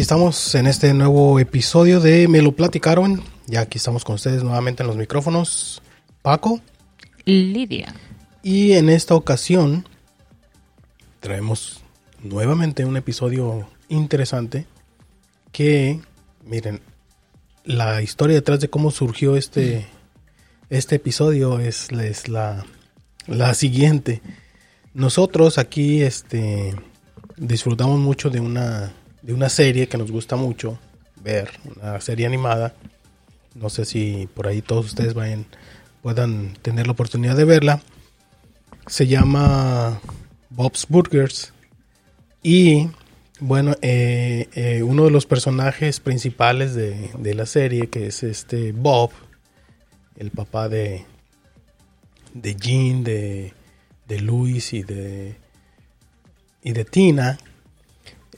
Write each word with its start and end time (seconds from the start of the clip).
Aquí 0.00 0.04
estamos 0.04 0.54
en 0.54 0.66
este 0.66 0.94
nuevo 0.94 1.38
episodio 1.38 2.00
de 2.00 2.26
Me 2.26 2.40
lo 2.40 2.52
platicaron. 2.52 3.22
Ya 3.46 3.60
aquí 3.60 3.76
estamos 3.76 4.02
con 4.02 4.14
ustedes 4.14 4.42
nuevamente 4.42 4.82
en 4.82 4.86
los 4.86 4.96
micrófonos. 4.96 5.82
Paco. 6.22 6.58
Lidia. 7.26 7.94
Y 8.42 8.72
en 8.72 8.88
esta 8.88 9.14
ocasión 9.14 9.86
traemos 11.20 11.82
nuevamente 12.22 12.86
un 12.86 12.96
episodio 12.96 13.68
interesante 13.90 14.64
que, 15.52 16.00
miren, 16.46 16.80
la 17.64 18.00
historia 18.00 18.36
detrás 18.36 18.58
de 18.60 18.70
cómo 18.70 18.90
surgió 18.92 19.36
este, 19.36 19.86
este 20.70 20.96
episodio 20.96 21.58
es, 21.58 21.92
es 21.92 22.26
la, 22.26 22.64
la 23.26 23.52
siguiente. 23.52 24.22
Nosotros 24.94 25.58
aquí 25.58 26.00
este, 26.00 26.74
disfrutamos 27.36 27.98
mucho 27.98 28.30
de 28.30 28.40
una, 28.40 28.94
de 29.22 29.34
una 29.34 29.48
serie 29.48 29.88
que 29.88 29.98
nos 29.98 30.10
gusta 30.10 30.36
mucho 30.36 30.78
ver, 31.22 31.50
una 31.76 32.00
serie 32.00 32.26
animada. 32.26 32.74
No 33.54 33.68
sé 33.68 33.84
si 33.84 34.28
por 34.34 34.46
ahí 34.46 34.62
todos 34.62 34.86
ustedes 34.86 35.14
vayan, 35.14 35.46
puedan 36.02 36.54
tener 36.62 36.86
la 36.86 36.92
oportunidad 36.92 37.36
de 37.36 37.44
verla. 37.44 37.82
Se 38.86 39.06
llama 39.06 40.00
Bob's 40.50 40.86
Burgers. 40.88 41.52
Y 42.42 42.88
bueno, 43.40 43.74
eh, 43.82 44.48
eh, 44.54 44.82
uno 44.82 45.04
de 45.04 45.10
los 45.10 45.26
personajes 45.26 46.00
principales 46.00 46.74
de, 46.74 47.10
de, 47.18 47.34
la 47.34 47.46
serie, 47.46 47.88
que 47.88 48.06
es 48.06 48.22
este 48.22 48.72
Bob, 48.72 49.10
el 50.16 50.30
papá 50.30 50.68
de, 50.68 51.04
de 52.34 52.54
Jean, 52.54 53.04
de, 53.04 53.52
de 54.08 54.20
Luis 54.20 54.72
y 54.72 54.82
de, 54.82 55.36
y 56.62 56.72
de 56.72 56.84
Tina, 56.84 57.38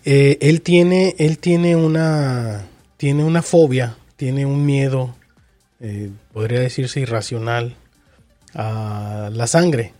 eh, 0.04 0.38
él 0.40 0.62
tiene, 0.62 1.14
él 1.18 1.38
tiene 1.38 1.76
una, 1.76 2.66
tiene 2.96 3.24
una 3.24 3.42
fobia, 3.42 3.96
tiene 4.16 4.46
un 4.46 4.66
miedo, 4.66 5.14
eh, 5.80 6.10
podría 6.32 6.60
decirse 6.60 7.00
irracional, 7.00 7.76
a 8.54 9.30
la 9.32 9.46
sangre. 9.46 9.92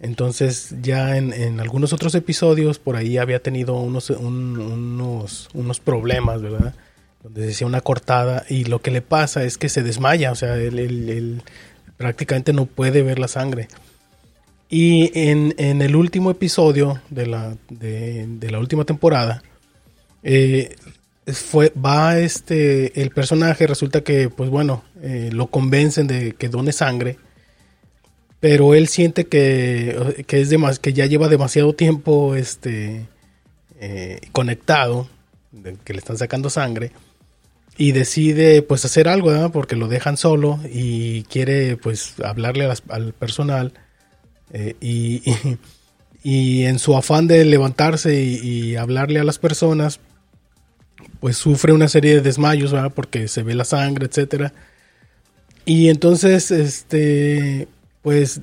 Entonces 0.00 0.74
ya 0.80 1.16
en, 1.16 1.32
en, 1.32 1.60
algunos 1.60 1.92
otros 1.92 2.14
episodios 2.14 2.78
por 2.78 2.96
ahí 2.96 3.18
había 3.18 3.42
tenido 3.42 3.74
unos, 3.76 4.08
un, 4.10 4.58
unos, 4.58 5.48
unos, 5.52 5.80
problemas, 5.80 6.40
¿verdad? 6.40 6.74
Donde 7.22 7.46
decía 7.46 7.66
una 7.66 7.82
cortada 7.82 8.44
y 8.48 8.64
lo 8.64 8.80
que 8.80 8.90
le 8.90 9.02
pasa 9.02 9.44
es 9.44 9.58
que 9.58 9.68
se 9.68 9.82
desmaya, 9.82 10.32
o 10.32 10.34
sea, 10.34 10.56
él, 10.56 10.78
él, 10.78 11.08
él 11.10 11.42
prácticamente 11.98 12.54
no 12.54 12.64
puede 12.64 13.02
ver 13.02 13.18
la 13.18 13.28
sangre. 13.28 13.68
Y 14.70 15.10
en, 15.18 15.54
en 15.58 15.82
el 15.82 15.96
último 15.96 16.30
episodio 16.30 17.02
de 17.10 17.26
la, 17.26 17.56
de, 17.68 18.50
la 18.50 18.58
última 18.58 18.84
temporada, 18.84 19.42
eh, 20.22 20.76
fue, 21.26 21.72
va 21.74 22.18
este, 22.18 23.02
el 23.02 23.10
personaje, 23.10 23.66
resulta 23.66 24.02
que, 24.02 24.30
pues 24.30 24.48
bueno, 24.48 24.84
eh, 25.02 25.30
lo 25.32 25.48
convencen 25.48 26.06
de 26.06 26.32
que 26.32 26.48
done 26.48 26.72
sangre 26.72 27.18
pero 28.40 28.74
él 28.74 28.88
siente 28.88 29.26
que, 29.26 30.24
que, 30.26 30.40
es 30.40 30.48
demas, 30.48 30.78
que 30.78 30.94
ya 30.94 31.06
lleva 31.06 31.28
demasiado 31.28 31.74
tiempo 31.74 32.34
este, 32.34 33.06
eh, 33.78 34.20
conectado, 34.32 35.08
que 35.84 35.92
le 35.92 35.98
están 35.98 36.16
sacando 36.16 36.48
sangre, 36.48 36.90
y 37.76 37.92
decide 37.92 38.62
pues 38.62 38.84
hacer 38.84 39.08
algo, 39.08 39.52
porque 39.52 39.76
lo 39.76 39.88
dejan 39.88 40.16
solo 40.16 40.58
y 40.70 41.22
quiere 41.24 41.76
pues 41.76 42.14
hablarle 42.24 42.70
al 42.88 43.12
personal 43.12 43.74
eh, 44.52 44.76
y, 44.80 45.22
y, 45.30 45.58
y, 46.22 46.64
en 46.64 46.78
su 46.78 46.96
afán 46.96 47.26
de 47.26 47.44
levantarse 47.44 48.22
y, 48.22 48.36
y, 48.36 48.76
hablarle 48.76 49.20
a 49.20 49.24
las 49.24 49.38
personas, 49.38 50.00
pues 51.20 51.36
sufre 51.36 51.72
una 51.72 51.88
serie 51.88 52.14
de 52.14 52.20
desmayos, 52.20 52.72
¿verdad? 52.72 52.92
porque 52.94 53.28
se 53.28 53.42
ve 53.42 53.54
la 53.54 53.64
sangre, 53.64 54.06
etcétera. 54.06 54.52
Y 55.64 55.88
entonces, 55.88 56.50
este, 56.50 57.68
pues 58.02 58.40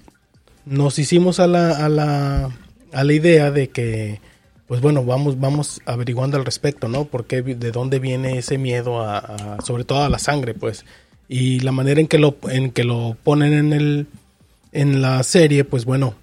nos 0.65 0.99
hicimos 0.99 1.39
a 1.39 1.47
la, 1.47 1.85
a 1.85 1.89
la, 1.89 2.49
a 2.93 3.03
la 3.03 3.13
idea 3.13 3.51
de 3.51 3.69
que, 3.69 4.21
pues 4.67 4.81
bueno, 4.81 5.03
vamos, 5.03 5.39
vamos 5.39 5.81
averiguando 5.85 6.37
al 6.37 6.45
respecto, 6.45 6.87
¿no? 6.87 7.05
Porque 7.05 7.41
de 7.41 7.71
dónde 7.71 7.99
viene 7.99 8.37
ese 8.37 8.57
miedo 8.57 9.01
a, 9.01 9.17
a, 9.17 9.61
sobre 9.61 9.83
todo 9.83 10.03
a 10.03 10.09
la 10.09 10.19
sangre, 10.19 10.53
pues. 10.53 10.85
Y 11.29 11.59
la 11.61 11.71
manera 11.71 11.99
en 11.99 12.07
que 12.07 12.19
lo, 12.19 12.37
en 12.49 12.71
que 12.71 12.83
lo 12.83 13.17
ponen 13.23 13.53
en 13.53 13.73
el, 13.73 14.07
en 14.71 15.01
la 15.01 15.21
serie, 15.23 15.63
pues 15.63 15.85
bueno, 15.85 16.15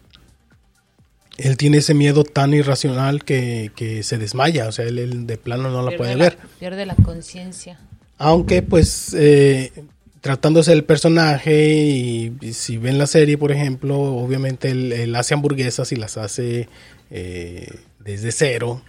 él 1.36 1.56
tiene 1.56 1.78
ese 1.78 1.94
miedo 1.94 2.24
tan 2.24 2.54
irracional 2.54 3.24
que, 3.24 3.72
que 3.74 4.02
se 4.02 4.18
desmaya, 4.18 4.68
o 4.68 4.72
sea, 4.72 4.84
él, 4.84 4.98
él 4.98 5.26
de 5.26 5.36
plano 5.36 5.70
no 5.70 5.82
la 5.82 5.90
pierde 5.90 5.98
puede 5.98 6.16
la, 6.16 6.24
ver. 6.24 6.38
Pierde 6.58 6.86
la 6.86 6.94
conciencia. 6.94 7.78
Aunque 8.18 8.62
pues 8.62 9.14
eh, 9.14 9.72
tratándose 10.20 10.70
del 10.70 10.84
personaje 10.84 11.68
y, 11.68 12.32
y, 12.40 12.52
si 12.52 12.78
ven 12.78 12.98
la 12.98 13.06
serie, 13.06 13.36
por 13.36 13.50
ejemplo, 13.50 13.98
obviamente 13.98 14.70
él, 14.70 14.92
él 14.92 15.14
hace 15.16 15.34
hamburguesas 15.34 15.90
y 15.92 15.96
las 15.96 16.16
hace 16.16 16.68
eh, 17.10 17.68
desde 17.98 18.32
cero. 18.32 18.82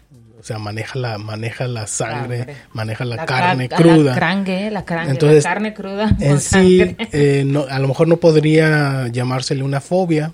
O 0.45 0.47
sea, 0.47 0.59
maneja 0.59 0.99
la, 0.99 1.17
maneja 1.17 1.67
la 1.67 1.87
sangre, 1.87 2.37
sangre. 2.37 2.55
maneja 2.71 3.03
la, 3.03 3.15
la 3.15 3.25
carne 3.25 3.67
car 3.67 3.81
cruda. 3.81 4.11
La, 4.11 4.15
crangue, 4.15 4.69
la, 4.69 4.85
crangue, 4.85 5.11
Entonces, 5.13 5.43
la 5.43 5.49
carne 5.49 5.73
cruda. 5.73 6.15
En 6.19 6.39
sí, 6.39 6.95
eh, 6.99 7.41
no, 7.47 7.65
a 7.67 7.79
lo 7.79 7.87
mejor 7.87 8.07
no 8.07 8.17
podría 8.17 9.07
llamársele 9.07 9.63
una 9.63 9.81
fobia, 9.81 10.33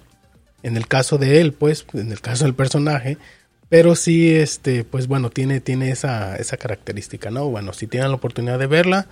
en 0.64 0.76
el 0.76 0.86
caso 0.90 1.18
de 1.18 1.40
él, 1.40 1.54
pues, 1.54 1.86
en 1.94 2.12
el 2.12 2.20
caso 2.20 2.44
del 2.44 2.54
personaje, 2.54 3.20
pero 3.70 3.96
sí, 3.96 4.36
este, 4.36 4.84
pues 4.84 5.08
bueno, 5.08 5.30
tiene, 5.30 5.62
tiene 5.62 5.92
esa, 5.92 6.36
esa 6.36 6.58
característica, 6.58 7.32
¿no? 7.32 7.48
Bueno, 7.48 7.72
si 7.72 7.88
tienen 7.88 8.10
la 8.10 8.16
oportunidad 8.16 8.60
de 8.60 8.68
verla, 8.68 9.08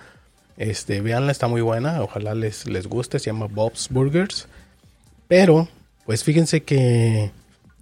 este, 0.58 1.00
véanla, 1.00 1.32
está 1.32 1.48
muy 1.48 1.62
buena, 1.62 2.02
ojalá 2.02 2.34
les, 2.34 2.66
les 2.66 2.86
guste, 2.86 3.18
se 3.18 3.30
llama 3.30 3.46
Bob's 3.46 3.88
Burgers. 3.88 4.48
Pero, 5.28 5.66
pues 6.04 6.24
fíjense 6.24 6.62
que 6.62 7.30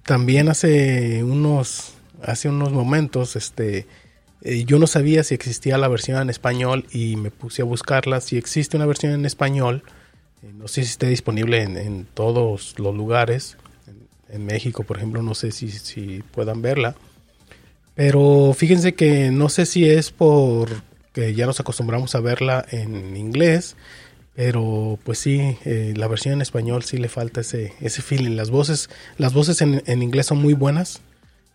también 0.04 0.48
hace 0.48 1.24
unos, 1.24 1.94
hace 2.22 2.48
unos 2.48 2.72
momentos, 2.72 3.36
este, 3.36 3.86
eh, 4.42 4.64
yo 4.64 4.78
no 4.78 4.86
sabía 4.86 5.24
si 5.24 5.34
existía 5.34 5.78
la 5.78 5.88
versión 5.88 6.20
en 6.20 6.30
español 6.30 6.86
y 6.92 7.16
me 7.16 7.30
puse 7.30 7.62
a 7.62 7.64
buscarla. 7.64 8.20
Si 8.20 8.36
existe 8.36 8.76
una 8.76 8.86
versión 8.86 9.12
en 9.12 9.24
español, 9.24 9.82
eh, 10.42 10.52
no 10.54 10.68
sé 10.68 10.84
si 10.84 10.90
esté 10.90 11.08
disponible 11.08 11.62
en, 11.62 11.76
en 11.76 12.06
todos 12.06 12.78
los 12.78 12.94
lugares. 12.94 13.56
En, 13.86 14.36
en, 14.36 14.46
México, 14.46 14.84
por 14.84 14.96
ejemplo, 14.96 15.22
no 15.22 15.34
sé 15.34 15.52
si, 15.52 15.70
si 15.70 16.22
puedan 16.32 16.62
verla. 16.62 16.94
Pero 17.94 18.54
fíjense 18.56 18.94
que 18.94 19.30
no 19.30 19.48
sé 19.48 19.66
si 19.66 19.88
es 19.88 20.12
por 20.12 20.68
que 21.12 21.34
ya 21.34 21.46
nos 21.46 21.58
acostumbramos 21.58 22.14
a 22.14 22.20
verla 22.20 22.64
en 22.70 23.16
inglés, 23.16 23.74
pero 24.36 25.00
pues 25.02 25.18
sí, 25.18 25.56
eh, 25.64 25.94
la 25.96 26.06
versión 26.06 26.34
en 26.34 26.42
español 26.42 26.84
sí 26.84 26.96
le 26.96 27.08
falta 27.08 27.40
ese, 27.40 27.72
ese 27.80 28.02
feeling. 28.02 28.36
Las 28.36 28.50
voces, 28.50 28.88
las 29.16 29.32
voces 29.32 29.60
en, 29.62 29.82
en 29.86 30.02
inglés 30.02 30.26
son 30.26 30.38
muy 30.38 30.54
buenas, 30.54 31.00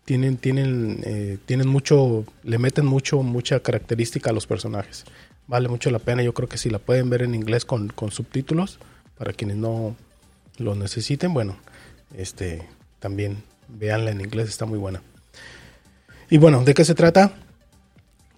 tienen, 0.06 0.38
tienen, 0.38 1.02
eh, 1.04 1.38
tienen 1.46 1.68
mucho, 1.68 2.26
le 2.44 2.58
meten 2.58 2.86
mucho, 2.86 3.24
mucha 3.24 3.60
característica 3.62 4.30
a 4.30 4.34
los 4.34 4.48
personajes. 4.48 5.06
Vale 5.48 5.68
mucho 5.68 5.92
la 5.92 6.00
pena, 6.00 6.24
yo 6.24 6.34
creo 6.34 6.50
que 6.50 6.58
si 6.58 6.70
la 6.70 6.80
pueden 6.80 7.10
ver 7.10 7.22
en 7.22 7.36
inglés 7.36 7.66
con, 7.66 7.90
con 7.90 8.12
subtítulos, 8.12 8.80
para 9.18 9.34
quienes 9.34 9.58
no 9.58 9.96
lo 10.58 10.76
necesiten, 10.76 11.34
bueno, 11.34 11.58
este 12.18 12.68
también 13.00 13.44
véanla 13.68 14.12
en 14.12 14.22
inglés, 14.22 14.50
está 14.50 14.66
muy 14.66 14.80
buena. 14.80 15.02
Y 16.30 16.38
bueno, 16.38 16.64
¿de 16.64 16.74
qué 16.74 16.86
se 16.86 16.96
trata? 16.96 17.34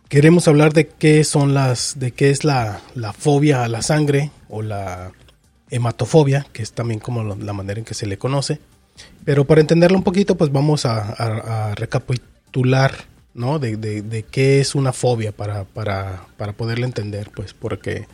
queremos 0.09 0.47
hablar 0.47 0.73
de 0.73 0.87
qué 0.87 1.23
son 1.23 1.53
las, 1.53 1.99
de 1.99 2.11
qué 2.11 2.29
es 2.29 2.43
la, 2.43 2.81
la, 2.93 3.13
fobia 3.13 3.63
a 3.63 3.67
la 3.67 3.81
sangre 3.81 4.31
o 4.49 4.61
la 4.61 5.11
hematofobia, 5.69 6.45
que 6.53 6.63
es 6.63 6.73
también 6.73 6.99
como 6.99 7.35
la 7.35 7.53
manera 7.53 7.79
en 7.79 7.85
que 7.85 7.93
se 7.93 8.05
le 8.05 8.17
conoce. 8.17 8.59
Pero 9.23 9.45
para 9.45 9.61
entenderlo 9.61 9.97
un 9.97 10.03
poquito, 10.03 10.35
pues 10.35 10.51
vamos 10.51 10.85
a, 10.85 11.73
recapitular, 11.75 12.93
¿no? 13.33 13.59
De, 13.59 13.77
de, 13.77 14.01
de, 14.01 14.23
qué 14.23 14.59
es 14.59 14.75
una 14.75 14.93
fobia 14.93 15.31
para, 15.31 15.65
para, 15.65 16.27
para 16.37 16.53
entender, 16.77 17.31
pues 17.35 17.53
porque, 17.53 18.07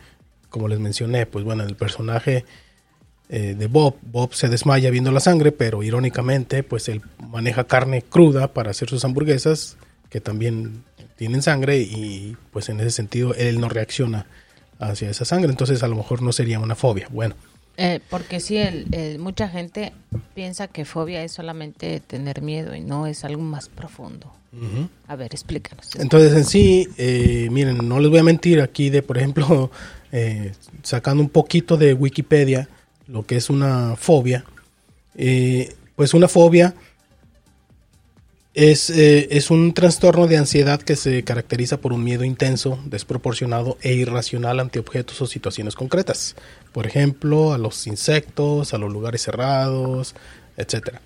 como 0.48 0.68
les 0.68 0.80
mencioné, 0.80 1.26
pues 1.26 1.44
bueno, 1.44 1.64
el 1.64 1.76
personaje 1.76 2.44
eh, 3.28 3.54
de 3.58 3.66
Bob, 3.66 3.96
Bob 4.02 4.34
se 4.34 4.48
desmaya 4.48 4.90
viendo 4.90 5.10
la 5.10 5.20
sangre, 5.20 5.52
pero 5.52 5.82
irónicamente, 5.82 6.62
pues 6.62 6.88
él 6.88 7.02
maneja 7.18 7.64
carne 7.64 8.02
cruda 8.02 8.52
para 8.52 8.70
hacer 8.70 8.88
sus 8.88 9.04
hamburguesas, 9.04 9.76
que 10.10 10.20
también 10.20 10.84
tienen 11.16 11.40
sangre 11.40 11.78
y 11.78 12.36
pues 12.50 12.68
en 12.68 12.80
ese 12.80 12.90
sentido 12.90 13.34
él 13.34 13.60
no 13.60 13.68
reacciona 13.68 14.26
hacia 14.78 15.08
esa 15.08 15.24
sangre, 15.24 15.50
entonces 15.50 15.82
a 15.82 15.88
lo 15.88 15.96
mejor 15.96 16.20
no 16.20 16.32
sería 16.32 16.58
una 16.58 16.74
fobia. 16.74 17.08
Bueno. 17.10 17.34
Eh, 17.76 18.00
porque 18.10 18.40
sí, 18.40 18.58
el, 18.58 18.86
el, 18.92 19.18
mucha 19.18 19.48
gente 19.48 19.92
piensa 20.34 20.68
que 20.68 20.84
fobia 20.84 21.24
es 21.24 21.32
solamente 21.32 22.00
tener 22.00 22.42
miedo 22.42 22.74
y 22.74 22.80
no 22.80 23.06
es 23.06 23.24
algo 23.24 23.42
más 23.42 23.68
profundo. 23.68 24.32
Uh 24.52 24.64
-huh. 24.64 24.88
A 25.08 25.16
ver, 25.16 25.32
explícanos. 25.32 25.96
Entonces 25.96 26.34
en 26.34 26.44
sí, 26.44 26.88
eh, 26.98 27.48
miren, 27.50 27.88
no 27.88 27.98
les 27.98 28.10
voy 28.10 28.18
a 28.18 28.22
mentir 28.22 28.60
aquí 28.60 28.90
de, 28.90 29.02
por 29.02 29.16
ejemplo, 29.16 29.70
eh, 30.12 30.52
sacando 30.82 31.22
un 31.22 31.30
poquito 31.30 31.76
de 31.76 31.94
Wikipedia, 31.94 32.68
lo 33.06 33.24
que 33.24 33.36
es 33.36 33.48
una 33.48 33.96
fobia, 33.96 34.44
eh, 35.16 35.74
pues 35.96 36.12
una 36.12 36.28
fobia 36.28 36.74
Es, 38.54 38.90
eh, 38.90 39.28
es 39.30 39.50
un 39.50 39.72
trastorno 39.72 40.26
de 40.26 40.36
ansiedad 40.36 40.82
que 40.82 40.94
se 40.94 41.22
caracteriza 41.22 41.78
por 41.78 41.94
un 41.94 42.04
miedo 42.04 42.22
intenso, 42.22 42.78
desproporcionado 42.84 43.78
e 43.80 43.94
irracional 43.94 44.60
ante 44.60 44.78
objetos 44.78 45.22
o 45.22 45.26
situaciones 45.26 45.74
concretas. 45.74 46.36
Por 46.70 46.86
ejemplo, 46.86 47.54
a 47.54 47.58
los 47.58 47.86
insectos, 47.86 48.74
a 48.74 48.78
los 48.78 48.92
lugares 48.92 49.22
cerrados, 49.22 50.14
etc. 50.58 50.96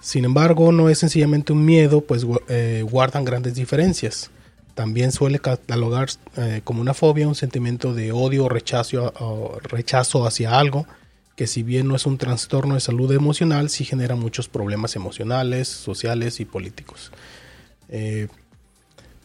Sin 0.00 0.26
embargo, 0.26 0.72
no 0.72 0.90
es 0.90 0.98
sencillamente 0.98 1.54
un 1.54 1.64
miedo, 1.64 2.02
pues 2.02 2.26
eh, 2.48 2.84
guardan 2.88 3.24
grandes 3.24 3.54
diferencias. 3.54 4.30
También 4.74 5.10
suele 5.10 5.38
catalogar 5.38 6.10
eh, 6.36 6.60
como 6.64 6.82
una 6.82 6.92
fobia 6.92 7.26
un 7.26 7.34
sentimiento 7.34 7.94
de 7.94 8.12
odio 8.12 8.44
o 8.44 8.48
rechazo, 8.50 9.12
o 9.20 9.58
rechazo 9.62 10.26
hacia 10.26 10.58
algo, 10.58 10.86
que 11.40 11.46
si 11.46 11.62
bien 11.62 11.88
no 11.88 11.96
es 11.96 12.04
un 12.04 12.18
trastorno 12.18 12.74
de 12.74 12.80
salud 12.80 13.10
emocional, 13.12 13.70
sí 13.70 13.86
genera 13.86 14.14
muchos 14.14 14.46
problemas 14.46 14.94
emocionales, 14.94 15.68
sociales 15.68 16.38
y 16.38 16.44
políticos. 16.44 17.12
Eh, 17.88 18.28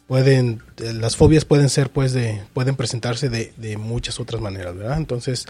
pueden, 0.07 0.63
las 0.77 1.17
fobias 1.17 1.43
pueden 1.43 1.67
ser, 1.67 1.89
pues, 1.89 2.13
de, 2.13 2.41
pueden 2.53 2.77
presentarse 2.77 3.27
de, 3.27 3.75
muchas 3.75 4.21
otras 4.21 4.41
maneras, 4.41 4.77
¿verdad? 4.77 4.97
Entonces, 4.97 5.45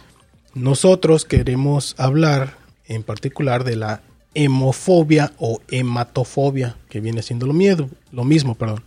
nosotros 0.55 1.23
queremos 1.23 1.93
hablar 1.99 2.57
en 2.87 3.03
particular 3.03 3.63
de 3.63 3.75
la 3.75 4.01
hemofobia 4.33 5.33
o 5.37 5.61
hematofobia, 5.69 6.77
que 6.89 6.99
viene 6.99 7.21
siendo 7.21 7.45
lo, 7.45 7.53
miedo, 7.53 7.91
lo 8.11 8.23
mismo, 8.23 8.55
perdón. 8.55 8.81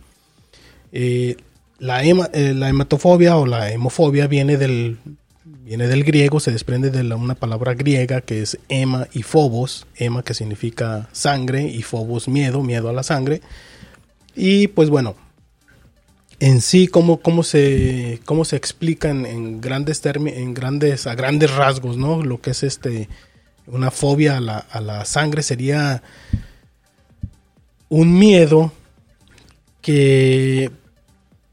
Eh, 0.91 1.37
la, 1.77 2.03
eh, 2.03 2.53
la, 2.53 2.67
hematofobia 2.67 3.37
o 3.37 3.45
la 3.45 3.71
hemofobia 3.71 4.27
viene 4.27 4.57
del, 4.57 4.97
viene 5.43 5.87
del 5.87 6.03
griego, 6.03 6.39
se 6.39 6.51
desprende 6.51 6.89
de 6.89 7.01
una 7.13 7.35
palabra 7.35 7.73
griega 7.73 8.21
que 8.21 8.41
es 8.41 8.59
hema 8.69 9.07
y 9.13 9.23
phobos, 9.23 9.87
hema 9.95 10.23
que 10.23 10.33
significa 10.33 11.09
sangre 11.11 11.63
y 11.63 11.81
phobos 11.81 12.27
miedo, 12.27 12.61
miedo 12.61 12.89
a 12.89 12.93
la 12.93 13.03
sangre. 13.03 13.41
Y 14.35 14.67
pues 14.67 14.89
bueno, 14.89 15.15
en 16.39 16.61
sí 16.61 16.87
cómo, 16.87 17.17
cómo, 17.21 17.43
se, 17.43 18.19
cómo 18.25 18.45
se 18.45 18.55
explica 18.55 19.09
en, 19.09 19.61
grandes 19.61 20.01
en 20.05 20.53
grandes, 20.53 21.07
a 21.07 21.15
grandes 21.15 21.53
rasgos, 21.53 21.97
¿no? 21.97 22.23
Lo 22.23 22.41
que 22.41 22.51
es 22.51 22.63
este 22.63 23.09
una 23.67 23.91
fobia 23.91 24.37
a 24.37 24.39
la, 24.39 24.57
a 24.57 24.81
la 24.81 25.05
sangre 25.05 25.43
sería 25.43 26.01
un 27.87 28.17
miedo 28.17 28.71
que 29.81 30.71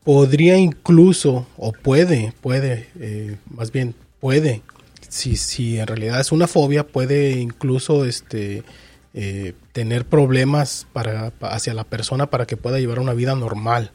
podría 0.06 0.56
incluso, 0.56 1.48
o 1.58 1.72
puede, 1.72 2.32
puede, 2.40 2.86
eh, 3.00 3.38
más 3.50 3.72
bien 3.72 3.92
puede, 4.20 4.62
si, 5.08 5.34
si 5.34 5.80
en 5.80 5.86
realidad 5.88 6.20
es 6.20 6.30
una 6.30 6.46
fobia, 6.46 6.86
puede 6.86 7.32
incluso 7.32 8.04
este, 8.04 8.62
eh, 9.14 9.54
tener 9.72 10.04
problemas 10.04 10.86
para, 10.92 11.32
hacia 11.40 11.74
la 11.74 11.82
persona 11.82 12.30
para 12.30 12.46
que 12.46 12.56
pueda 12.56 12.78
llevar 12.78 13.00
una 13.00 13.14
vida 13.14 13.34
normal. 13.34 13.90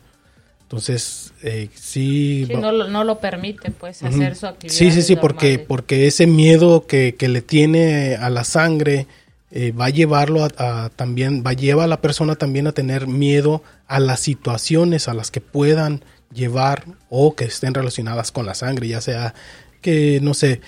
Entonces, 0.63 1.31
eh, 1.43 1.69
sí... 1.75 2.45
no, 2.59 2.73
no, 2.73 3.03
lo 3.05 3.19
permite, 3.19 3.71
pues, 3.71 4.03
hacer 4.03 4.35
su 4.35 4.47
actividad. 4.47 4.75
Sí, 4.75 4.91
sí, 4.91 5.01
sí, 5.01 5.15
porque, 5.15 5.59
porque 5.59 6.07
ese 6.07 6.27
miedo 6.27 6.87
que, 6.87 7.15
que, 7.15 7.29
le 7.29 7.41
tiene 7.41 8.15
a 8.15 8.29
la 8.29 8.43
sangre 8.43 9.07
eh, 9.53 9.73
va 9.73 9.85
a 9.85 9.89
llevarlo 9.89 10.45
a, 10.45 10.89
también, 10.95 11.43
va 11.45 11.51
a 11.51 11.53
llevar 11.53 11.85
a 11.85 11.87
la 11.87 12.01
persona 12.01 12.35
también 12.35 12.67
a 12.67 12.71
tener 12.71 13.07
miedo 13.07 13.63
a 13.91 13.99
las 13.99 14.21
situaciones 14.21 15.09
a 15.09 15.13
las 15.13 15.31
que 15.31 15.41
puedan 15.41 16.01
llevar 16.33 16.85
o 17.09 17.35
que 17.35 17.43
estén 17.43 17.73
relacionadas 17.73 18.31
con 18.31 18.45
la 18.45 18.53
sangre, 18.53 18.87
ya 18.87 19.01
sea 19.01 19.33
que, 19.81 20.19
no 20.21 20.33
sé, 20.33 20.61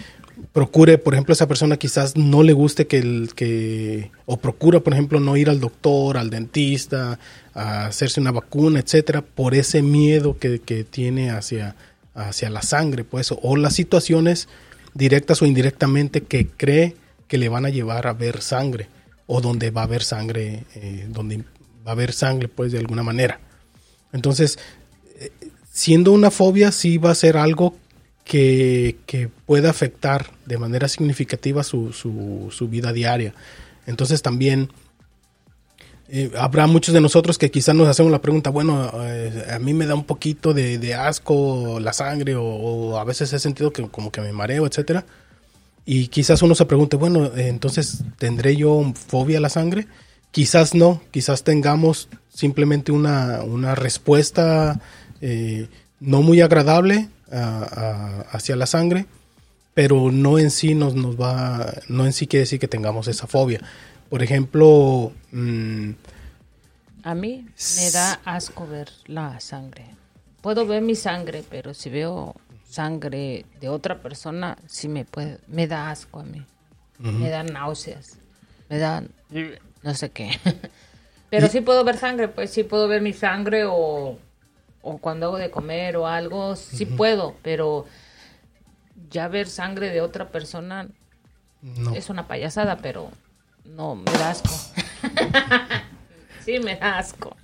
procure, 0.52 0.98
por 0.98 1.14
ejemplo, 1.14 1.32
esa 1.32 1.48
persona 1.48 1.78
quizás 1.78 2.18
no 2.18 2.44
le 2.44 2.52
guste 2.52 2.86
que 2.86 2.98
el 2.98 3.30
que 3.34 4.12
o 4.26 4.36
procura, 4.36 4.82
por 4.82 4.92
ejemplo, 4.92 5.22
no 5.22 5.38
ir 5.38 5.50
al 5.50 5.62
doctor, 5.62 6.18
al 6.18 6.30
dentista, 6.30 7.18
a 7.54 7.86
hacerse 7.86 8.20
una 8.20 8.32
vacuna, 8.32 8.82
etcétera, 8.82 9.22
por 9.22 9.56
ese 9.56 9.82
miedo 9.82 10.38
que, 10.38 10.60
que 10.60 10.84
tiene 10.84 11.32
hacia, 11.32 11.78
hacia 12.14 12.50
la 12.50 12.62
sangre, 12.62 13.06
pues, 13.06 13.34
o 13.42 13.56
las 13.56 13.74
situaciones 13.74 14.50
directas 14.94 15.42
o 15.42 15.46
indirectamente 15.46 16.24
que 16.24 16.48
cree 16.48 16.98
que 17.30 17.38
le 17.38 17.48
van 17.48 17.66
a 17.66 17.70
llevar 17.70 18.06
a 18.06 18.14
ver 18.14 18.42
sangre 18.42 18.90
o 19.28 19.40
donde 19.40 19.72
va 19.72 19.82
a 19.82 19.86
haber 19.86 20.04
sangre, 20.04 20.66
eh, 20.76 21.08
donde 21.10 21.46
va 21.86 21.92
a 21.92 21.94
haber 21.94 22.14
sangre, 22.14 22.48
pues 22.48 22.72
de 22.72 22.80
alguna 22.80 23.04
manera. 23.04 23.40
Entonces, 24.12 24.60
eh, 25.20 25.32
siendo 25.72 26.12
una 26.12 26.32
fobia, 26.32 26.72
sí 26.72 26.98
va 26.98 27.12
a 27.12 27.16
ser 27.16 27.38
algo 27.38 27.76
que, 28.24 28.98
que 29.06 29.28
pueda 29.28 29.70
afectar 29.70 30.32
de 30.46 30.58
manera 30.58 30.88
significativa 30.88 31.64
su, 31.64 31.92
su, 31.92 32.68
vida 32.68 32.94
diaria. 32.94 33.34
Entonces 33.86 34.22
también 34.22 34.70
eh, 36.08 36.32
habrá 36.38 36.68
muchos 36.68 36.94
de 36.94 37.02
nosotros 37.02 37.38
que 37.38 37.52
quizás 37.52 37.76
nos 37.76 37.88
hacemos 37.88 38.12
la 38.12 38.22
pregunta, 38.22 38.50
bueno, 38.50 38.92
a 39.50 39.60
mí 39.60 39.74
me 39.74 39.86
da 39.86 39.96
un 39.96 40.06
poquito 40.06 40.54
de, 40.54 40.94
asco 40.94 41.80
la 41.80 41.92
sangre 41.92 42.36
o, 42.38 42.98
a 42.98 43.04
veces 43.04 43.34
he 43.34 43.40
sentido 43.40 43.74
que 43.74 43.88
como 43.90 44.12
que 44.12 44.22
me 44.22 44.32
mareo, 44.32 44.66
etcétera. 44.66 45.06
Y 45.86 46.08
quizás 46.08 46.42
uno 46.42 46.56
se 46.56 46.66
pregunte, 46.66 46.96
bueno, 46.96 47.26
eh, 47.26 47.50
entonces, 47.50 48.04
¿tendré 48.18 48.56
yo 48.56 48.94
fobia 49.08 49.40
a 49.40 49.42
la 49.42 49.50
sangre? 49.50 49.88
Quizás 50.34 50.74
no, 50.74 51.00
quizás 51.12 51.44
tengamos 51.44 52.10
simplemente 52.28 52.92
una, 52.92 53.44
una 53.44 53.76
respuesta 53.76 54.82
eh, 55.22 55.70
no 56.00 56.24
muy 56.24 56.42
agradable 56.42 57.08
hacia 57.30 58.56
la 58.56 58.66
sangre, 58.66 59.06
pero 59.76 60.12
no 60.12 60.40
en 60.40 60.50
sí 60.50 60.74
nos, 60.74 60.96
nos 60.96 61.22
va, 61.22 61.72
no 61.88 62.08
en 62.08 62.14
sí 62.14 62.26
quiere 62.26 62.42
decir 62.42 62.60
que 62.60 62.68
tengamos 62.68 63.08
esa 63.08 63.28
fobia. 63.28 63.62
Por 64.10 64.24
ejemplo, 64.24 65.12
mm, 65.32 65.92
a 67.04 67.14
mí 67.14 67.46
me 67.78 67.92
da 67.92 68.20
asco 68.26 68.66
ver 68.66 68.90
la 69.06 69.40
sangre. 69.40 69.86
Puedo 70.42 70.66
ver 70.66 70.82
mi 70.82 70.96
sangre, 70.96 71.44
pero 71.48 71.76
si 71.76 71.92
veo 71.92 72.36
sangre 72.68 73.46
de 73.62 73.70
otra 73.70 74.02
persona, 74.02 74.58
sí 74.66 74.88
me 74.88 75.06
puede, 75.06 75.38
me 75.48 75.68
da 75.68 75.92
asco 75.92 76.22
a 76.22 76.24
mí. 76.24 76.44
Me 76.98 77.30
da 77.30 77.44
náuseas. 77.44 78.18
Me 78.68 78.80
da 78.80 79.04
no 79.84 79.94
sé 79.94 80.10
qué. 80.10 80.32
Pero 81.30 81.48
sí 81.48 81.62
puedo 81.62 81.84
ver 81.84 81.98
sangre, 81.98 82.28
pues 82.28 82.52
sí 82.52 82.64
puedo 82.64 82.88
ver 82.88 83.02
mi 83.02 83.12
sangre 83.12 83.66
o, 83.66 84.20
o 84.84 84.98
cuando 85.00 85.28
hago 85.28 85.38
de 85.38 85.50
comer 85.50 85.98
o 85.98 86.06
algo, 86.06 86.56
sí 86.56 86.86
puedo, 86.86 87.36
pero 87.42 87.86
ya 89.10 89.28
ver 89.30 89.48
sangre 89.48 89.90
de 89.90 90.02
otra 90.02 90.30
persona 90.30 90.88
es 91.96 92.12
una 92.12 92.28
payasada, 92.28 92.78
pero 92.78 93.10
no, 93.66 93.96
me 93.96 94.12
da 94.12 94.30
asco. 94.30 94.50
sí, 96.46 96.60
me 96.60 96.76
da 96.76 97.00
asco. 97.00 97.36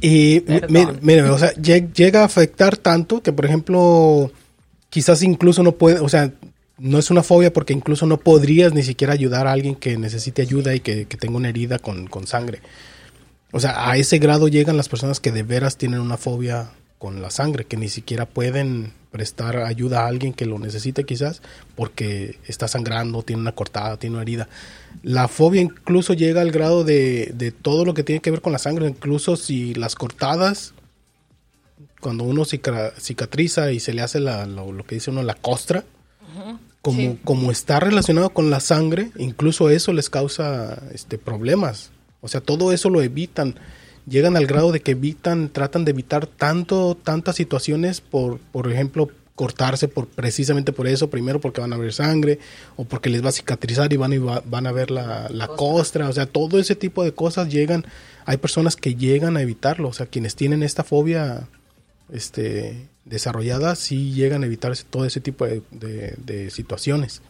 Y 0.00 0.44
mire, 1.00 1.22
o 1.22 1.38
sea, 1.38 1.52
llega 1.54 2.20
a 2.20 2.26
afectar 2.26 2.76
tanto 2.76 3.22
que, 3.22 3.32
por 3.32 3.46
ejemplo, 3.46 4.30
quizás 4.90 5.22
incluso 5.22 5.62
no 5.62 5.72
puede, 5.72 5.98
o 5.98 6.08
sea, 6.08 6.30
no 6.82 6.98
es 6.98 7.12
una 7.12 7.22
fobia 7.22 7.52
porque 7.52 7.72
incluso 7.72 8.06
no 8.06 8.18
podrías 8.18 8.74
ni 8.74 8.82
siquiera 8.82 9.12
ayudar 9.12 9.46
a 9.46 9.52
alguien 9.52 9.76
que 9.76 9.96
necesite 9.96 10.42
ayuda 10.42 10.74
y 10.74 10.80
que, 10.80 11.04
tenga 11.04 11.36
una 11.36 11.48
herida 11.48 11.78
con, 11.78 12.08
sangre. 12.26 12.60
O 13.52 13.60
sea, 13.60 13.88
a 13.88 13.96
ese 13.96 14.18
grado 14.18 14.48
llegan 14.48 14.76
las 14.76 14.88
personas 14.88 15.20
que 15.20 15.30
de 15.30 15.44
veras 15.44 15.76
tienen 15.76 16.00
una 16.00 16.16
fobia 16.16 16.70
con 16.98 17.22
la 17.22 17.30
sangre, 17.30 17.66
que 17.66 17.76
ni 17.76 17.88
siquiera 17.88 18.26
pueden 18.26 18.92
prestar 19.12 19.58
ayuda 19.58 20.02
a 20.02 20.06
alguien 20.08 20.32
que 20.32 20.44
lo 20.44 20.58
necesite 20.58 21.04
quizás 21.04 21.40
porque 21.76 22.38
está 22.48 22.66
sangrando, 22.66 23.22
tiene 23.22 23.42
una 23.42 23.52
cortada, 23.52 23.96
tiene 23.96 24.16
una 24.16 24.22
herida. 24.22 24.48
La 25.04 25.28
fobia 25.28 25.60
incluso 25.60 26.14
llega 26.14 26.40
al 26.40 26.50
grado 26.50 26.82
de, 26.82 27.54
todo 27.62 27.84
lo 27.84 27.94
que 27.94 28.02
tiene 28.02 28.20
que 28.20 28.32
ver 28.32 28.40
con 28.40 28.52
la 28.52 28.58
sangre, 28.58 28.88
incluso 28.88 29.36
si 29.36 29.74
las 29.74 29.94
cortadas 29.94 30.74
cuando 32.00 32.24
uno 32.24 32.44
cicatriza 32.44 33.70
y 33.70 33.78
se 33.78 33.92
le 33.92 34.02
hace 34.02 34.18
lo, 34.18 34.84
que 34.84 34.96
dice 34.96 35.12
uno 35.12 35.22
la 35.22 35.34
costra, 35.34 35.84
como, 36.82 37.16
como 37.22 37.52
está 37.52 37.78
relacionado 37.80 38.30
con 38.30 38.50
la 38.50 38.60
sangre, 38.60 39.12
incluso 39.16 39.70
eso 39.70 39.92
les 39.92 40.10
causa 40.10 40.82
este, 40.92 41.16
problemas. 41.16 41.92
O 42.20 42.28
sea, 42.28 42.40
todo 42.40 42.72
eso 42.72 42.90
lo 42.90 43.02
evitan. 43.02 43.54
Llegan 44.06 44.36
al 44.36 44.46
grado 44.46 44.72
de 44.72 44.80
que 44.80 44.90
evitan, 44.90 45.48
tratan 45.48 45.84
de 45.84 45.92
evitar 45.92 46.26
tanto, 46.26 46.96
tantas 46.96 47.36
situaciones 47.36 48.00
por, 48.00 48.38
por 48.38 48.70
ejemplo, 48.70 49.08
cortarse 49.36 49.86
por 49.86 50.08
precisamente 50.08 50.72
por 50.72 50.88
eso, 50.88 51.08
primero 51.08 51.40
porque 51.40 51.60
van 51.60 51.72
a 51.72 51.76
ver 51.76 51.92
sangre 51.92 52.40
o 52.76 52.84
porque 52.84 53.10
les 53.10 53.24
va 53.24 53.30
a 53.30 53.32
cicatrizar 53.32 53.92
y 53.92 53.96
van, 53.96 54.12
a, 54.12 54.42
van 54.44 54.66
a 54.66 54.72
ver 54.72 54.90
la, 54.90 55.28
la 55.30 55.48
costra, 55.48 56.08
o 56.08 56.12
sea, 56.12 56.26
todo 56.26 56.58
ese 56.58 56.74
tipo 56.74 57.02
de 57.02 57.12
cosas 57.12 57.48
llegan, 57.48 57.86
hay 58.26 58.36
personas 58.36 58.76
que 58.76 58.94
llegan 58.94 59.36
a 59.36 59.42
evitarlo, 59.42 59.88
o 59.88 59.92
sea, 59.92 60.06
quienes 60.06 60.34
tienen 60.34 60.62
esta 60.62 60.84
fobia 60.84 61.48
este, 62.12 62.88
desarrolladas 63.04 63.78
sí 63.78 64.12
llegan 64.12 64.42
a 64.42 64.46
evitar 64.46 64.76
todo 64.90 65.04
ese 65.04 65.20
tipo 65.20 65.46
de, 65.46 66.50
situaciones. 66.50 67.22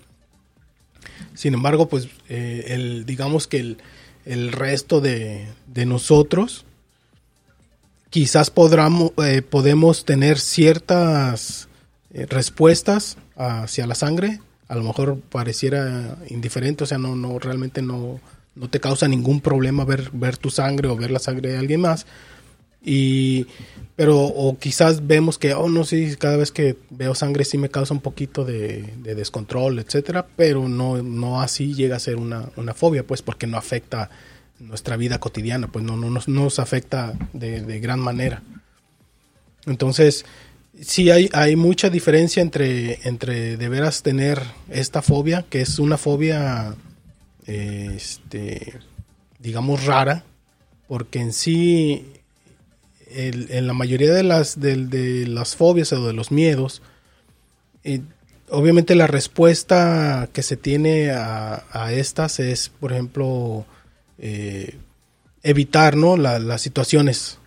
Sin 1.34 1.54
embargo, 1.54 1.88
pues 1.88 2.08
eh, 2.28 2.64
el, 2.68 3.06
digamos 3.06 3.46
que 3.46 3.76
el, 4.24 4.52
resto 4.52 5.00
de, 5.00 5.46
nosotros 5.86 6.64
quizás 8.10 8.50
podamos, 8.50 9.12
eh, 9.24 9.42
podemos 9.42 10.04
tener 10.04 10.38
ciertas 10.38 11.68
eh, 12.12 12.26
respuestas 12.28 13.16
hacia 13.36 13.86
la 13.86 13.94
sangre. 13.94 14.40
A 14.68 14.76
lo 14.76 14.84
mejor 14.84 15.18
pareciera 15.20 16.18
indiferente, 16.28 16.84
o 16.84 16.86
sea, 16.86 16.98
no, 16.98 17.16
no 17.16 17.38
realmente 17.38 17.82
no, 17.82 18.20
no 18.54 18.68
te 18.68 18.80
causa 18.80 19.08
ningún 19.08 19.40
problema 19.40 19.84
ver, 19.84 20.10
ver 20.12 20.36
tu 20.36 20.50
sangre 20.50 20.88
o 20.88 20.96
ver 20.96 21.10
la 21.10 21.18
sangre 21.18 21.52
de 21.52 21.58
alguien 21.58 21.80
más. 21.80 22.06
Y, 22.84 23.46
pero, 23.94 24.18
o 24.18 24.58
quizás 24.58 25.06
vemos 25.06 25.38
que, 25.38 25.54
oh, 25.54 25.68
no, 25.68 25.84
sí, 25.84 26.16
cada 26.18 26.36
vez 26.36 26.50
que 26.50 26.76
veo 26.90 27.14
sangre 27.14 27.44
sí 27.44 27.58
me 27.58 27.68
causa 27.68 27.94
un 27.94 28.00
poquito 28.00 28.44
de, 28.44 28.82
descontrol, 29.02 29.78
etcétera, 29.78 30.26
pero 30.36 30.68
no, 30.68 31.02
no 31.02 31.40
así 31.40 31.74
llega 31.74 31.96
a 31.96 32.00
ser 32.00 32.16
una, 32.16 32.48
una, 32.56 32.74
fobia, 32.74 33.06
pues, 33.06 33.22
porque 33.22 33.46
no 33.46 33.56
afecta 33.56 34.10
nuestra 34.58 34.96
vida 34.96 35.18
cotidiana, 35.18 35.68
pues 35.68 35.84
no, 35.84 35.96
no, 35.96 36.10
nos, 36.10 36.28
nos 36.28 36.58
afecta 36.58 37.12
de, 37.32 37.62
de, 37.62 37.80
gran 37.80 38.00
manera. 38.00 38.42
Entonces, 39.66 40.24
sí 40.80 41.10
hay, 41.10 41.28
hay 41.32 41.54
mucha 41.56 41.90
diferencia 41.90 42.42
entre, 42.42 42.98
entre 43.06 43.56
de 43.56 43.68
veras 43.68 44.02
tener 44.02 44.40
esta 44.70 45.02
fobia, 45.02 45.44
que 45.48 45.60
es 45.60 45.78
una 45.78 45.98
fobia, 45.98 46.74
este, 47.46 48.80
digamos, 49.38 49.84
rara, 49.84 50.24
porque 50.88 51.20
en 51.20 51.32
sí 51.32 52.21
en 53.14 53.66
la 53.66 53.72
mayoría 53.72 54.12
de 54.12 54.22
las, 54.22 54.60
de, 54.60 55.26
las 55.26 55.56
fobias 55.56 55.92
o 55.92 56.06
de 56.06 56.12
los 56.12 56.30
miedos, 56.30 56.82
eh, 57.84 58.00
obviamente 58.50 58.94
la 58.94 59.06
respuesta 59.06 60.28
que 60.32 60.42
se 60.42 60.56
tiene 60.56 61.10
a, 61.10 61.92
estas 61.92 62.38
es, 62.40 62.68
por 62.68 62.92
ejemplo, 62.92 63.64
eh, 64.18 64.76
evitar 65.42 65.96
¿no? 65.96 66.16
las 66.16 66.60
situaciones 66.60 67.38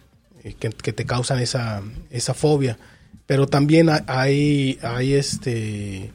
eh, 0.44 0.54
que, 0.54 0.70
te 0.70 1.06
causan 1.06 1.40
esa, 1.40 1.82
esa 2.10 2.34
fobia. 2.34 2.78
Pero 3.28 3.48
también 3.48 3.90
hay, 4.08 4.78
hay 4.84 5.14
este 5.14 6.12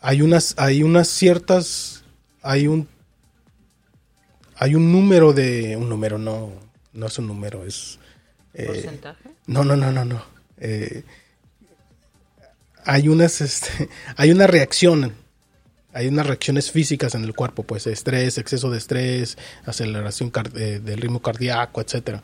hay 0.00 0.22
unas, 0.22 0.54
hay 0.58 0.82
unas 0.82 1.08
ciertas, 1.08 2.04
hay 2.42 2.66
un 2.66 2.88
hay 4.56 4.74
un 4.74 4.92
número 4.92 5.32
de, 5.32 5.76
un 5.76 5.88
número 5.88 6.18
no, 6.18 6.50
no 6.92 7.06
es 7.06 7.18
un 7.18 7.28
número, 7.28 7.64
es 7.64 7.98
¿Porcentaje? 8.54 9.30
No, 9.46 9.64
no, 9.64 9.76
no, 9.76 9.92
no, 9.92 10.04
no. 10.04 10.22
Eh, 10.58 11.04
hay 12.84 13.08
unas, 13.08 13.40
este, 13.40 13.88
hay 14.16 14.30
una 14.30 14.46
reacción, 14.46 15.14
hay 15.92 16.08
unas 16.08 16.26
reacciones 16.26 16.70
físicas 16.70 17.14
en 17.14 17.24
el 17.24 17.34
cuerpo, 17.34 17.62
pues 17.62 17.86
estrés, 17.86 18.38
exceso 18.38 18.70
de 18.70 18.78
estrés, 18.78 19.38
aceleración 19.66 20.32
eh, 20.56 20.80
del 20.82 21.00
ritmo 21.00 21.20
cardíaco, 21.20 21.80
etcétera. 21.80 22.22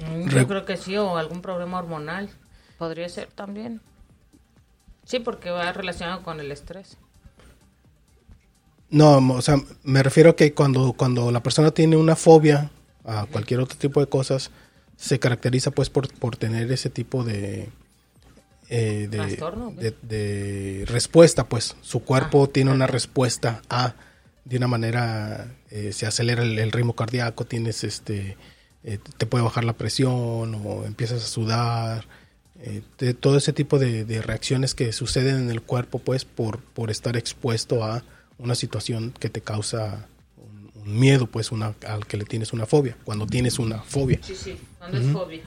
Mm, 0.00 0.28
yo 0.28 0.48
creo 0.48 0.64
que 0.64 0.76
sí, 0.76 0.96
o 0.96 1.16
algún 1.16 1.42
problema 1.42 1.78
hormonal, 1.78 2.30
podría 2.78 3.08
ser 3.08 3.28
también. 3.28 3.80
Sí, 5.04 5.18
porque 5.18 5.50
va 5.50 5.72
relacionado 5.72 6.22
con 6.22 6.40
el 6.40 6.52
estrés. 6.52 6.96
No, 8.90 9.18
o 9.34 9.42
sea, 9.42 9.56
me 9.84 10.02
refiero 10.02 10.30
a 10.30 10.36
que 10.36 10.52
cuando, 10.52 10.92
cuando 10.94 11.30
la 11.30 11.42
persona 11.42 11.70
tiene 11.70 11.96
una 11.96 12.16
fobia 12.16 12.70
a 13.04 13.26
cualquier 13.26 13.60
otro 13.60 13.78
tipo 13.78 14.00
de 14.00 14.06
cosas, 14.06 14.50
se 15.00 15.18
caracteriza 15.18 15.70
pues 15.70 15.88
por, 15.88 16.12
por 16.12 16.36
tener 16.36 16.70
ese 16.70 16.90
tipo 16.90 17.24
de, 17.24 17.70
eh, 18.68 19.08
de, 19.10 20.84
respuesta, 20.86 21.48
pues. 21.48 21.74
Su 21.80 22.04
cuerpo 22.04 22.44
ah, 22.44 22.52
tiene 22.52 22.70
una 22.70 22.86
respuesta 22.86 23.62
a, 23.70 23.94
de 24.44 24.58
una 24.58 24.68
manera, 24.68 25.56
eh, 25.70 25.94
se 25.94 26.06
acelera 26.06 26.42
el, 26.42 26.70
ritmo 26.70 26.94
cardíaco, 26.94 27.46
tienes 27.46 27.82
este, 27.82 28.36
eh, 28.84 28.98
te 29.16 29.24
puede 29.24 29.42
bajar 29.42 29.64
la 29.64 29.72
presión 29.72 30.54
o 30.54 30.84
empiezas 30.84 31.24
a 31.24 31.28
sudar, 31.28 32.06
de, 32.98 33.14
todo 33.14 33.38
ese 33.38 33.54
tipo 33.54 33.78
de, 33.78 34.20
reacciones 34.20 34.74
que 34.74 34.92
suceden 34.92 35.36
en 35.36 35.50
el 35.50 35.62
cuerpo, 35.62 35.98
pues 35.98 36.26
por, 36.26 36.60
por 36.60 36.90
estar 36.90 37.16
expuesto 37.16 37.84
a 37.84 38.04
una 38.36 38.54
situación 38.54 39.14
que 39.18 39.30
te 39.30 39.40
causa 39.40 40.06
miedo, 40.90 41.26
pues, 41.26 41.52
una, 41.52 41.74
al 41.86 42.06
que 42.06 42.16
le 42.16 42.24
tienes 42.24 42.52
una 42.52 42.66
fobia, 42.66 42.96
cuando 43.04 43.26
tienes 43.26 43.58
una 43.58 43.78
fobia. 43.82 44.18
Sí, 44.22 44.34
sí, 44.34 44.58
cuando 44.78 44.98
es 44.98 45.06
fobia. 45.06 45.44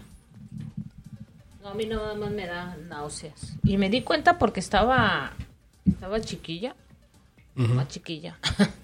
No, 1.61 1.69
a 1.69 1.73
mí 1.73 1.85
nada 1.85 2.13
más 2.15 2.31
me 2.31 2.45
da 2.45 2.75
náuseas. 2.89 3.55
Y 3.63 3.77
me 3.77 3.89
di 3.89 4.01
cuenta 4.01 4.37
porque 4.37 4.59
estaba, 4.59 5.33
estaba 5.85 6.19
chiquilla, 6.19 6.75
más 7.55 7.87
chiquilla. 7.87 8.37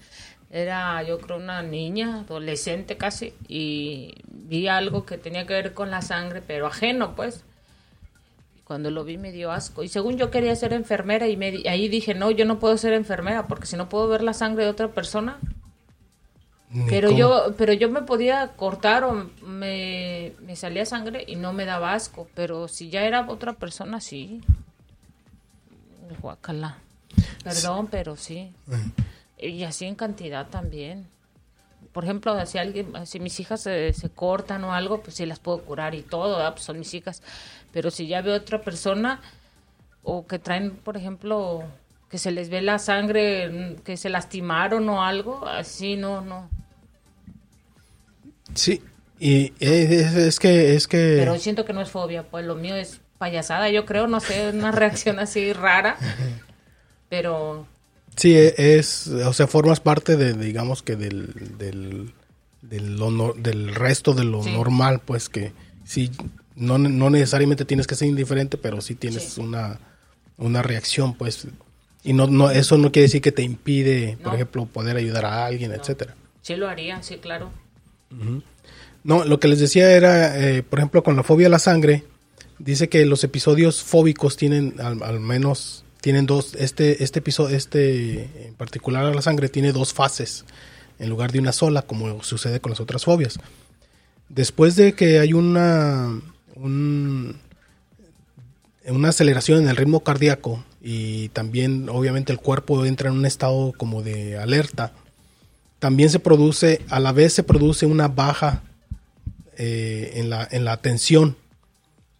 Era, 0.50 1.02
yo 1.04 1.20
creo, 1.20 1.36
una 1.36 1.62
niña, 1.62 2.20
adolescente 2.20 2.96
casi, 2.96 3.34
y 3.46 4.14
vi 4.26 4.66
algo 4.66 5.06
que 5.06 5.16
tenía 5.16 5.46
que 5.46 5.54
ver 5.54 5.74
con 5.74 5.90
la 5.90 6.02
sangre, 6.02 6.42
pero 6.44 6.66
ajeno, 6.66 7.14
pues. 7.14 7.44
Cuando 8.64 8.90
lo 8.90 9.04
vi 9.04 9.16
me 9.16 9.32
dio 9.32 9.52
asco. 9.52 9.82
Y 9.82 9.88
según 9.88 10.16
yo 10.16 10.30
quería 10.30 10.54
ser 10.56 10.72
enfermera, 10.72 11.28
y 11.28 11.36
me, 11.36 11.62
ahí 11.68 11.88
dije, 11.88 12.14
no, 12.14 12.30
yo 12.30 12.44
no 12.44 12.58
puedo 12.58 12.76
ser 12.78 12.94
enfermera, 12.94 13.46
porque 13.46 13.66
si 13.66 13.76
no 13.76 13.88
puedo 13.88 14.08
ver 14.08 14.22
la 14.22 14.32
sangre 14.32 14.64
de 14.64 14.70
otra 14.70 14.88
persona, 14.88 15.38
pero 16.88 17.10
yo, 17.10 17.54
pero 17.58 17.72
yo 17.72 17.90
me 17.90 18.02
podía 18.02 18.48
cortar 18.48 19.02
o 19.04 19.30
me, 19.42 20.32
salía 20.54 20.86
sangre 20.86 21.24
y 21.26 21.34
no 21.34 21.52
me 21.52 21.64
daba 21.64 21.94
asco. 21.94 22.28
Pero 22.34 22.68
si 22.68 22.90
ya 22.90 23.02
era 23.02 23.28
otra 23.28 23.54
persona, 23.54 24.00
sí. 24.00 24.40
Guacala. 26.20 26.78
Perdón, 27.42 27.88
pero 27.90 28.16
sí. 28.16 28.52
Y 29.38 29.64
así 29.64 29.84
en 29.86 29.96
cantidad 29.96 30.48
también. 30.48 31.08
Por 31.92 32.04
ejemplo, 32.04 32.46
si 32.46 32.58
alguien, 32.58 32.92
si 33.04 33.18
mis 33.18 33.40
hijas 33.40 33.62
se, 33.62 33.92
se 33.92 34.10
cortan 34.10 34.62
o 34.62 34.72
algo, 34.72 35.00
pues 35.00 35.16
sí 35.16 35.26
las 35.26 35.40
puedo 35.40 35.62
curar 35.62 35.96
y 35.96 36.02
todo, 36.02 36.48
pues 36.52 36.64
son 36.64 36.78
mis 36.78 36.94
hijas. 36.94 37.20
Pero 37.72 37.90
si 37.90 38.06
ya 38.06 38.22
veo 38.22 38.36
otra 38.36 38.62
persona 38.62 39.20
o 40.04 40.24
que 40.24 40.38
traen, 40.38 40.76
por 40.76 40.96
ejemplo, 40.96 41.64
que 42.08 42.18
se 42.18 42.30
les 42.30 42.48
ve 42.48 42.62
la 42.62 42.78
sangre, 42.78 43.76
que 43.84 43.96
se 43.96 44.08
lastimaron 44.08 44.88
o 44.88 45.02
algo, 45.02 45.46
así 45.46 45.96
no, 45.96 46.20
no. 46.20 46.48
Sí, 48.54 48.82
y 49.18 49.52
es, 49.60 50.38
que 50.38 50.74
es 50.74 50.88
que... 50.88 51.16
Pero 51.18 51.38
siento 51.38 51.64
que 51.64 51.72
no 51.72 51.82
es 51.82 51.90
fobia, 51.90 52.22
pues 52.22 52.44
lo 52.46 52.54
mío 52.54 52.74
es 52.74 53.00
payasada, 53.18 53.68
yo 53.68 53.84
creo, 53.84 54.06
no 54.06 54.20
sé, 54.20 54.50
una 54.50 54.70
reacción 54.72 55.18
así 55.18 55.52
rara, 55.52 55.96
pero... 57.08 57.66
Sí, 58.16 58.34
e, 58.34 58.54
es, 58.78 59.08
o 59.08 59.32
sea, 59.32 59.46
formas 59.46 59.80
parte 59.80 60.16
de, 60.16 60.32
digamos 60.32 60.82
que 60.82 60.96
del, 60.96 61.58
del, 61.58 62.12
del, 62.62 63.74
resto 63.74 64.14
de 64.14 64.24
lo 64.24 64.42
normal, 64.42 65.00
pues 65.04 65.28
que 65.28 65.52
sí, 65.84 66.10
no, 66.56 66.78
no 66.78 67.10
necesariamente 67.10 67.64
tienes 67.64 67.86
que 67.86 67.94
ser 67.94 68.08
indiferente, 68.08 68.56
pero 68.56 68.80
sí 68.80 68.94
tienes 68.94 69.38
una, 69.38 69.78
una 70.38 70.62
reacción, 70.62 71.14
pues, 71.14 71.46
y 72.02 72.14
no, 72.14 72.26
no, 72.26 72.50
eso 72.50 72.78
no 72.78 72.90
quiere 72.90 73.04
decir 73.04 73.20
que 73.20 73.32
te 73.32 73.42
impide, 73.42 74.16
por 74.22 74.34
ejemplo, 74.34 74.64
poder 74.64 74.96
ayudar 74.96 75.26
a 75.26 75.44
alguien, 75.44 75.72
etcétera. 75.72 76.14
Sí 76.40 76.56
lo 76.56 76.68
haría, 76.68 77.02
sí, 77.02 77.18
claro. 77.18 77.50
No, 79.02 79.24
lo 79.24 79.40
que 79.40 79.48
les 79.48 79.60
decía 79.60 79.92
era, 79.92 80.38
eh, 80.38 80.62
por 80.62 80.78
ejemplo, 80.78 81.02
con 81.02 81.16
la 81.16 81.22
fobia 81.22 81.46
a 81.46 81.50
la 81.50 81.58
sangre, 81.58 82.04
dice 82.60 82.88
que 82.88 83.06
los 83.06 83.24
episodios 83.24 83.82
fóbicos 83.82 84.36
tienen 84.36 84.74
al, 84.80 85.20
menos 85.20 85.84
tienen 86.00 86.26
dos 86.26 86.54
este 86.54 87.02
este 87.04 87.18
episodio 87.18 87.56
este 87.56 88.46
en 88.46 88.54
particular 88.54 89.04
a 89.04 89.12
la 89.12 89.20
sangre 89.22 89.48
tiene 89.48 89.72
dos 89.72 89.92
fases 89.92 90.44
en 90.98 91.10
lugar 91.10 91.32
de 91.32 91.40
una 91.40 91.52
sola 91.52 91.82
como 91.82 92.22
sucede 92.22 92.60
con 92.60 92.70
las 92.70 92.80
otras 92.80 93.04
fobias. 93.04 93.38
Después 94.28 94.76
de 94.76 94.94
que 94.94 95.18
hay 95.18 95.32
una 95.32 96.20
una 96.54 97.34
aceleración 99.08 99.62
en 99.62 99.68
el 99.68 99.76
ritmo 99.76 100.00
cardíaco 100.00 100.64
y 100.82 101.28
también 101.30 101.88
obviamente 101.88 102.32
el 102.32 102.38
cuerpo 102.38 102.84
entra 102.84 103.08
en 103.08 103.16
un 103.16 103.26
estado 103.26 103.72
como 103.76 104.02
de 104.02 104.38
alerta 104.38 104.92
también 105.80 106.10
se 106.10 106.20
produce, 106.20 106.82
a 106.88 107.00
la 107.00 107.10
vez 107.10 107.32
se 107.32 107.42
produce 107.42 107.86
una 107.86 108.06
baja 108.06 108.62
eh, 109.56 110.12
en, 110.14 110.30
la, 110.30 110.46
en 110.48 110.64
la 110.64 110.76
tensión. 110.76 111.36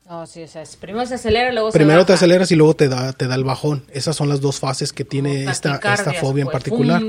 Oh, 0.09 0.27
sí, 0.27 0.43
o 0.43 0.49
sea, 0.49 0.65
primero 0.81 1.07
se 1.07 1.15
acelera, 1.15 1.53
luego 1.53 1.71
Primero 1.71 2.05
te 2.05 2.15
aceleras 2.15 2.51
y 2.51 2.57
luego 2.57 2.75
te 2.75 2.89
da, 2.89 3.13
te 3.13 3.29
da 3.29 3.37
el 3.37 3.45
bajón. 3.45 3.85
Esas 3.93 4.17
son 4.17 4.29
las 4.29 4.41
dos 4.41 4.59
fases 4.59 4.93
que 4.93 5.05
tiene 5.05 5.45
esta, 5.45 5.77
esta 5.77 6.15
fobia 6.15 6.43
en 6.43 6.47
pues, 6.47 6.55
particular. 6.55 7.01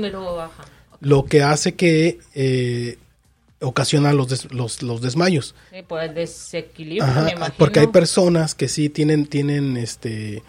Lo 1.00 1.24
que 1.24 1.42
hace 1.42 1.74
que 1.74 2.20
eh, 2.34 2.98
ocasiona 3.60 4.12
los, 4.12 4.52
los, 4.52 4.82
los, 4.82 5.00
desmayos. 5.00 5.56
Sí, 5.72 5.78
el 6.00 6.14
desequilibrio, 6.14 7.12
me 7.12 7.32
imagino. 7.32 7.54
Porque 7.58 7.80
hay 7.80 7.88
personas 7.88 8.54
que 8.54 8.68
sí 8.68 8.88
tienen, 8.88 9.26
tienen, 9.26 9.76
este, 9.76 10.44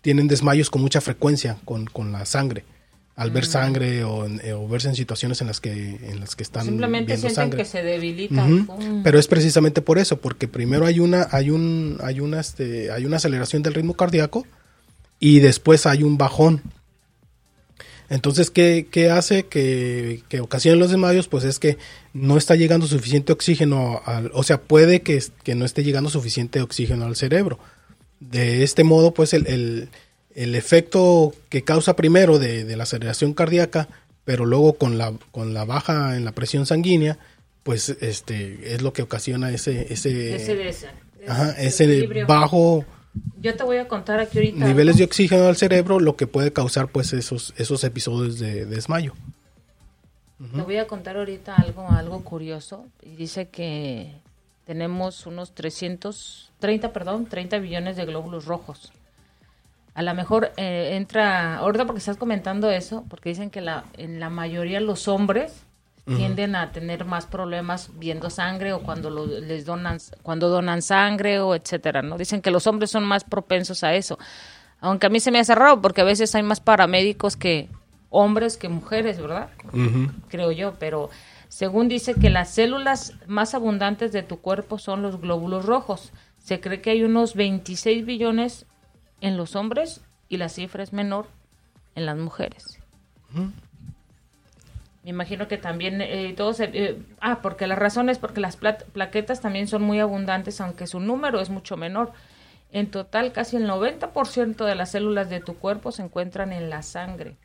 tienen 0.00 0.28
desmayos 0.28 0.70
con 0.70 0.80
mucha 0.80 1.02
frecuencia 1.02 1.58
con, 1.66 1.84
con 1.86 2.10
la 2.10 2.24
sangre 2.24 2.64
al 3.14 3.30
ver 3.30 3.44
sangre 3.44 3.98
eh, 3.98 4.04
o, 4.04 4.68
verse 4.68 4.88
en 4.88 4.96
situaciones 4.96 5.40
en 5.42 5.46
las 5.46 5.60
que 5.60 5.70
en 5.70 6.18
las 6.20 6.34
que 6.34 6.42
están 6.42 6.64
simplemente 6.64 7.12
viendo 7.12 7.28
sienten 7.28 7.58
que 7.58 7.64
se 7.66 7.82
debilitan 7.82 8.66
pero 9.04 9.18
es 9.18 9.28
precisamente 9.28 9.82
por 9.82 9.98
eso 9.98 10.16
porque 10.16 10.48
primero 10.48 10.86
hay 10.86 10.98
una 10.98 11.28
hay 11.30 11.50
un 11.50 11.98
hay 12.02 12.20
una 12.20 12.40
este 12.40 12.90
hay 12.90 13.04
una 13.04 13.18
aceleración 13.18 13.62
del 13.62 13.74
ritmo 13.74 13.94
cardíaco 13.94 14.46
y 15.22 15.38
después 15.38 15.86
hay 15.86 16.02
un 16.02 16.18
bajón. 16.18 16.62
Entonces 18.10 18.50
qué, 18.50 18.88
qué 18.90 19.08
hace 19.08 19.44
que, 19.44 20.24
que 20.28 20.40
ocasione 20.40 20.76
los 20.76 20.90
desmayos 20.90 21.28
pues 21.28 21.44
es 21.44 21.60
que 21.60 21.78
no 22.12 22.36
está 22.36 22.56
llegando 22.56 22.88
suficiente 22.88 23.32
oxígeno 23.32 24.02
al, 24.04 24.32
o 24.34 24.42
sea 24.42 24.60
puede 24.60 25.02
que, 25.02 25.22
que 25.44 25.54
no 25.54 25.64
esté 25.64 25.84
llegando 25.84 26.10
suficiente 26.10 26.60
oxígeno 26.60 27.06
al 27.06 27.14
cerebro. 27.14 27.60
De 28.18 28.64
este 28.64 28.82
modo 28.82 29.14
pues 29.14 29.32
el 29.32 29.46
el 29.46 29.90
efecto 30.34 31.34
que 31.48 31.62
causa 31.62 31.96
primero 31.96 32.38
de, 32.38 32.64
la 32.76 32.84
aceleración 32.84 33.34
cardíaca 33.34 33.88
pero 34.24 34.46
luego 34.46 34.74
con 34.74 34.98
la, 34.98 35.12
con 35.32 35.52
la 35.52 35.64
baja 35.64 36.16
en 36.16 36.24
la 36.24 36.30
presión 36.30 36.64
sanguínea, 36.64 37.18
pues 37.64 37.88
este 37.88 38.74
es 38.74 38.80
lo 38.80 38.92
que 38.92 39.02
ocasiona 39.02 39.50
ese 39.50 39.92
ese, 39.92 40.36
Ese, 40.36 40.88
ajá, 41.26 41.50
ese 41.60 42.06
bajo 42.26 42.84
Yo 43.40 43.56
te 43.56 43.64
voy 43.64 43.78
a 43.78 43.88
contar 43.88 44.20
aquí 44.20 44.38
ahorita. 44.38 44.64
niveles 44.64 44.96
de 44.96 45.04
oxígeno 45.04 45.46
al 45.46 45.56
cerebro, 45.56 45.98
lo 45.98 46.14
que 46.14 46.28
puede 46.28 46.52
causar 46.52 46.88
pues 46.88 47.12
esos 47.12 47.52
esos 47.56 47.82
episodios 47.82 48.38
de, 48.38 48.64
de 48.64 48.66
desmayo. 48.66 49.14
Te 50.54 50.62
voy 50.62 50.76
a 50.76 50.88
contar 50.88 51.16
ahorita 51.16 51.54
algo, 51.54 51.88
algo 51.88 52.24
curioso. 52.24 52.86
Y 53.00 53.14
dice 53.14 53.48
que 53.48 54.12
tenemos 54.64 55.26
unos 55.26 55.54
330, 55.54 56.92
perdón, 56.92 57.26
30 57.26 57.58
billones 57.58 57.96
de 57.96 58.04
glóbulos 58.04 58.46
rojos. 58.46 58.92
A 59.94 60.02
lo 60.02 60.14
mejor 60.14 60.52
eh, 60.56 60.90
entra, 60.94 61.56
ahorita 61.58 61.84
porque 61.84 61.98
estás 61.98 62.16
comentando 62.16 62.70
eso, 62.70 63.04
porque 63.08 63.28
dicen 63.28 63.50
que 63.50 63.60
la, 63.60 63.84
en 63.98 64.20
la 64.20 64.30
mayoría 64.30 64.80
los 64.80 65.06
hombres 65.08 65.62
tienden 66.16 66.56
a 66.56 66.72
tener 66.72 67.04
más 67.04 67.26
problemas 67.26 67.90
viendo 67.94 68.28
sangre 68.28 68.72
o 68.72 68.82
cuando 68.82 69.08
lo- 69.08 69.26
les 69.26 69.64
donan, 69.64 69.98
cuando 70.22 70.48
donan 70.48 70.82
sangre 70.82 71.38
o 71.40 71.54
etcétera, 71.54 72.02
¿no? 72.02 72.18
Dicen 72.18 72.42
que 72.42 72.50
los 72.50 72.66
hombres 72.66 72.90
son 72.90 73.04
más 73.04 73.22
propensos 73.22 73.84
a 73.84 73.94
eso. 73.94 74.18
Aunque 74.80 75.06
a 75.06 75.10
mí 75.10 75.20
se 75.20 75.30
me 75.30 75.38
hace 75.38 75.54
raro 75.54 75.80
porque 75.80 76.00
a 76.00 76.04
veces 76.04 76.34
hay 76.34 76.42
más 76.42 76.58
paramédicos 76.58 77.36
que 77.36 77.68
hombres 78.10 78.56
que 78.56 78.68
mujeres, 78.68 79.20
¿verdad? 79.20 79.50
Creo 80.28 80.50
yo, 80.50 80.74
pero 80.80 81.08
según 81.48 81.86
dice 81.86 82.14
que 82.14 82.30
las 82.30 82.50
células 82.50 83.12
más 83.28 83.54
abundantes 83.54 84.10
de 84.10 84.22
tu 84.24 84.40
cuerpo 84.40 84.78
son 84.78 85.02
los 85.02 85.20
glóbulos 85.20 85.66
rojos. 85.66 86.12
Se 86.38 86.60
cree 86.60 86.80
que 86.80 86.90
hay 86.90 87.04
unos 87.04 87.34
26 87.36 88.04
billones 88.04 88.66
en 89.22 89.38
los 89.38 89.56
hombres 89.56 90.02
y 90.28 90.36
la 90.36 90.50
cifra 90.50 90.82
es 90.82 90.92
menor 90.92 91.26
en 91.94 92.04
las 92.04 92.18
mujeres. 92.18 92.78
Me 95.04 95.10
imagino 95.10 95.48
que 95.48 95.56
también 95.56 96.02
eh, 96.02 96.34
todos... 96.36 96.60
eh, 96.60 96.98
ah, 97.20 97.40
porque 97.40 97.66
la 97.66 97.76
razón 97.76 98.10
es 98.10 98.18
porque 98.18 98.40
las 98.40 98.56
plaquetas 98.56 99.40
también 99.40 99.68
son 99.68 99.82
muy 99.82 100.00
abundantes, 100.00 100.60
aunque 100.60 100.86
su 100.86 101.00
número 101.00 101.40
es 101.40 101.48
mucho 101.48 101.76
menor. 101.76 102.12
En 102.72 102.90
total, 102.90 103.32
casi 103.32 103.56
el 103.56 103.68
90% 103.68 104.64
de 104.64 104.74
las 104.74 104.90
células 104.90 105.30
de 105.30 105.40
tu 105.40 105.56
cuerpo 105.56 105.92
se 105.92 106.02
encuentran 106.02 106.52
en 106.52 106.68
la 106.68 106.82
sangre. 106.82 107.36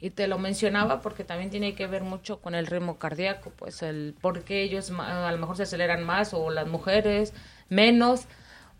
Y 0.00 0.10
te 0.10 0.28
lo 0.28 0.38
mencionaba 0.38 1.00
porque 1.00 1.24
también 1.24 1.50
tiene 1.50 1.74
que 1.74 1.86
ver 1.86 2.02
mucho 2.02 2.40
con 2.40 2.54
el 2.54 2.66
ritmo 2.66 2.98
cardíaco, 2.98 3.50
pues 3.56 3.82
el 3.82 4.14
por 4.20 4.42
qué 4.42 4.62
ellos 4.62 4.90
a 4.90 5.32
lo 5.32 5.38
mejor 5.38 5.56
se 5.56 5.62
aceleran 5.62 6.04
más 6.04 6.34
o 6.34 6.50
las 6.50 6.66
mujeres 6.66 7.32
menos 7.70 8.26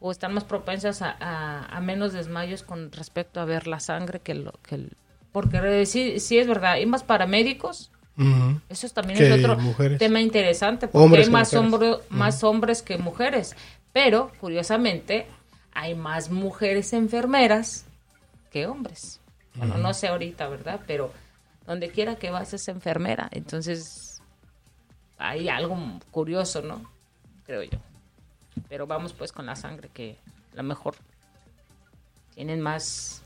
o 0.07 0.11
están 0.11 0.35
más 0.35 0.45
propensas 0.45 1.01
a, 1.01 1.17
a- 1.19 1.65
a 1.65 1.81
menos 1.81 2.13
desmayos 2.13 2.63
con 2.63 2.93
respecto 2.93 3.41
a 3.41 3.47
ver 3.47 3.67
la 3.67 3.81
sangre 3.81 4.21
que 4.21 4.35
lo 4.35 4.53
que 4.63 4.75
el- 4.75 4.97
porque 5.33 5.87
sí, 5.87 6.21
sí 6.21 6.37
es 6.39 6.47
verdad, 6.47 6.73
hay 6.73 6.85
más 6.85 7.03
paramédicos, 7.03 7.91
Ujú. 8.19 8.61
eso 8.69 8.87
también 8.91 9.19
Que 9.19 9.29
es 9.35 9.39
otro 9.43 9.57
mujeres. 9.57 9.99
tema 9.99 10.21
interesante 10.21 10.89
porque 10.89 11.05
Hombres 11.07 11.27
hay 11.29 11.33
más, 11.33 11.55
hombre- 11.55 11.97
más 12.11 12.45
hombres 12.45 12.83
que 12.83 12.99
mujeres, 12.99 13.57
pero 13.95 14.31
curiosamente 14.41 15.27
hay 15.73 15.95
más 15.95 16.31
mujeres 16.31 16.93
enfermeras 16.93 17.87
que 18.51 18.67
hombres. 18.67 19.21
Bueno, 19.55 19.79
no 19.79 19.95
sé 19.95 20.09
ahorita, 20.09 20.49
¿verdad? 20.49 20.81
Pero 20.87 21.13
donde 21.67 21.89
quiera 21.89 22.17
que 22.17 22.31
vas 22.31 22.53
es 22.53 22.69
enfermera. 22.69 23.29
Entonces, 23.33 24.21
hay 25.17 25.49
algo 25.49 25.77
curioso, 26.11 26.61
¿no? 26.61 26.83
Creo 27.47 27.63
yo. 27.63 27.79
Pero 28.69 28.87
vamos 28.87 29.13
pues 29.13 29.33
con 29.33 29.47
la 29.47 29.57
sangre, 29.57 29.89
que 29.93 30.17
a 30.53 30.57
lo 30.57 30.63
mejor 30.63 30.95
tienen 32.35 32.61
más, 32.61 33.23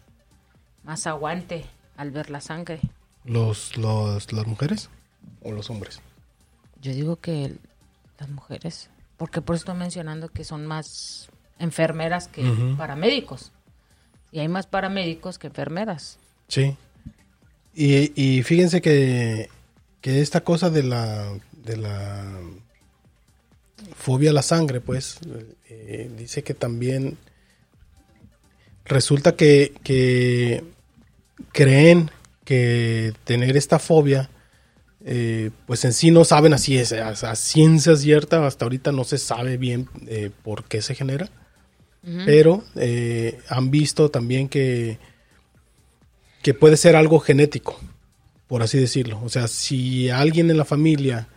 más 0.85 1.07
aguante 1.07 1.65
al 1.97 2.11
ver 2.11 2.31
la 2.31 2.41
sangre. 2.41 2.81
Los, 3.25 3.77
los 3.77 4.33
las 4.33 4.47
mujeres 4.47 4.91
o 5.43 5.53
los 5.53 5.71
hombres. 5.71 6.01
Yo 6.81 6.93
digo 6.93 7.17
que 7.17 7.55
las 8.19 8.29
mujeres, 8.29 8.91
porque 9.17 9.41
por 9.41 9.57
eso 9.57 9.63
estoy 9.63 9.77
mencionando 9.79 10.29
que 10.29 10.45
son 10.45 10.67
más 10.67 11.29
enfermeras 11.59 12.29
que 12.29 12.45
paramédicos. 12.77 13.53
Y 14.31 14.41
hay 14.41 14.49
más 14.49 14.67
paramédicos 14.67 15.39
que 15.39 15.47
enfermeras. 15.47 16.19
Sí. 16.49 16.77
Y, 17.75 18.13
y 18.21 18.43
fíjense 18.43 18.81
que, 18.81 19.49
que 20.01 20.21
esta 20.21 20.43
cosa 20.43 20.71
de 20.71 20.83
la, 20.83 21.33
de 21.53 21.77
la 21.77 22.25
fobia 23.97 24.31
a 24.31 24.33
la 24.33 24.43
sangre, 24.43 24.81
pues, 24.81 25.19
eh, 25.69 26.11
dice 26.17 26.43
que 26.43 26.55
también 26.55 27.17
resulta 28.85 29.37
que, 29.37 29.75
que 29.83 30.65
creen 31.53 32.11
que 32.45 33.13
tener 33.25 33.57
esta 33.57 33.79
fobia, 33.79 34.31
eh, 35.05 35.51
pues 35.67 35.85
en 35.85 35.93
sí 35.93 36.11
no 36.11 36.25
saben 36.25 36.53
así, 36.55 36.79
es, 36.79 36.93
a, 36.93 37.09
a 37.11 37.37
ciencia 37.37 37.95
cierta, 37.97 38.47
hasta 38.47 38.65
ahorita 38.65 38.93
no 38.93 39.05
se 39.05 39.19
sabe 39.19 39.57
bien 39.57 39.89
eh, 40.07 40.31
por 40.43 40.65
qué 40.65 40.83
se 40.83 40.95
genera, 40.95 41.29
pero 42.25 42.65
han 43.49 43.71
visto 43.71 44.11
también 44.11 44.49
que 44.49 44.99
que 46.43 46.55
puede 46.55 46.79
ser 46.79 46.97
algo 46.97 47.19
genético, 47.21 47.79
por 48.47 48.63
así 48.63 48.79
decirlo. 48.79 49.21
O 49.23 49.29
sea, 49.29 49.47
si 49.49 50.09
alguien 50.09 50.51
en 50.51 50.57
la 50.57 50.65
familia 50.65 51.29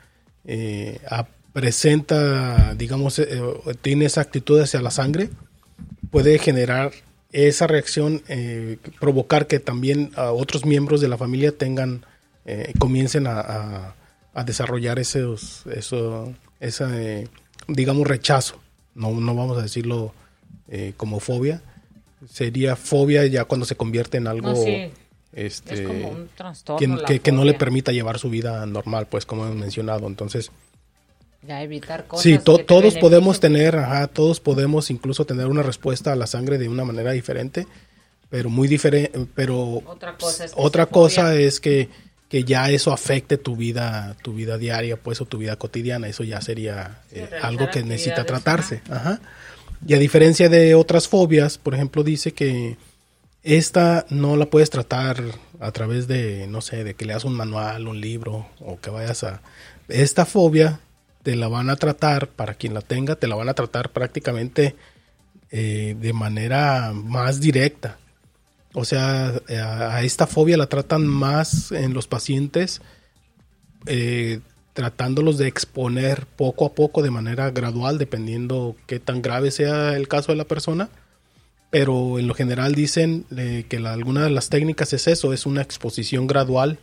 eh, 0.46 1.00
a- 1.10 1.28
presenta, 1.54 2.74
digamos, 2.76 3.20
eh, 3.20 3.42
tiene 3.82 4.06
esa 4.06 4.22
actitud 4.22 4.60
hacia 4.60 4.82
la 4.82 4.92
sangre, 4.92 5.30
puede 6.10 6.40
generar 6.40 6.92
esa 7.32 7.68
reacción, 7.68 8.22
eh, 8.28 8.78
provocar 9.00 9.48
que 9.48 9.60
también 9.60 10.12
a 10.16 10.32
otros 10.32 10.66
miembros 10.66 11.02
de 11.02 11.08
la 11.08 11.18
familia 11.18 11.52
tengan, 11.58 12.06
eh, 12.46 12.74
comiencen 12.80 13.28
a, 13.28 13.40
a- 13.40 13.96
a 14.34 14.44
desarrollar 14.46 14.98
esos, 15.00 15.64
eso, 15.74 16.34
esa, 16.60 16.90
eh, 17.02 17.28
digamos, 17.68 18.08
rechazo. 18.08 18.60
No, 18.96 19.12
no 19.12 19.36
vamos 19.36 19.58
a 19.58 19.62
decirlo 19.62 20.14
eh, 20.70 20.94
como 20.98 21.20
fobia, 21.20 21.62
sería 22.30 22.76
fobia 22.78 23.26
ya 23.26 23.44
cuando 23.46 23.66
se 23.66 23.76
convierte 23.76 24.18
en 24.18 24.28
algo 24.28 24.50
No, 24.52 24.56
sí. 24.56 24.90
este, 25.34 25.74
es 25.74 25.82
como 25.82 26.10
un 26.12 26.30
trastorno. 26.36 26.98
que, 27.00 27.06
que- 27.06 27.20
que 27.20 27.32
no 27.34 27.44
le 27.44 27.54
permita 27.56 27.92
llevar 27.92 28.20
su 28.20 28.30
vida 28.30 28.66
normal, 28.66 29.08
pues 29.10 29.26
como 29.26 29.46
hemos 29.46 29.58
mencionado. 29.58 30.08
Entonces, 30.08 30.50
Ya 31.48 31.62
evitar 31.64 32.06
cosas. 32.08 32.24
sí, 32.24 32.38
to- 32.38 32.60
todos 32.60 32.96
podemos 32.98 33.40
tener, 33.40 33.76
ajá, 33.76 34.08
todos 34.08 34.40
podemos 34.40 34.90
incluso 34.92 35.26
tener 35.26 35.48
una 35.48 35.64
respuesta 35.64 36.14
a 36.14 36.16
la 36.16 36.28
sangre 36.28 36.58
de 36.60 36.70
una 36.70 36.86
manera 36.86 37.12
diferente, 37.12 37.66
pero 38.30 38.50
muy 38.50 38.68
diferente, 38.68 39.12
pero 39.36 39.82
Otra 39.86 40.16
cosa 40.18 40.46
es 40.46 40.52
que 40.54 40.62
otra 40.62 40.86
se 40.86 40.92
cosa 40.92 41.22
fobia. 41.32 41.40
es 41.40 41.60
que, 41.60 41.90
que 42.30 42.44
ya 42.44 42.70
eso 42.70 42.94
afecte 42.94 43.38
tu 43.38 43.56
vida, 43.56 44.16
tu 44.24 44.34
vida 44.34 44.58
diaria, 44.58 44.98
pues, 44.98 45.20
o 45.20 45.26
tu 45.26 45.38
vida 45.40 45.56
cotidiana. 45.58 46.08
Eso 46.08 46.24
ya 46.24 46.40
sería 46.42 47.00
Sí, 47.12 47.20
eh, 47.20 47.30
algo 47.42 47.70
que 47.72 47.84
necesita 47.84 48.24
tratarse. 48.24 48.82
Ajá. 48.90 49.20
Y 49.86 49.96
a 49.96 49.98
diferencia 49.98 50.48
de 50.48 50.76
otras 50.76 51.08
fobias, 51.08 51.58
por 51.58 51.74
ejemplo, 51.74 52.04
dice 52.04 52.34
que 52.34 52.78
esta 53.44 54.06
no 54.10 54.38
la 54.38 54.46
puedes 54.46 54.70
tratar 54.70 55.22
a 55.60 55.72
través 55.72 56.08
de, 56.08 56.46
no 56.48 56.62
sé, 56.62 56.84
de 56.84 56.94
que 56.94 57.06
leas 57.06 57.26
un 57.26 57.34
manual, 57.34 57.88
un 57.88 58.00
libro 58.00 58.48
o 58.60 58.80
que 58.80 58.92
vayas 58.92 59.24
a... 59.24 59.42
Esta 59.90 60.26
fobia 60.26 60.80
te 61.24 61.36
la 61.36 61.48
van 61.48 61.70
a 61.70 61.76
tratar, 61.76 62.30
para 62.30 62.56
quien 62.56 62.74
la 62.74 62.82
tenga, 62.82 63.16
te 63.16 63.28
la 63.28 63.36
van 63.36 63.50
a 63.50 63.54
tratar 63.54 63.92
prácticamente 63.92 64.76
eh, 65.52 65.96
de 66.00 66.14
manera 66.14 66.94
más 66.94 67.40
directa. 67.40 67.98
O 68.74 68.86
sea, 68.86 69.34
a, 69.50 70.02
esta 70.04 70.28
fobia 70.28 70.58
la 70.58 70.68
tratan 70.68 71.06
más 71.06 71.72
en 71.72 71.94
los 71.94 72.08
pacientes, 72.08 72.82
eh, 73.86 74.40
tratándolos 74.74 75.38
de 75.38 75.48
exponer 75.48 76.26
poco 76.26 76.66
a 76.66 76.74
poco 76.74 77.02
de 77.02 77.12
manera 77.12 77.52
gradual, 77.52 77.98
dependiendo 77.98 78.76
qué 78.88 79.00
tan 79.00 79.22
grave 79.22 79.52
sea 79.52 79.96
el 79.96 80.08
caso 80.08 80.32
de 80.32 80.38
la 80.38 80.46
persona. 80.46 80.90
Pero 81.70 82.20
en 82.20 82.28
lo 82.28 82.34
general 82.34 82.76
dicen 82.76 83.26
eh, 83.38 83.66
que 83.70 83.78
alguna 83.78 84.24
de 84.24 84.30
las 84.30 84.50
técnicas 84.50 84.94
es 84.94 85.08
eso, 85.08 85.34
es 85.34 85.46
una 85.46 85.62
exposición 85.62 86.28
gradual 86.28 86.80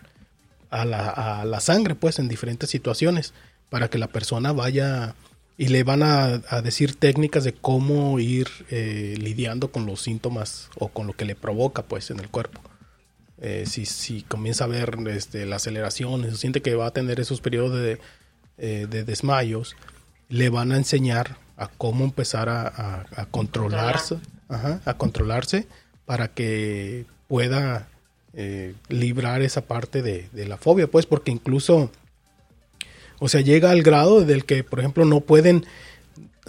a 0.71 0.85
la, 0.85 1.09
a 1.09 1.45
la 1.45 1.61
sangre, 1.61 1.95
pues 1.95 2.19
en 2.19 2.29
diferentes 2.29 2.71
situaciones, 2.71 3.33
para 3.71 3.89
que 3.89 3.99
la 3.99 4.09
persona 4.09 4.53
vaya 4.53 5.15
y 5.57 5.69
le 5.69 5.83
van 5.83 6.03
a, 6.03 6.41
a 6.49 6.63
decir 6.63 6.95
técnicas 6.95 7.45
de 7.45 7.53
cómo 7.53 8.19
ir 8.21 8.49
eh, 8.71 9.17
lidiando 9.19 9.73
con 9.73 9.87
los 9.87 10.01
síntomas 10.03 10.71
o 10.77 10.89
con 10.89 11.07
lo 11.07 11.13
que 11.15 11.25
le 11.25 11.35
provoca, 11.35 11.83
pues, 11.83 12.11
en 12.11 12.21
el 12.21 12.29
cuerpo. 12.29 12.61
Eh, 13.41 13.65
si, 13.67 13.85
si 13.87 14.23
comienza 14.23 14.65
a 14.65 14.69
ver 14.69 14.97
este, 15.09 15.47
la 15.47 15.57
aceleración, 15.57 16.23
se 16.31 16.37
siente 16.37 16.63
que 16.63 16.75
va 16.75 16.87
a 16.87 16.91
tener 16.93 17.19
esos 17.21 17.41
periodos 17.41 17.79
de, 17.81 17.99
eh, 18.59 18.87
de 18.89 19.05
desmayos, 19.05 19.77
le 20.29 20.49
van 20.49 20.73
a 20.73 20.77
enseñar 20.77 21.37
a 21.57 21.69
cómo 21.69 22.05
empezar 22.05 22.49
a, 22.49 22.63
a- 22.69 23.07
a 23.17 23.27
controlarse, 23.27 24.19
ajá, 24.49 24.81
a 24.85 24.95
controlarse 24.95 25.67
para 26.07 26.29
que 26.29 27.05
pueda 27.27 27.89
eh, 28.35 28.75
librar 28.89 29.43
esa 29.43 29.63
parte 29.63 30.03
de, 30.03 30.29
de 30.33 30.47
la 30.47 30.57
fobia, 30.57 30.87
pues, 30.87 31.07
porque 31.07 31.31
incluso, 31.33 31.91
o 33.19 33.29
sea, 33.29 33.41
llega 33.41 33.71
al 33.71 33.83
grado 33.83 34.25
del 34.25 34.45
que, 34.45 34.65
por 34.65 34.81
ejemplo, 34.81 35.05
no 35.05 35.21
pueden, 35.21 35.67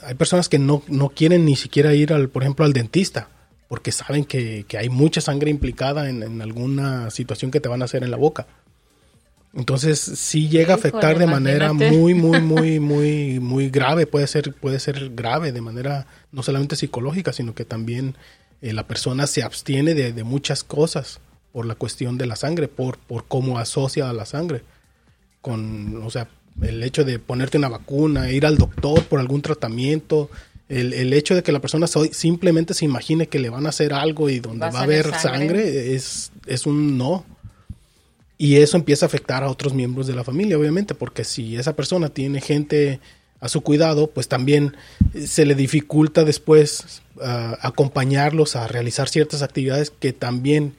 hay 0.03 0.15
personas 0.15 0.49
que 0.49 0.59
no, 0.59 0.83
no 0.87 1.09
quieren 1.09 1.45
ni 1.45 1.55
siquiera 1.55 1.93
ir, 1.93 2.13
al, 2.13 2.29
por 2.29 2.43
ejemplo, 2.43 2.65
al 2.65 2.73
dentista, 2.73 3.29
porque 3.67 3.91
saben 3.91 4.25
que, 4.25 4.65
que 4.67 4.77
hay 4.77 4.89
mucha 4.89 5.21
sangre 5.21 5.49
implicada 5.49 6.09
en, 6.09 6.23
en 6.23 6.41
alguna 6.41 7.09
situación 7.11 7.51
que 7.51 7.59
te 7.59 7.69
van 7.69 7.81
a 7.81 7.85
hacer 7.85 8.03
en 8.03 8.11
la 8.11 8.17
boca. 8.17 8.47
Entonces 9.53 9.99
sí 9.99 10.47
llega 10.47 10.73
a 10.73 10.77
afectar 10.77 11.17
de 11.17 11.25
manera 11.25 11.73
muy, 11.73 12.13
muy, 12.13 12.39
muy, 12.41 12.79
muy, 12.79 13.39
muy 13.39 13.69
grave. 13.69 14.05
Puede 14.05 14.27
ser, 14.27 14.53
puede 14.53 14.79
ser 14.79 15.09
grave 15.15 15.51
de 15.51 15.61
manera 15.61 16.05
no 16.31 16.43
solamente 16.43 16.75
psicológica, 16.75 17.33
sino 17.33 17.55
que 17.55 17.65
también 17.65 18.15
eh, 18.61 18.73
la 18.73 18.87
persona 18.87 19.25
se 19.25 19.41
abstiene 19.41 19.95
de, 19.95 20.13
de 20.13 20.23
muchas 20.23 20.63
cosas 20.63 21.19
por 21.51 21.65
la 21.65 21.75
cuestión 21.75 22.17
de 22.17 22.27
la 22.27 22.35
sangre, 22.35 22.67
por, 22.67 22.99
por 22.99 23.25
cómo 23.25 23.57
asocia 23.57 24.09
a 24.09 24.13
la 24.13 24.25
sangre. 24.25 24.61
Con, 25.41 26.03
o 26.03 26.11
sea, 26.11 26.27
el 26.61 26.83
hecho 26.83 27.03
de 27.03 27.19
ponerte 27.19 27.57
una 27.57 27.69
vacuna, 27.69 28.29
ir 28.31 28.45
al 28.45 28.57
doctor 28.57 29.03
por 29.05 29.19
algún 29.19 29.41
tratamiento, 29.41 30.29
el, 30.67 30.93
el 30.93 31.13
hecho 31.13 31.35
de 31.35 31.41
que 31.43 31.51
la 31.51 31.59
persona 31.59 31.87
so- 31.87 32.05
simplemente 32.11 32.73
se 32.73 32.85
imagine 32.85 33.27
que 33.27 33.39
le 33.39 33.49
van 33.49 33.65
a 33.65 33.69
hacer 33.69 33.93
algo 33.93 34.29
y 34.29 34.39
donde 34.39 34.59
Va 34.59 34.67
a 34.67 34.71
va 34.71 34.79
a 34.79 34.81
salir 34.83 34.99
haber 35.01 35.19
sangre. 35.19 35.39
sangre, 35.39 35.95
es, 35.95 36.31
es 36.47 36.65
un 36.65 36.97
no. 36.97 37.25
Y 38.37 38.57
eso 38.57 38.77
empieza 38.77 39.05
a 39.05 39.07
afectar 39.07 39.43
a 39.43 39.49
otros 39.49 39.73
miembros 39.73 40.07
de 40.07 40.13
la 40.15 40.23
familia, 40.23 40.57
obviamente, 40.57 40.95
porque 40.95 41.23
si 41.25 41.57
esa 41.57 41.75
persona 41.75 42.09
tiene 42.09 42.39
gente 42.39 42.99
a 43.41 43.49
su 43.49 43.61
cuidado, 43.61 44.07
pues 44.07 44.27
también 44.27 44.75
se 45.25 45.45
le 45.45 45.55
dificulta 45.55 46.23
después 46.23 47.01
ah, 47.21 47.57
acompañarlos 47.61 48.55
a 48.55 48.67
realizar 48.67 49.09
ciertas 49.09 49.41
actividades 49.41 49.91
que 49.91 50.13
también 50.13 50.73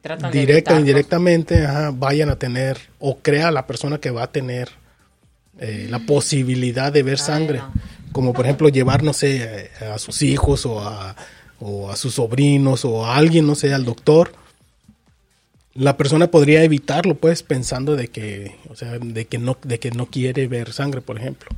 Tratan 0.00 0.30
directa 0.32 0.74
o 0.76 0.78
indirectamente 0.78 1.64
ajá, 1.64 1.90
vayan 1.90 2.30
a 2.30 2.36
tener 2.36 2.78
o 2.98 3.18
crea 3.18 3.50
la 3.50 3.66
persona 3.66 3.98
que 3.98 4.10
va 4.10 4.24
a 4.24 4.32
tener 4.32 4.68
eh, 5.60 5.86
la 5.90 6.00
posibilidad 6.00 6.92
de 6.92 7.02
ver 7.02 7.18
sangre. 7.18 7.60
Como 8.12 8.32
por 8.32 8.44
ejemplo 8.44 8.68
llevar, 8.68 9.02
no 9.02 9.12
sé, 9.12 9.42
eh, 9.42 9.70
a 9.92 9.98
sus 9.98 10.22
hijos 10.22 10.66
o 10.66 10.80
a, 10.80 11.16
o 11.60 11.90
a 11.90 11.96
sus 11.96 12.14
sobrinos 12.14 12.84
o 12.84 13.04
a 13.06 13.16
alguien, 13.16 13.46
no 13.46 13.54
sé, 13.54 13.72
al 13.74 13.84
doctor. 13.84 14.32
La 15.74 15.96
persona 15.96 16.30
podría 16.30 16.62
evitarlo, 16.62 17.16
pues, 17.16 17.42
pensando 17.42 17.96
de 17.96 18.06
que, 18.08 18.54
o 18.68 18.76
sea, 18.76 18.98
de 19.00 19.24
que 19.24 19.38
no, 19.38 19.56
de 19.64 19.80
que 19.80 19.90
no 19.90 20.06
quiere 20.06 20.46
ver 20.46 20.72
sangre, 20.72 21.00
por 21.00 21.18
ejemplo. 21.18 21.50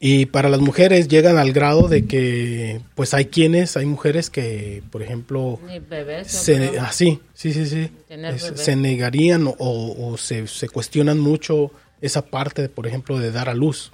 Y 0.00 0.26
para 0.26 0.48
las 0.50 0.60
mujeres 0.60 1.08
llegan 1.08 1.36
al 1.38 1.52
grado 1.52 1.88
de 1.88 2.06
que, 2.06 2.80
pues 2.94 3.12
hay 3.14 3.26
quienes, 3.26 3.76
hay 3.76 3.86
mujeres 3.86 4.28
que, 4.30 4.82
por 4.90 5.02
ejemplo, 5.02 5.58
bebés, 5.88 6.28
se, 6.30 6.68
creo. 6.68 6.82
ah, 6.82 6.92
sí, 6.92 7.20
sí, 7.34 7.52
sí, 7.52 7.90
Es- 8.08 8.52
se 8.56 8.76
negarían 8.76 9.46
o, 9.46 9.54
o 9.58 10.16
se, 10.18 10.46
se 10.48 10.68
cuestionan 10.68 11.18
mucho 11.18 11.70
esa 12.00 12.22
parte, 12.26 12.68
por 12.68 12.86
ejemplo, 12.86 13.18
de 13.18 13.32
dar 13.32 13.48
a 13.48 13.54
luz, 13.54 13.92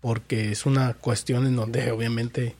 porque 0.00 0.52
es 0.52 0.66
una 0.66 0.94
cuestión 0.94 1.46
en 1.46 1.56
donde 1.56 1.90
obviamente... 1.90 2.54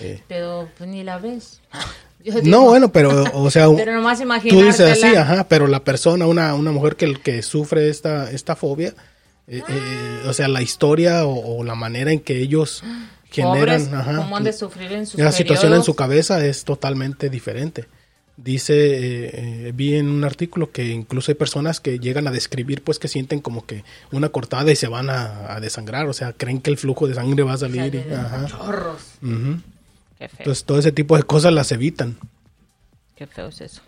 eh, 0.00 0.22
Pero 0.28 0.68
pues, 0.76 0.88
ni 0.88 1.04
la 1.04 1.18
ves. 1.18 1.60
No, 2.42 2.64
bueno, 2.64 2.92
pero, 2.92 3.24
o 3.32 3.50
sea, 3.50 3.66
Pero 3.76 3.94
nomás 3.94 4.20
tú 4.46 4.62
dices 4.62 4.80
así, 4.92 5.16
ajá, 5.16 5.48
pero 5.48 5.66
la 5.66 5.82
persona, 5.84 6.26
una, 6.26 6.54
una 6.54 6.70
mujer 6.70 6.96
que, 6.96 7.14
que 7.14 7.42
sufre 7.42 7.88
esta, 7.88 8.30
esta 8.30 8.56
fobia, 8.56 8.94
eh, 9.48 9.62
eh, 9.66 10.22
o 10.26 10.32
sea, 10.34 10.46
la 10.48 10.60
historia 10.60 11.24
o, 11.24 11.58
o 11.60 11.64
la 11.64 11.74
manera 11.74 12.12
en 12.12 12.20
que 12.20 12.36
ellos 12.36 12.82
generan... 13.30 13.86
Pobres, 13.86 13.92
ajá, 13.92 14.16
¿cómo 14.16 14.36
han 14.36 14.44
de 14.44 14.52
sufrir 14.52 14.92
en 14.92 15.06
sus 15.06 15.18
la 15.18 15.32
situación 15.32 15.72
en 15.72 15.82
su 15.82 15.94
cabeza 15.94 16.44
es 16.44 16.64
totalmente 16.64 17.30
diferente. 17.30 17.86
Dice, 18.42 18.74
eh, 18.74 19.30
eh, 19.68 19.72
vi 19.74 19.96
en 19.96 20.08
un 20.08 20.24
artículo 20.24 20.70
que 20.72 20.86
incluso 20.86 21.30
hay 21.30 21.34
personas 21.34 21.78
que 21.80 21.98
llegan 21.98 22.26
a 22.26 22.30
describir 22.30 22.82
pues 22.82 22.98
que 22.98 23.06
sienten 23.08 23.40
como 23.40 23.66
que 23.66 23.84
una 24.12 24.30
cortada 24.30 24.72
y 24.72 24.76
se 24.76 24.88
van 24.88 25.10
a, 25.10 25.52
a 25.54 25.60
desangrar, 25.60 26.06
o 26.08 26.12
sea, 26.14 26.32
creen 26.32 26.60
que 26.60 26.70
el 26.70 26.78
flujo 26.78 27.06
de 27.06 27.14
sangre 27.14 27.42
va 27.42 27.52
a 27.52 27.58
salir. 27.58 27.94
y- 27.94 28.14
ajá. 28.14 28.46
chorros. 28.46 29.02
Ujú. 29.22 29.60
Qué 30.18 30.28
feo, 30.28 30.38
Entonces 30.38 30.64
todo 30.64 30.78
ese 30.78 30.92
tipo 30.92 31.16
de 31.16 31.22
cosas 31.24 31.52
las 31.52 31.70
evitan. 31.72 32.16
qué 33.16 33.26
feo 33.26 33.48
es 33.48 33.60
eso. 33.60 33.82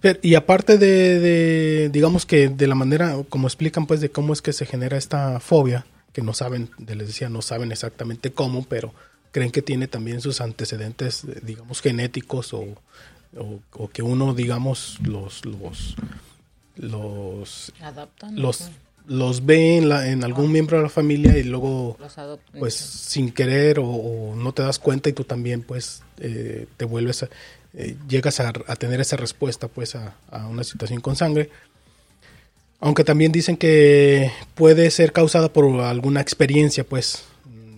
Pero- 0.00 0.18
y 0.22 0.34
aparte 0.34 0.78
de, 0.78 1.20
de, 1.20 1.88
digamos 1.92 2.26
que 2.26 2.48
de 2.48 2.66
la 2.66 2.74
manera, 2.74 3.16
como 3.28 3.46
explican 3.46 3.86
pues 3.86 4.00
de 4.00 4.10
cómo 4.10 4.32
es 4.32 4.42
que 4.42 4.52
se 4.52 4.66
genera 4.66 4.96
esta 4.96 5.38
fobia, 5.38 5.86
que 6.12 6.22
no 6.22 6.34
saben, 6.34 6.70
les 6.86 7.06
decía, 7.06 7.28
no 7.28 7.40
saben 7.42 7.72
exactamente 7.72 8.32
cómo, 8.32 8.64
pero 8.64 8.92
creen 9.32 9.50
que 9.50 9.62
tiene 9.62 9.88
también 9.88 10.20
sus 10.20 10.40
antecedentes, 10.40 11.24
eh, 11.24 11.40
digamos, 11.42 11.80
genéticos 11.80 12.54
o, 12.54 12.66
o, 13.36 13.60
o 13.72 13.88
que 13.88 14.02
uno, 14.02 14.34
digamos, 14.34 14.98
los, 15.02 15.44
los, 15.44 15.96
los, 16.76 17.72
Adoptan. 17.80 18.40
los, 19.06 19.44
ve 19.44 19.78
en, 19.78 19.88
la, 19.88 20.08
en 20.08 20.22
algún 20.22 20.52
miembro 20.52 20.76
de 20.76 20.84
la 20.84 20.88
familia 20.90 21.36
y 21.36 21.42
luego 21.42 21.96
pues 22.58 22.74
sin 22.74 23.32
querer 23.32 23.78
o, 23.80 23.86
o 23.86 24.36
no 24.36 24.52
te 24.52 24.62
das 24.62 24.78
cuenta 24.78 25.08
y 25.08 25.12
tú 25.12 25.24
también 25.24 25.62
pues 25.62 26.02
eh, 26.18 26.66
te 26.76 26.84
vuelves 26.84 27.24
a, 27.24 27.28
eh, 27.74 27.96
llegas 28.06 28.38
a, 28.40 28.52
a 28.66 28.76
tener 28.76 29.00
esa 29.00 29.16
respuesta 29.16 29.66
pues 29.66 29.96
a, 29.96 30.14
a 30.30 30.46
una 30.46 30.62
situación 30.62 31.00
con 31.00 31.16
sangre. 31.16 31.50
Aunque 32.80 33.04
también 33.04 33.32
dicen 33.32 33.56
que 33.56 34.30
puede 34.54 34.90
ser 34.90 35.12
causada 35.12 35.52
por 35.52 35.80
alguna 35.80 36.20
experiencia 36.20 36.84
pues 36.84 37.24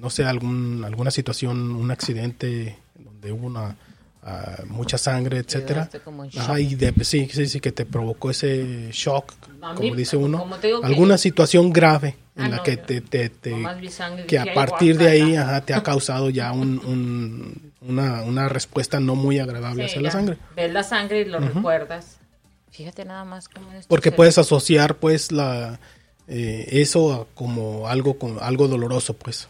no 0.05 0.11
sé 0.11 0.25
algún 0.25 0.83
alguna 0.85 1.11
situación 1.11 1.71
un 1.75 1.91
accidente 1.91 2.77
donde 2.95 3.33
hubo 3.33 3.47
una 3.47 3.75
ah, 4.23 4.63
mucha 4.69 4.99
sangre 4.99 5.39
etcétera 5.39 5.83
Quedaste 5.89 6.01
como 6.01 6.25
en 6.25 6.31
Ajá, 6.39 6.61
y 6.61 6.75
de- 6.75 6.93
sí, 7.05 7.29
sí 7.33 7.47
sí 7.49 7.59
que 7.61 7.73
te 7.73 7.87
provocó 7.87 8.31
ese 8.31 8.91
shock 8.93 9.33
mí, 9.49 9.59
como 9.77 9.95
dice 9.95 10.17
uno 10.19 10.39
como 10.39 10.61
que- 10.61 10.73
alguna 10.83 11.17
situación 11.19 11.73
grave 11.73 12.17
en 12.37 12.45
Ah, 12.45 12.49
la 12.49 12.57
no, 12.59 12.63
que 12.65 12.77
te, 12.77 13.01
te, 13.01 13.29
te- 13.31 13.55
que 14.27 14.39
a 14.39 14.43
"Ay, 14.43 14.55
partir 14.55 14.99
de 14.99 15.09
ahí 15.09 15.31
guácala". 15.33 15.49
ajá, 15.57 15.61
te 15.65 15.73
ha 15.75 15.83
causado 15.91 16.29
ya 16.31 16.53
un, 16.53 16.81
un- 16.85 17.73
una, 17.81 18.23
una 18.25 18.49
respuesta 18.49 18.99
no 19.01 19.15
muy 19.15 19.39
agradable 19.39 19.85
Sí, 19.85 19.91
hacia 19.91 20.03
la 20.03 20.11
sangre. 20.11 20.37
Ves 20.57 20.73
la 20.73 20.83
sangre 20.83 21.21
y 21.21 21.25
lo 21.27 21.39
recuerdas. 21.39 22.17
Fíjate 22.71 23.05
nada 23.05 23.25
más 23.25 23.49
cómo 23.49 23.69
estos 23.71 23.87
Porque 23.87 24.11
puedes 24.11 24.37
asociar 24.39 24.97
pues 24.97 25.31
la 25.33 25.79
eh, 26.27 26.67
eso 26.73 27.13
a 27.13 27.27
como 27.37 27.87
algo 27.89 28.19
con 28.19 28.39
algo 28.43 28.67
doloroso 28.67 29.13
pues 29.15 29.47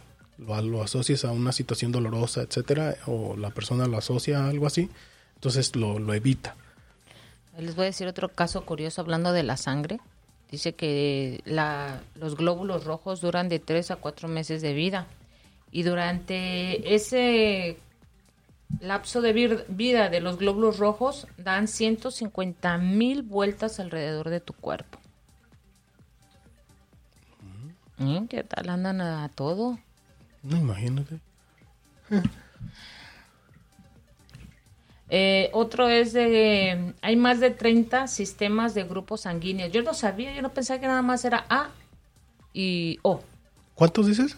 lo, 0.47 0.61
lo 0.63 0.83
asocias 0.83 1.25
a 1.25 1.33
una 1.33 1.53
situación 1.53 1.93
dolorosa 1.93 2.43
etcétera 2.43 2.97
o 3.07 3.37
la 3.37 3.51
persona 3.51 3.87
lo 3.87 3.99
asocia 3.99 4.45
a 4.45 4.49
algo 4.49 4.67
así 4.67 4.91
entonces 5.37 5.77
lo, 5.77 5.99
lo 5.99 6.15
evita 6.15 6.57
Les 7.59 7.77
voy 7.77 7.85
a 7.85 7.87
decir 7.87 8.07
otro 8.07 8.31
caso 8.31 8.65
curioso 8.65 9.01
hablando 9.01 9.33
de 9.33 9.43
la 9.43 9.57
sangre. 9.57 10.01
Dice 10.51 10.75
que 10.75 11.43
la, 11.45 12.01
los 12.15 12.37
glóbulos 12.37 12.85
rojos 12.85 13.21
duran 13.21 13.49
de 13.49 13.59
3 13.59 13.93
a 13.93 13.97
4 13.97 14.29
meses 14.29 14.63
de 14.63 14.73
vida. 14.73 15.07
Y 15.71 15.83
durante 15.83 16.95
ese 16.95 17.77
lapso 18.81 19.21
de 19.21 19.65
vida 19.69 20.09
de 20.09 20.21
los 20.21 20.39
glóbulos 20.39 20.79
rojos 20.79 21.27
dan 21.37 21.69
150 21.69 22.79
mil 22.79 23.23
vueltas 23.23 23.81
alrededor 23.81 24.31
de 24.31 24.41
tu 24.41 24.53
cuerpo. 24.53 24.99
¿Eh? 28.01 28.27
¿Qué 28.29 28.43
tal 28.43 28.71
andan 28.71 29.01
a 29.01 29.29
todo? 29.29 29.79
No 30.45 30.57
imagínate 30.57 31.19
Eh, 35.11 35.51
otro 35.53 35.89
es 35.89 36.13
de, 36.13 36.95
hay 37.03 37.17
más 37.17 37.39
de 37.39 37.51
30 37.51 38.09
sistemas 38.09 38.75
de 38.75 38.85
grupos 38.85 39.21
sanguíneos. 39.23 39.71
Yo 39.71 39.83
no 39.83 39.95
sabía, 39.95 40.35
yo 40.35 40.43
no 40.43 40.51
pensaba 40.51 40.81
que 40.81 40.87
nada 40.87 41.03
más 41.03 41.25
era 41.25 41.45
A 41.49 41.71
y 42.53 42.99
O. 43.03 43.21
¿cuántos 43.75 44.07
dices? 44.07 44.37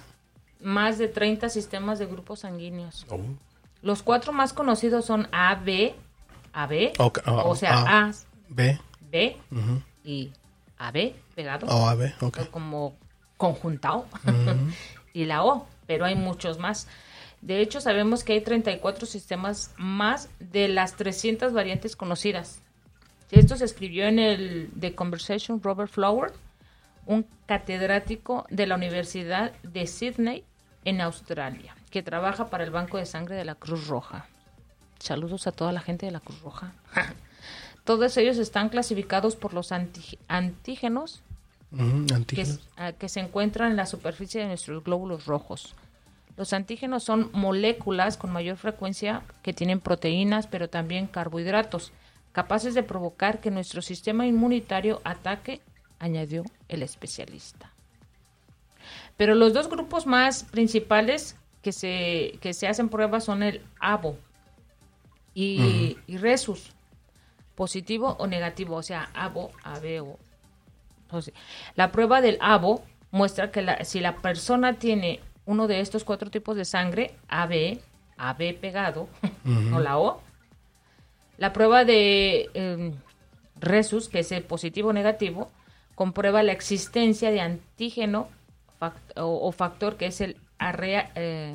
Más 0.61 0.99
de 0.99 1.09
30 1.09 1.49
sistemas 1.49 1.99
de 1.99 2.07
grupos 2.07 2.41
sanguíneos. 2.41 3.07
Oh. 3.09 3.21
Los 3.83 4.03
cuatro 4.03 4.33
más 4.33 4.53
conocidos 4.53 5.05
son 5.05 5.29
AB, 5.33 5.95
AB, 6.53 6.93
Ok, 6.99 7.21
ah, 7.25 7.33
o 7.45 7.55
sea, 7.55 7.79
A. 7.79 8.07
A, 8.09 8.13
B 8.49 8.79
B 9.11 9.37
ujú. 9.51 9.83
y 10.05 10.33
AB 10.79 11.15
pegados, 11.35 11.71
O 11.71 11.89
A 11.89 11.95
B 11.95 12.13
ok 12.21 12.39
o 12.41 12.51
como 12.51 12.97
conjuntado, 13.37 14.07
y 15.13 15.25
la 15.27 15.45
O, 15.45 15.67
pero 15.87 16.05
hay 16.05 16.15
muchos 16.15 16.59
más. 16.59 16.89
De 17.41 17.61
hecho, 17.61 17.81
sabemos 17.81 18.25
que 18.25 18.33
hay 18.33 18.41
34 18.41 19.07
sistemas 19.07 19.75
más 19.77 20.29
de 20.41 20.69
las 20.69 20.97
300 20.97 21.53
variantes 21.53 21.97
conocidas. 21.97 22.63
Esto 23.31 23.57
se 23.57 23.65
escribió 23.65 24.07
en 24.07 24.19
el 24.19 24.71
The 24.79 24.95
Conversation 24.95 25.63
Robert 25.63 25.91
Flower, 25.91 26.33
un 27.07 27.27
catedrático 27.47 28.47
de 28.51 28.67
la 28.67 28.77
Universidad 28.77 29.53
de 29.63 29.87
Sydney 29.87 30.45
en 30.85 31.01
Australia, 31.01 31.77
que 31.91 32.03
trabaja 32.03 32.49
para 32.49 32.65
el 32.65 32.71
Banco 32.71 32.99
de 32.99 33.07
Sangre 33.07 33.37
de 33.37 33.45
la 33.45 33.57
Cruz 33.57 33.89
Roja. 33.89 34.27
Saludos 34.99 35.47
a 35.47 35.53
toda 35.53 35.73
la 35.73 35.81
gente 35.81 36.07
de 36.07 36.13
la 36.13 36.21
Cruz 36.21 36.41
Roja. 36.41 36.73
Todos 37.85 38.17
ellos 38.17 38.39
están 38.39 38.69
clasificados 38.69 39.37
por 39.37 39.55
los 39.55 39.71
antígenos 39.71 41.23
Que, 42.27 42.47
ah, 42.77 42.93
que 42.93 43.09
se 43.09 43.21
encuentran 43.21 43.71
en 43.71 43.77
la 43.77 43.87
superficie 43.87 44.41
de 44.41 44.49
nuestros 44.49 44.83
glóbulos 44.83 45.27
rojos. 45.27 45.75
Los 46.37 46.53
antígenos 46.53 47.03
son 47.03 47.31
moléculas 47.33 48.17
con 48.17 48.33
mayor 48.33 48.57
frecuencia 48.57 49.23
que 49.43 49.53
tienen 49.53 49.81
proteínas, 49.81 50.47
pero 50.47 50.69
también 50.69 51.07
carbohidratos, 51.07 51.93
capaces 52.33 52.75
de 52.75 52.83
provocar 52.83 53.41
que 53.41 53.51
nuestro 53.51 53.81
sistema 53.81 54.27
inmunitario 54.27 55.01
ataque, 55.05 55.61
añadió 55.99 56.45
el 56.69 56.83
especialista. 56.83 57.73
Pero 59.17 59.35
los 59.35 59.55
dos 59.55 59.69
grupos 59.69 60.07
más 60.07 60.45
principales 60.45 61.37
que 61.63 61.73
se, 61.73 62.39
que 62.41 62.53
se 62.53 62.69
hacen 62.69 62.89
pruebas 62.89 63.25
son 63.25 63.43
el 63.43 63.63
ABO 63.81 64.19
y, 65.35 65.97
y 66.07 66.17
Resus, 66.19 66.71
positivo 67.55 68.17
o 68.19 68.27
negativo, 68.27 68.77
o 68.77 68.83
sea, 68.83 69.11
ABO, 69.15 69.51
AB 69.65 70.03
o 70.03 70.19
Entonces, 70.36 70.36
la 71.75 71.93
prueba 71.93 72.21
del 72.21 72.39
ABO 72.41 72.85
muestra 73.11 73.51
que 73.51 73.63
la- 73.63 73.85
si 73.85 74.01
la 74.01 74.17
persona 74.17 74.75
tiene 74.75 75.21
uno 75.45 75.67
de 75.69 75.81
estos 75.81 76.05
cuatro 76.05 76.31
tipos 76.31 76.57
de 76.57 76.65
sangre, 76.65 77.13
AB, 77.29 77.79
AB 78.19 78.55
pegado, 78.61 79.09
o 79.75 79.81
la 79.81 79.99
O, 79.99 80.21
la 81.39 81.53
prueba 81.53 81.85
de 81.85 82.51
eh, 82.55 82.93
Resus, 83.61 84.09
que 84.09 84.21
es 84.21 84.33
el 84.33 84.43
positivo 84.43 84.91
o 84.91 84.93
negativo, 84.93 85.51
comprueba 85.95 86.43
la 86.43 86.53
existencia 86.53 87.31
de 87.31 87.41
antígeno 87.41 88.29
o, 88.81 88.93
o 89.49 89.53
factor 89.53 89.97
que 89.97 90.07
es 90.07 90.21
el 90.21 90.37
arrea, 90.59 91.11
eh, 91.15 91.55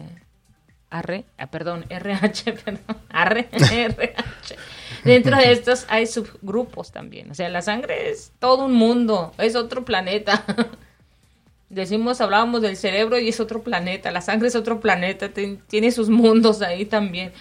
arre- 0.90 1.26
ah, 1.38 1.48
perdón, 1.48 1.86
RH, 1.90 2.54
perdón, 2.66 2.80
arre- 3.10 3.50
RH. 3.52 4.56
Dentro 5.04 5.38
de 5.38 5.52
estos 5.52 5.86
hay 5.90 6.08
subgrupos 6.08 6.92
también. 6.92 7.32
O 7.32 7.36
sea, 7.36 7.50
la 7.50 7.62
sangre 7.62 8.12
es 8.12 8.32
todo 8.40 8.66
un 8.66 8.74
mundo, 8.74 9.34
es 9.38 9.56
otro 9.56 9.86
planeta. 9.86 10.44
Decimos, 11.70 12.20
hablábamos 12.20 12.62
del 12.62 12.76
cerebro 12.76 13.18
y 13.18 13.30
es 13.30 13.40
otro 13.40 13.64
planeta, 13.64 14.12
la 14.12 14.20
sangre 14.20 14.50
es 14.50 14.56
otro 14.56 14.82
planeta, 14.82 15.30
tiene 15.30 15.92
sus 15.92 16.10
mundos 16.10 16.62
ahí 16.62 16.86
también. 16.86 17.32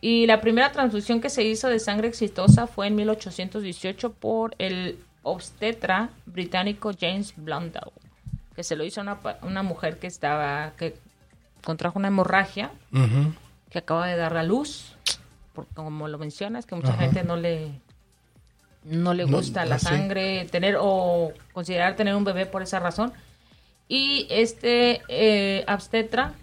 Y 0.00 0.26
la 0.26 0.40
primera 0.40 0.72
transfusión 0.72 1.20
que 1.20 1.28
se 1.28 1.42
hizo 1.42 1.68
de 1.68 1.78
sangre 1.78 2.08
exitosa 2.08 2.66
fue 2.66 2.86
en 2.86 2.94
1818 2.94 4.12
por 4.14 4.54
el 4.58 4.98
obstetra 5.22 6.10
británico 6.24 6.92
James 6.98 7.34
Blundell, 7.36 7.90
que 8.54 8.62
se 8.62 8.76
lo 8.76 8.84
hizo 8.84 9.02
a 9.02 9.38
una, 9.42 9.62
mujer 9.62 9.98
que 9.98 10.06
estaba, 10.06 10.72
que 10.78 10.94
contrajo 11.62 11.98
una 11.98 12.08
hemorragia, 12.08 12.70
que 13.70 13.78
acaba 13.78 14.06
de 14.06 14.16
dar 14.16 14.36
a 14.36 14.42
luz, 14.42 14.95
porque 15.56 15.74
como 15.74 16.06
lo 16.06 16.18
mencionas, 16.18 16.64
que 16.66 16.76
mucha 16.76 16.92
gente 16.92 17.24
no 17.24 17.36
le 17.36 17.72
no 18.84 19.12
le 19.14 19.26
No, 19.26 19.38
gusta 19.38 19.64
la 19.64 19.74
ah, 19.74 19.78
sangre 19.80 20.44
tener 20.44 20.76
o 20.80 21.32
considerar 21.52 21.96
tener 21.96 22.14
un 22.14 22.22
bebé 22.22 22.46
por 22.46 22.62
esa 22.62 22.78
razón. 22.78 23.12
Y 23.88 24.28
este 24.30 25.02
eh, 25.08 25.64
obstetra 25.68 26.34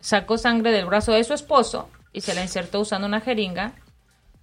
sacó 0.00 0.36
sangre 0.36 0.70
del 0.72 0.84
brazo 0.84 1.12
de 1.12 1.24
su 1.24 1.32
esposo 1.32 1.88
y 2.12 2.20
se 2.20 2.34
la 2.34 2.42
insertó 2.42 2.80
usando 2.80 3.06
una 3.06 3.20
jeringa. 3.22 3.72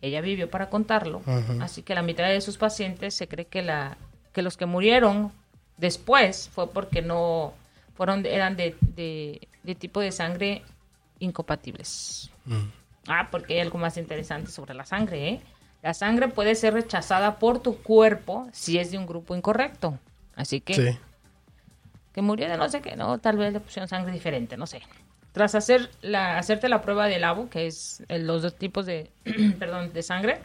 Ella 0.01 0.21
vivió 0.21 0.49
para 0.49 0.69
contarlo. 0.71 1.21
Así 1.62 1.83
que 1.83 1.93
la 1.93 2.01
mitad 2.01 2.27
de 2.29 2.41
sus 2.41 2.57
pacientes 2.57 3.15
se 3.15 3.27
cree 3.27 3.45
que 3.45 3.62
la 3.62 3.97
que 4.33 4.41
los 4.41 4.57
que 4.57 4.65
murieron 4.65 5.31
después 5.77 6.49
fue 6.53 6.69
porque 6.71 7.01
no 7.01 7.53
fueron 7.95 8.25
eran 8.25 8.55
de, 8.55 8.75
de- 8.95 9.47
de 9.63 9.75
tipo 9.75 9.99
de 9.99 10.12
sangre 10.12 10.63
incompatibles. 11.19 12.31
Mm. 12.45 12.55
Ah, 13.09 13.27
porque 13.31 13.55
hay 13.55 13.59
algo 13.59 13.77
más 13.79 13.97
interesante 13.97 14.51
sobre 14.51 14.73
la 14.73 14.85
sangre, 14.85 15.27
¿eh? 15.29 15.41
La 15.81 15.93
sangre 15.93 16.27
puede 16.27 16.55
ser 16.55 16.73
rechazada 16.73 17.39
por 17.39 17.59
tu 17.59 17.81
cuerpo 17.81 18.47
si 18.53 18.77
es 18.77 18.91
de 18.91 18.97
un 18.97 19.05
grupo 19.07 19.35
incorrecto. 19.35 19.97
Así 20.35 20.61
que 20.61 20.73
Sí. 20.73 20.99
que 22.13 22.21
murió 22.21 22.47
de 22.47 22.57
no 22.57 22.69
sé 22.69 22.81
qué, 22.81 22.95
no, 22.95 23.17
tal 23.17 23.37
vez 23.37 23.51
le 23.53 23.59
pusieron 23.59 23.87
sangre 23.87 24.11
diferente, 24.11 24.57
no 24.57 24.67
sé. 24.67 24.81
Tras 25.31 25.55
hacer 25.55 25.89
la, 26.01 26.37
hacerte 26.37 26.69
la 26.69 26.81
prueba 26.81 27.07
del 27.07 27.23
ABO, 27.23 27.49
que 27.49 27.67
es 27.67 28.03
los 28.09 28.41
dos 28.41 28.55
tipos 28.57 28.85
de, 28.85 29.09
perdón, 29.59 29.93
de 29.93 30.03
sangre, 30.03 30.39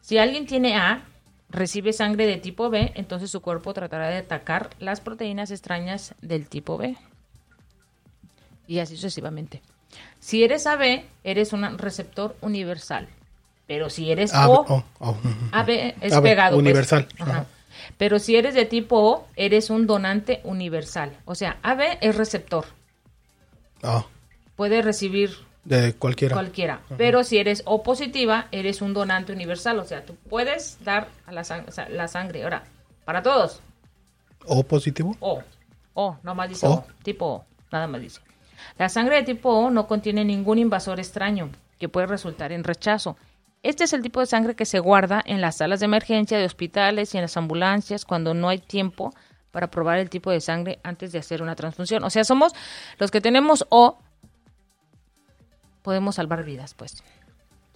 si 0.00 0.18
alguien 0.18 0.46
tiene 0.46 0.76
A, 0.76 1.02
recibe 1.50 1.92
sangre 1.92 2.26
de 2.26 2.36
tipo 2.38 2.70
B, 2.70 2.92
entonces 2.94 3.30
su 3.30 3.40
cuerpo 3.42 3.74
tratará 3.74 4.08
de 4.08 4.18
atacar 4.18 4.70
las 4.78 5.00
proteínas 5.00 5.50
extrañas 5.50 6.14
del 6.22 6.48
tipo 6.48 6.76
B. 6.78 6.96
Y 8.66 8.78
así 8.80 8.96
sucesivamente. 8.96 9.62
Si 10.20 10.42
eres 10.44 10.66
AB, 10.66 11.04
eres 11.24 11.52
un 11.52 11.78
receptor 11.78 12.36
universal. 12.40 13.08
Pero 13.66 13.90
si 13.90 14.10
eres 14.10 14.32
O, 14.34 14.64
oh, 14.68 14.84
oh. 15.00 15.16
AB 15.52 15.94
es 16.00 16.12
AB, 16.12 16.22
pegado. 16.22 16.50
pues. 16.56 16.62
universal. 16.62 17.08
Ajá. 17.18 17.46
Pero 17.98 18.18
si 18.18 18.36
eres 18.36 18.54
de 18.54 18.64
tipo 18.64 18.96
O, 18.98 19.26
eres 19.36 19.70
un 19.70 19.86
donante 19.86 20.40
universal. 20.44 21.12
O 21.24 21.34
sea, 21.34 21.58
AB 21.62 21.98
es 22.00 22.14
receptor. 22.16 22.64
Ah, 23.82 24.04
Puede 24.56 24.82
recibir 24.82 25.30
de 25.64 25.94
cualquiera. 25.94 26.34
cualquiera. 26.34 26.80
Pero 26.96 27.24
si 27.24 27.38
eres 27.38 27.62
O 27.66 27.82
positiva, 27.82 28.46
eres 28.52 28.80
un 28.82 28.94
donante 28.94 29.32
universal. 29.32 29.78
O 29.78 29.84
sea, 29.84 30.04
tú 30.04 30.16
puedes 30.28 30.78
dar 30.84 31.08
a 31.26 31.32
sang- 31.32 31.88
la 31.90 32.08
sangre. 32.08 32.44
Ahora, 32.44 32.64
para 33.04 33.22
todos, 33.22 33.60
¿O 34.48 34.62
positivo? 34.62 35.16
O. 35.20 35.42
O, 35.94 36.16
nomás 36.22 36.48
dice 36.48 36.66
O. 36.66 36.70
O. 36.74 36.86
Tipo 37.02 37.26
O, 37.26 37.44
nada 37.72 37.86
más 37.88 38.00
dice. 38.00 38.20
La 38.78 38.88
sangre 38.88 39.16
de 39.16 39.22
tipo 39.22 39.50
O 39.50 39.70
no 39.70 39.86
contiene 39.86 40.24
ningún 40.24 40.58
invasor 40.58 40.98
extraño 40.98 41.50
que 41.78 41.88
puede 41.88 42.06
resultar 42.06 42.52
en 42.52 42.64
rechazo. 42.64 43.16
Este 43.62 43.84
es 43.84 43.92
el 43.92 44.02
tipo 44.02 44.20
de 44.20 44.26
sangre 44.26 44.54
que 44.54 44.64
se 44.64 44.78
guarda 44.78 45.22
en 45.24 45.40
las 45.40 45.56
salas 45.56 45.80
de 45.80 45.86
emergencia 45.86 46.38
de 46.38 46.44
hospitales 46.44 47.14
y 47.14 47.18
en 47.18 47.22
las 47.22 47.36
ambulancias 47.36 48.04
cuando 48.04 48.34
no 48.34 48.48
hay 48.48 48.58
tiempo 48.58 49.12
para 49.50 49.70
probar 49.70 49.98
el 49.98 50.10
tipo 50.10 50.30
de 50.30 50.40
sangre 50.40 50.78
antes 50.82 51.12
de 51.12 51.18
hacer 51.18 51.42
una 51.42 51.56
transfusión. 51.56 52.04
O 52.04 52.10
sea, 52.10 52.24
somos 52.24 52.52
los 52.98 53.10
que 53.10 53.20
tenemos 53.20 53.66
O, 53.70 53.98
podemos 55.82 56.16
salvar 56.16 56.44
vidas, 56.44 56.74
pues. 56.74 57.02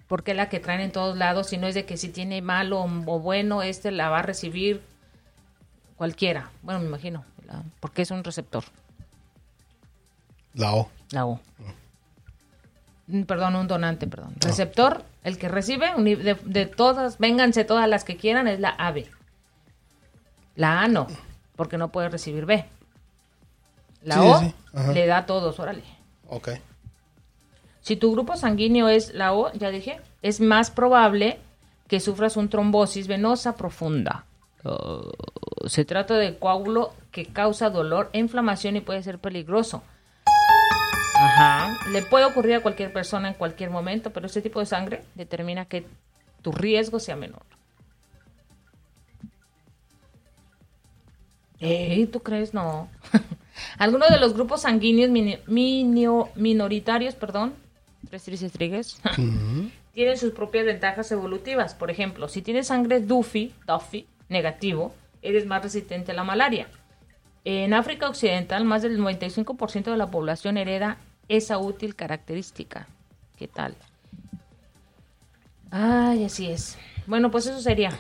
Porque 0.06 0.34
la 0.34 0.48
que 0.48 0.60
traen 0.60 0.80
en 0.80 0.92
todos 0.92 1.16
lados, 1.16 1.48
si 1.48 1.56
no 1.56 1.66
es 1.66 1.74
de 1.74 1.86
que 1.86 1.96
si 1.96 2.08
tiene 2.08 2.42
malo 2.42 2.80
o 2.80 3.18
bueno, 3.20 3.62
este 3.62 3.92
la 3.92 4.10
va 4.10 4.18
a 4.18 4.22
recibir 4.22 4.82
cualquiera. 5.96 6.50
Bueno, 6.62 6.80
me 6.80 6.86
imagino, 6.86 7.24
porque 7.80 8.02
es 8.02 8.10
un 8.10 8.24
receptor, 8.24 8.64
La 10.54 10.74
O. 10.74 10.88
la 11.12 11.26
O. 11.26 11.40
Mm, 13.06 13.22
Perdón, 13.22 13.56
un 13.56 13.66
donante, 13.68 14.06
perdón. 14.06 14.34
Receptor, 14.40 15.04
el 15.24 15.38
que 15.38 15.48
recibe, 15.48 15.92
de, 15.96 16.36
de 16.44 16.66
todas, 16.66 17.18
vénganse 17.18 17.64
todas 17.64 17.88
las 17.88 18.04
que 18.04 18.16
quieran, 18.16 18.46
es 18.48 18.60
la 18.60 18.70
AB. 18.70 19.04
La 20.56 20.82
A 20.82 20.88
no, 20.88 21.06
porque 21.56 21.78
no 21.78 21.90
puede 21.90 22.08
recibir 22.08 22.46
B. 22.46 22.64
La 24.02 24.14
Sí, 24.14 24.20
O 24.22 24.38
sí, 24.40 24.54
le 24.94 25.06
da 25.06 25.18
a 25.18 25.26
todos, 25.26 25.58
órale. 25.60 25.82
Ok. 26.28 26.50
Si 27.80 27.96
tu 27.96 28.12
grupo 28.12 28.36
sanguíneo 28.36 28.88
es 28.88 29.14
la 29.14 29.32
O, 29.32 29.52
ya 29.52 29.70
dije, 29.70 30.00
es 30.22 30.40
más 30.40 30.70
probable 30.70 31.38
que 31.88 31.98
sufras 32.00 32.36
un 32.36 32.48
trombosis 32.48 33.08
venosa 33.08 33.56
profunda. 33.56 34.24
Uh, 34.62 35.10
se 35.68 35.84
trata 35.84 36.14
de 36.14 36.38
coágulo 36.38 36.92
que 37.10 37.26
causa 37.26 37.70
dolor 37.70 38.10
e 38.12 38.18
inflamación 38.18 38.76
y 38.76 38.80
puede 38.80 39.02
ser 39.02 39.18
peligroso. 39.18 39.82
Ajá. 41.22 41.76
Le 41.90 42.02
puede 42.02 42.24
ocurrir 42.24 42.54
a 42.54 42.60
cualquier 42.60 42.92
persona 42.92 43.28
en 43.28 43.34
cualquier 43.34 43.68
momento, 43.70 44.10
pero 44.12 44.26
este 44.26 44.40
tipo 44.42 44.58
de 44.60 44.66
sangre 44.66 45.02
determina 45.14 45.66
que 45.66 45.86
tu 46.42 46.50
riesgo 46.52 46.98
sea 46.98 47.14
menor. 47.16 47.42
Ey, 51.60 52.06
¿Tú 52.06 52.20
crees? 52.20 52.54
No. 52.54 52.88
Algunos 53.78 54.08
de 54.08 54.18
los 54.18 54.32
grupos 54.32 54.62
sanguíneos 54.62 55.10
mini- 55.10 55.38
minio- 55.46 56.30
minoritarios, 56.34 57.14
perdón, 57.14 57.52
tres 58.08 58.22
tristes 58.24 58.52
trigues, 58.52 58.98
tienen 59.92 60.16
sus 60.16 60.32
propias 60.32 60.64
ventajas 60.64 61.12
evolutivas. 61.12 61.74
Por 61.74 61.90
ejemplo, 61.90 62.28
si 62.28 62.40
tienes 62.40 62.68
sangre 62.68 63.00
Duffy, 63.00 63.52
Duffy 63.66 64.06
negativo, 64.30 64.94
eres 65.20 65.44
más 65.44 65.62
resistente 65.62 66.12
a 66.12 66.14
la 66.14 66.24
malaria. 66.24 66.68
En 67.44 67.74
África 67.74 68.08
Occidental, 68.08 68.64
más 68.64 68.80
del 68.82 68.98
95% 68.98 69.84
de 69.90 69.96
la 69.96 70.10
población 70.10 70.56
hereda 70.56 70.96
esa 71.30 71.58
útil 71.58 71.94
característica. 71.94 72.86
¿Qué 73.38 73.48
tal? 73.48 73.74
Ay, 75.70 76.24
así 76.24 76.46
es. 76.46 76.76
Bueno, 77.06 77.30
pues 77.30 77.46
eso 77.46 77.60
sería. 77.60 77.92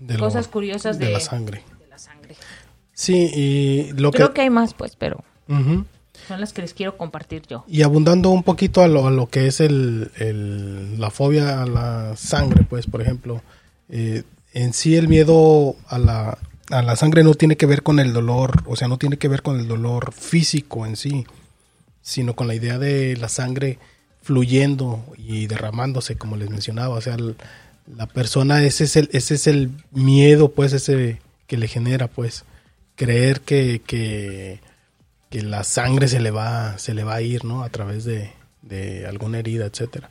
De 0.00 0.14
lo- 0.14 0.20
Cosas 0.20 0.48
curiosas 0.48 0.98
de, 0.98 1.06
de, 1.06 1.12
la 1.12 1.20
sangre. 1.20 1.62
de 1.80 1.88
la 1.88 1.98
sangre. 1.98 2.36
Sí, 2.92 3.30
y 3.34 3.92
lo 3.92 4.10
Creo 4.10 4.28
que... 4.28 4.34
que 4.34 4.40
hay 4.42 4.50
más, 4.50 4.74
pues, 4.74 4.96
pero 4.96 5.22
son 5.48 6.40
las 6.40 6.52
que 6.52 6.62
les 6.62 6.74
quiero 6.74 6.96
compartir 6.96 7.42
yo. 7.48 7.64
Y 7.68 7.82
abundando 7.82 8.30
un 8.30 8.42
poquito 8.42 8.82
a 8.82 8.88
lo, 8.88 9.06
a 9.06 9.10
lo 9.10 9.28
que 9.28 9.46
es 9.46 9.60
el, 9.60 10.10
el- 10.16 10.98
la 11.00 11.10
fobia 11.10 11.62
a 11.62 11.66
la 11.66 12.16
sangre, 12.16 12.64
pues, 12.68 12.86
por 12.86 13.00
ejemplo, 13.02 13.42
eh, 13.88 14.24
en 14.52 14.72
sí 14.72 14.96
el 14.96 15.08
miedo 15.08 15.76
a 15.88 15.98
la, 15.98 16.38
a 16.70 16.82
la 16.82 16.96
sangre 16.96 17.22
no 17.24 17.34
tiene 17.34 17.56
que 17.56 17.66
ver 17.66 17.82
con 17.82 17.98
el 18.00 18.12
dolor, 18.12 18.62
o 18.66 18.76
sea, 18.76 18.88
no 18.88 18.98
tiene 18.98 19.16
que 19.16 19.28
ver 19.28 19.42
con 19.42 19.58
el 19.60 19.68
dolor 19.68 20.12
físico 20.12 20.84
en 20.86 20.96
sí, 20.96 21.26
sino 22.08 22.34
con 22.34 22.46
la 22.48 22.54
idea 22.54 22.78
de 22.78 23.16
la 23.16 23.28
sangre 23.28 23.78
fluyendo 24.22 25.04
y 25.16 25.46
derramándose, 25.46 26.16
como 26.16 26.36
les 26.36 26.48
mencionaba, 26.50 26.94
o 26.94 27.00
sea, 27.00 27.14
el- 27.14 27.36
la 27.96 28.06
persona, 28.06 28.62
ese 28.64 28.84
es 28.84 28.96
el, 28.96 29.08
ese 29.12 29.34
es 29.34 29.46
el 29.46 29.70
miedo, 29.92 30.50
pues, 30.52 30.72
ese 30.72 31.20
que 31.46 31.56
le 31.56 31.68
genera, 31.68 32.08
pues, 32.08 32.44
creer 32.96 33.40
que, 33.42 33.80
que, 33.86 34.60
que 35.30 35.42
la 35.42 35.64
sangre 35.64 36.08
se 36.08 36.20
le 36.20 36.30
va, 36.30 36.76
se 36.78 36.94
le 36.94 37.04
va 37.04 37.14
a 37.16 37.22
ir, 37.22 37.44
¿no? 37.44 37.62
A 37.62 37.68
través 37.70 38.04
de, 38.04 38.30
de 38.62 39.06
alguna 39.06 39.38
herida, 39.38 39.66
etcétera. 39.66 40.10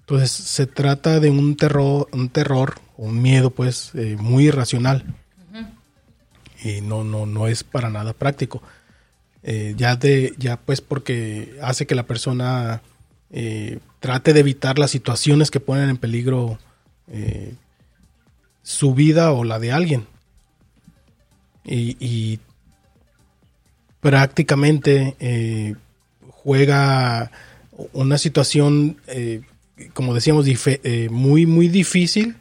Entonces 0.00 0.30
se 0.30 0.66
trata 0.66 1.20
de 1.20 1.30
un 1.30 1.56
terror, 1.56 2.08
un 2.12 2.28
terror, 2.28 2.74
un 2.98 3.20
miedo, 3.22 3.50
pues, 3.50 3.90
eh, 3.94 4.16
muy 4.18 4.46
irracional. 4.48 5.04
Y 6.62 6.80
no, 6.80 7.04
no, 7.04 7.26
no 7.26 7.46
es 7.48 7.64
para 7.64 7.88
nada 7.90 8.12
práctico. 8.14 8.62
Eh, 9.46 9.74
ya 9.76 9.94
de, 9.96 10.32
ya 10.38 10.56
pues 10.56 10.80
porque 10.80 11.58
hace 11.60 11.86
que 11.86 11.94
la 11.94 12.06
persona 12.06 12.80
eh, 13.36 13.80
trate 13.98 14.32
de 14.32 14.40
evitar 14.40 14.78
las 14.78 14.92
situaciones 14.92 15.50
que 15.50 15.58
ponen 15.58 15.90
en 15.90 15.96
peligro 15.96 16.56
eh, 17.08 17.54
su 18.62 18.94
vida 18.94 19.32
o 19.32 19.42
la 19.42 19.58
de 19.58 19.72
alguien. 19.72 20.06
y, 21.64 22.38
prácticamente 24.00 25.16
eh, 25.18 25.74
juega 26.28 27.30
una 27.94 28.18
situación, 28.18 28.98
como 29.94 30.12
decíamos, 30.12 30.46
muy, 31.10 31.46
muy 31.46 31.68
difícil 31.68 32.36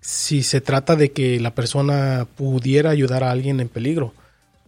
si 0.00 0.42
se 0.42 0.60
trata 0.60 0.96
de 0.96 1.12
que 1.12 1.38
la 1.38 1.54
persona 1.54 2.26
pudiera 2.36 2.90
ayudar 2.90 3.22
a 3.22 3.30
alguien 3.30 3.60
en 3.60 3.68
peligro. 3.68 4.12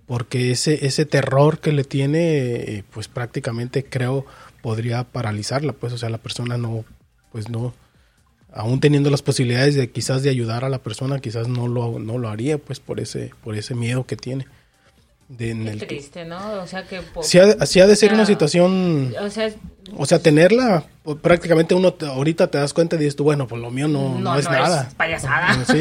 Porque 0.06 0.52
ese, 0.52 0.86
ese 0.86 1.04
terror 1.04 1.58
que 1.58 1.72
le 1.72 1.84
tiene, 1.84 2.84
pues 2.92 3.08
prácticamente 3.08 3.84
creo 3.84 4.24
podría 4.62 5.04
paralizarla, 5.04 5.72
pues, 5.72 5.92
o 5.92 5.98
sea, 5.98 6.10
la 6.10 6.18
persona 6.18 6.58
no, 6.58 6.84
pues 7.32 7.48
no, 7.50 7.74
aún 8.52 8.80
teniendo 8.80 9.10
las 9.10 9.22
posibilidades 9.22 9.74
de 9.74 9.90
quizás 9.90 10.22
de 10.22 10.30
ayudar 10.30 10.64
a 10.64 10.68
la 10.68 10.78
persona, 10.78 11.20
quizás 11.20 11.46
no 11.46 11.68
lo, 11.68 11.98
no 11.98 12.18
lo 12.18 12.28
haría, 12.28 12.58
pues, 12.58 12.80
por 12.80 12.98
ese, 12.98 13.30
por 13.44 13.54
ese 13.56 13.74
miedo 13.74 14.06
que 14.06 14.16
tiene. 14.16 14.46
De, 15.28 15.54
triste, 15.76 16.24
¿no? 16.24 16.62
O 16.62 16.66
sea 16.66 16.84
que... 16.84 17.00
Si 17.22 17.38
ha, 17.38 17.86
de 17.86 17.96
ser 17.96 18.12
una 18.12 18.26
situación... 18.26 19.12
O 19.20 19.28
sea, 19.28 19.52
o 19.96 20.06
sea 20.06 20.18
tenerla, 20.18 20.84
pues, 21.02 21.18
prácticamente 21.18 21.74
uno 21.74 21.94
ahorita 22.00 22.48
te 22.48 22.58
das 22.58 22.72
cuenta 22.72 22.96
y 22.96 22.98
dices 22.98 23.16
tú, 23.16 23.24
bueno, 23.24 23.46
pues 23.46 23.60
lo 23.60 23.70
mío 23.70 23.88
no, 23.88 24.18
no, 24.18 24.36
es 24.36 24.44
nada. 24.44 24.88
payasada. 24.96 25.64
Sí, 25.64 25.80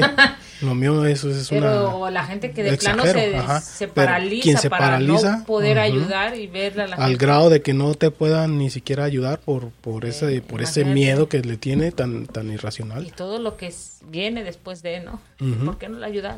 lo 0.65 0.75
mío 0.75 1.05
eso 1.05 1.29
es 1.29 1.49
Pero 1.49 2.09
la 2.09 2.25
gente 2.25 2.51
que 2.51 2.63
de 2.63 2.77
plano 2.77 3.03
se, 3.03 3.35
se 3.61 3.87
paraliza 3.87 4.59
se 4.59 4.69
para 4.69 4.99
no 4.99 5.17
poder 5.45 5.79
ayudar 5.79 6.37
y 6.37 6.47
ver 6.47 6.79
a 6.79 6.87
la 6.87 6.95
Al 6.97 7.17
grado 7.17 7.49
de 7.49 7.61
que 7.61 7.73
no 7.73 7.95
te 7.95 8.11
puedan 8.11 8.57
ni 8.57 8.69
siquiera 8.69 9.03
ayudar 9.03 9.39
por, 9.39 9.69
por 9.69 10.05
ese, 10.05 10.41
por 10.41 10.61
ese 10.61 10.85
miedo 10.85 11.29
que 11.29 11.39
le 11.39 11.57
tiene 11.57 11.91
tan, 11.91 12.27
tan 12.27 12.51
irracional. 12.51 13.05
Y 13.07 13.11
todo 13.11 13.39
lo 13.39 13.57
que 13.57 13.73
viene 14.07 14.43
después 14.43 14.81
de, 14.83 14.99
¿no? 14.99 15.19
¿Por 15.65 15.77
qué 15.77 15.89
no 15.89 15.99
le 15.99 16.05
ayudas? 16.05 16.37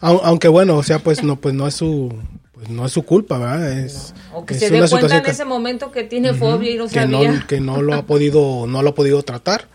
Aunque 0.00 0.48
bueno, 0.48 0.76
o 0.76 0.82
sea, 0.82 1.00
pues 1.00 1.22
no, 1.22 1.36
pues 1.36 1.54
no 1.54 1.66
es 1.66 1.74
su, 1.74 2.14
pues 2.56 2.70
no 2.70 2.86
es 2.86 2.92
su 2.92 3.02
culpa, 3.02 3.36
¿verdad? 3.36 3.70
Es, 3.70 4.14
o 4.32 4.46
que 4.46 4.54
se 4.54 4.70
dé 4.70 4.88
cuenta 4.88 5.18
en 5.18 5.26
ese 5.26 5.44
momento 5.44 5.92
que 5.92 6.04
tiene 6.04 6.32
fobia 6.32 6.70
y 6.70 6.78
no 6.78 6.84
que 6.84 6.94
sabía. 6.94 7.44
que 7.46 7.60
no 7.60 7.82
lo 7.82 7.92
ha 7.92 8.06
podido, 8.06 8.66
no 8.66 8.82
lo 8.82 8.88
ha 8.88 8.94
podido 8.94 9.22
tratar. 9.22 9.68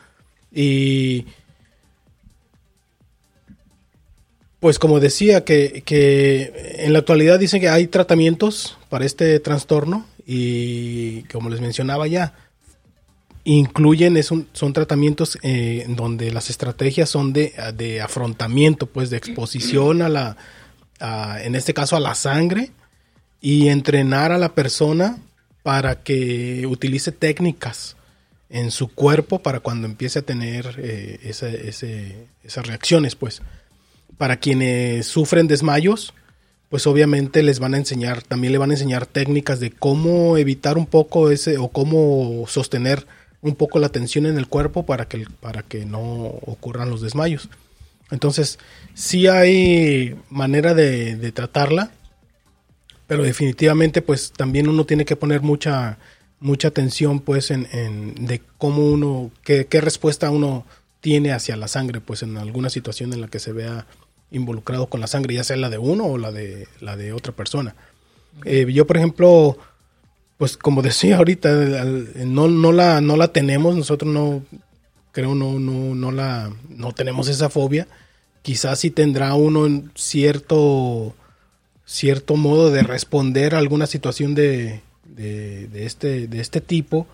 Y 0.52 1.28
pues 4.60 4.80
como 4.80 5.00
decía, 5.00 5.46
que, 5.46 5.84
que 5.86 6.80
en 6.80 6.94
la 6.94 7.00
actualidad 7.00 7.38
dicen 7.38 7.62
que 7.62 7.70
hay 7.70 7.86
tratamientos 7.86 8.80
para 8.90 9.06
este 9.06 9.40
trastorno 9.40 10.08
y 10.26 11.22
como 11.26 11.52
les 11.52 11.62
mencionaba 11.62 12.08
ya, 12.08 12.34
incluyen, 13.44 14.18
es 14.18 14.26
son 14.54 14.74
tratamientos 14.74 15.38
eh, 15.44 15.86
donde 15.88 16.32
las 16.32 16.50
estrategias 16.50 17.12
son 17.12 17.32
de, 17.32 17.54
de, 17.76 18.02
afrontamiento, 18.02 18.88
pues 18.88 19.12
de 19.12 19.18
exposición 19.18 20.02
a 20.02 20.10
la, 20.10 20.38
en 21.02 21.56
este 21.56 21.74
caso 21.74 21.96
a 21.96 22.00
la 22.00 22.16
sangre 22.16 22.72
y 23.42 23.70
entrenar 23.70 24.32
a 24.32 24.38
la 24.38 24.54
persona 24.54 25.18
para 25.64 26.04
que 26.04 26.66
utilice 26.68 27.12
técnicas 27.12 27.96
en 28.50 28.70
su 28.72 28.90
cuerpo 28.90 29.40
para 29.40 29.62
cuando 29.62 29.88
empiece 29.88 30.20
a 30.20 30.24
tener 30.24 30.76
eh, 30.78 31.20
esas 31.24 32.68
reacciones, 32.68 33.16
pues. 33.16 33.42
Para 34.18 34.38
quienes 34.38 35.08
sufren 35.08 35.48
desmayos, 35.48 36.14
pues 36.70 36.86
obviamente 36.86 37.44
les 37.44 37.60
van 37.60 37.74
a 37.74 37.78
enseñar, 37.78 38.22
también 38.22 38.54
le 38.54 38.60
van 38.60 38.70
a 38.70 38.74
enseñar 38.74 39.06
técnicas 39.06 39.60
de 39.60 39.72
cómo 39.72 40.38
evitar 40.38 40.78
un 40.78 40.86
poco 40.86 41.32
ese 41.32 41.58
o 41.58 41.70
cómo 41.70 42.46
sostener 42.48 43.08
un 43.42 43.56
poco 43.56 43.80
la 43.80 43.90
tensión 43.90 44.26
en 44.26 44.38
el 44.38 44.48
cuerpo 44.48 44.86
para 44.86 45.08
que, 45.08 45.26
para 45.40 45.64
que 45.64 45.86
no 45.86 46.02
ocurran 46.02 46.90
los 46.90 47.02
desmayos. 47.02 47.50
Entonces, 48.12 48.60
sí 48.94 49.28
hay 49.28 50.16
manera 50.30 50.74
de, 50.74 51.32
tratarla, 51.32 51.92
pero 53.08 53.24
definitivamente 53.24 54.02
pues 54.02 54.32
también 54.32 54.68
uno 54.68 54.86
tiene 54.86 55.06
que 55.06 55.16
poner 55.16 55.42
mucha, 55.42 55.98
mucha 56.40 56.68
atención 56.68 57.20
pues 57.20 57.52
en, 57.52 57.66
de 58.26 58.42
cómo 58.58 58.86
uno, 58.86 59.32
qué, 59.44 59.66
respuesta 59.82 60.30
uno 60.30 60.66
tiene 61.00 61.32
hacia 61.32 61.56
la 61.56 61.68
sangre, 61.68 62.02
pues 62.02 62.22
en 62.22 62.38
alguna 62.38 62.70
situación 62.70 63.14
en 63.14 63.22
la 63.22 63.28
que 63.28 63.40
se 63.40 63.54
vea 63.54 63.88
involucrado 64.30 64.88
con 64.88 65.02
la 65.02 65.08
sangre, 65.08 65.36
ya 65.36 65.44
sea 65.44 65.58
la 65.58 65.70
de 65.70 65.78
uno 65.78 66.06
o 66.06 66.18
la 66.18 66.32
de, 66.32 66.68
la 66.80 66.96
de 66.96 67.14
otra 67.14 67.34
persona. 67.34 67.76
Eh, 68.46 68.72
yo, 68.72 68.88
por 68.88 68.98
ejemplo, 68.98 69.58
pues 70.38 70.58
como 70.58 70.82
decía 70.82 71.18
ahorita, 71.18 71.50
no, 72.26 72.48
no, 72.48 72.72
la, 72.72 73.02
no 73.02 73.16
la 73.16 73.30
tenemos, 73.30 73.76
nosotros 73.76 74.14
no, 74.14 74.44
creo 75.12 75.36
no, 75.36 75.60
no, 75.60 75.96
no 75.96 76.12
la, 76.12 76.52
no 76.70 76.94
tenemos 76.94 77.28
esa 77.28 77.50
fobia. 77.50 77.88
Quizás 78.42 78.80
sí 78.80 78.92
tendrá 78.92 79.34
uno 79.36 79.84
cierto, 79.96 81.14
cierto 81.86 82.36
modo 82.36 82.72
de 82.72 82.84
responder 82.84 83.56
a 83.56 83.60
alguna 83.60 83.88
situación 83.88 84.34
de, 84.34 84.82
de, 85.04 85.86
este, 85.86 86.28
de 86.28 86.40
este 86.40 86.62
tipo, 86.62 87.08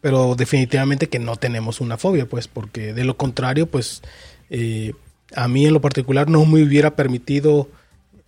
pero 0.00 0.34
definitivamente 0.34 1.08
que 1.08 1.18
no 1.18 1.36
tenemos 1.36 1.80
una 1.80 1.96
fobia, 1.96 2.26
pues, 2.26 2.48
porque 2.48 2.92
de 2.92 3.04
lo 3.04 3.16
contrario, 3.16 3.66
pues, 3.66 4.02
eh, 4.50 4.92
a 5.34 5.48
mí 5.48 5.66
en 5.66 5.72
lo 5.72 5.80
particular 5.80 6.28
no 6.28 6.44
me 6.44 6.62
hubiera 6.62 6.96
permitido 6.96 7.68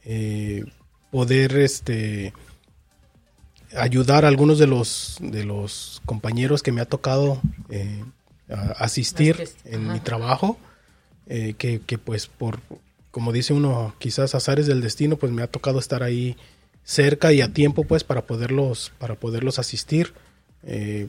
eh, 0.04 0.64
poder, 1.10 1.56
este, 1.56 2.32
ayudar 3.76 4.24
a 4.24 4.28
algunos 4.28 4.58
de 4.58 4.66
los, 4.66 5.18
de 5.20 5.44
los 5.44 6.02
compañeros 6.04 6.62
que 6.62 6.72
me 6.72 6.80
ha 6.80 6.86
tocado 6.86 7.40
eh, 7.70 8.04
asistir 8.48 9.48
en 9.64 9.92
mi 9.92 10.00
trabajo, 10.00 10.58
eh, 11.26 11.54
que, 11.58 11.98
pues 11.98 12.26
por, 12.26 12.60
como 13.10 13.32
dice 13.32 13.52
uno, 13.52 13.94
quizás 13.98 14.34
azares 14.34 14.66
del 14.66 14.80
destino, 14.80 15.16
pues 15.16 15.32
me 15.32 15.42
ha 15.42 15.48
tocado 15.48 15.78
estar 15.78 16.02
ahí 16.02 16.36
cerca 16.84 17.32
y 17.32 17.40
a 17.40 17.52
tiempo 17.52 17.84
pues 17.84 18.04
para 18.04 18.26
poderlos, 18.26 18.92
para 18.98 19.16
poderlos 19.16 19.58
asistir. 19.58 20.14
Eh, 20.62 21.08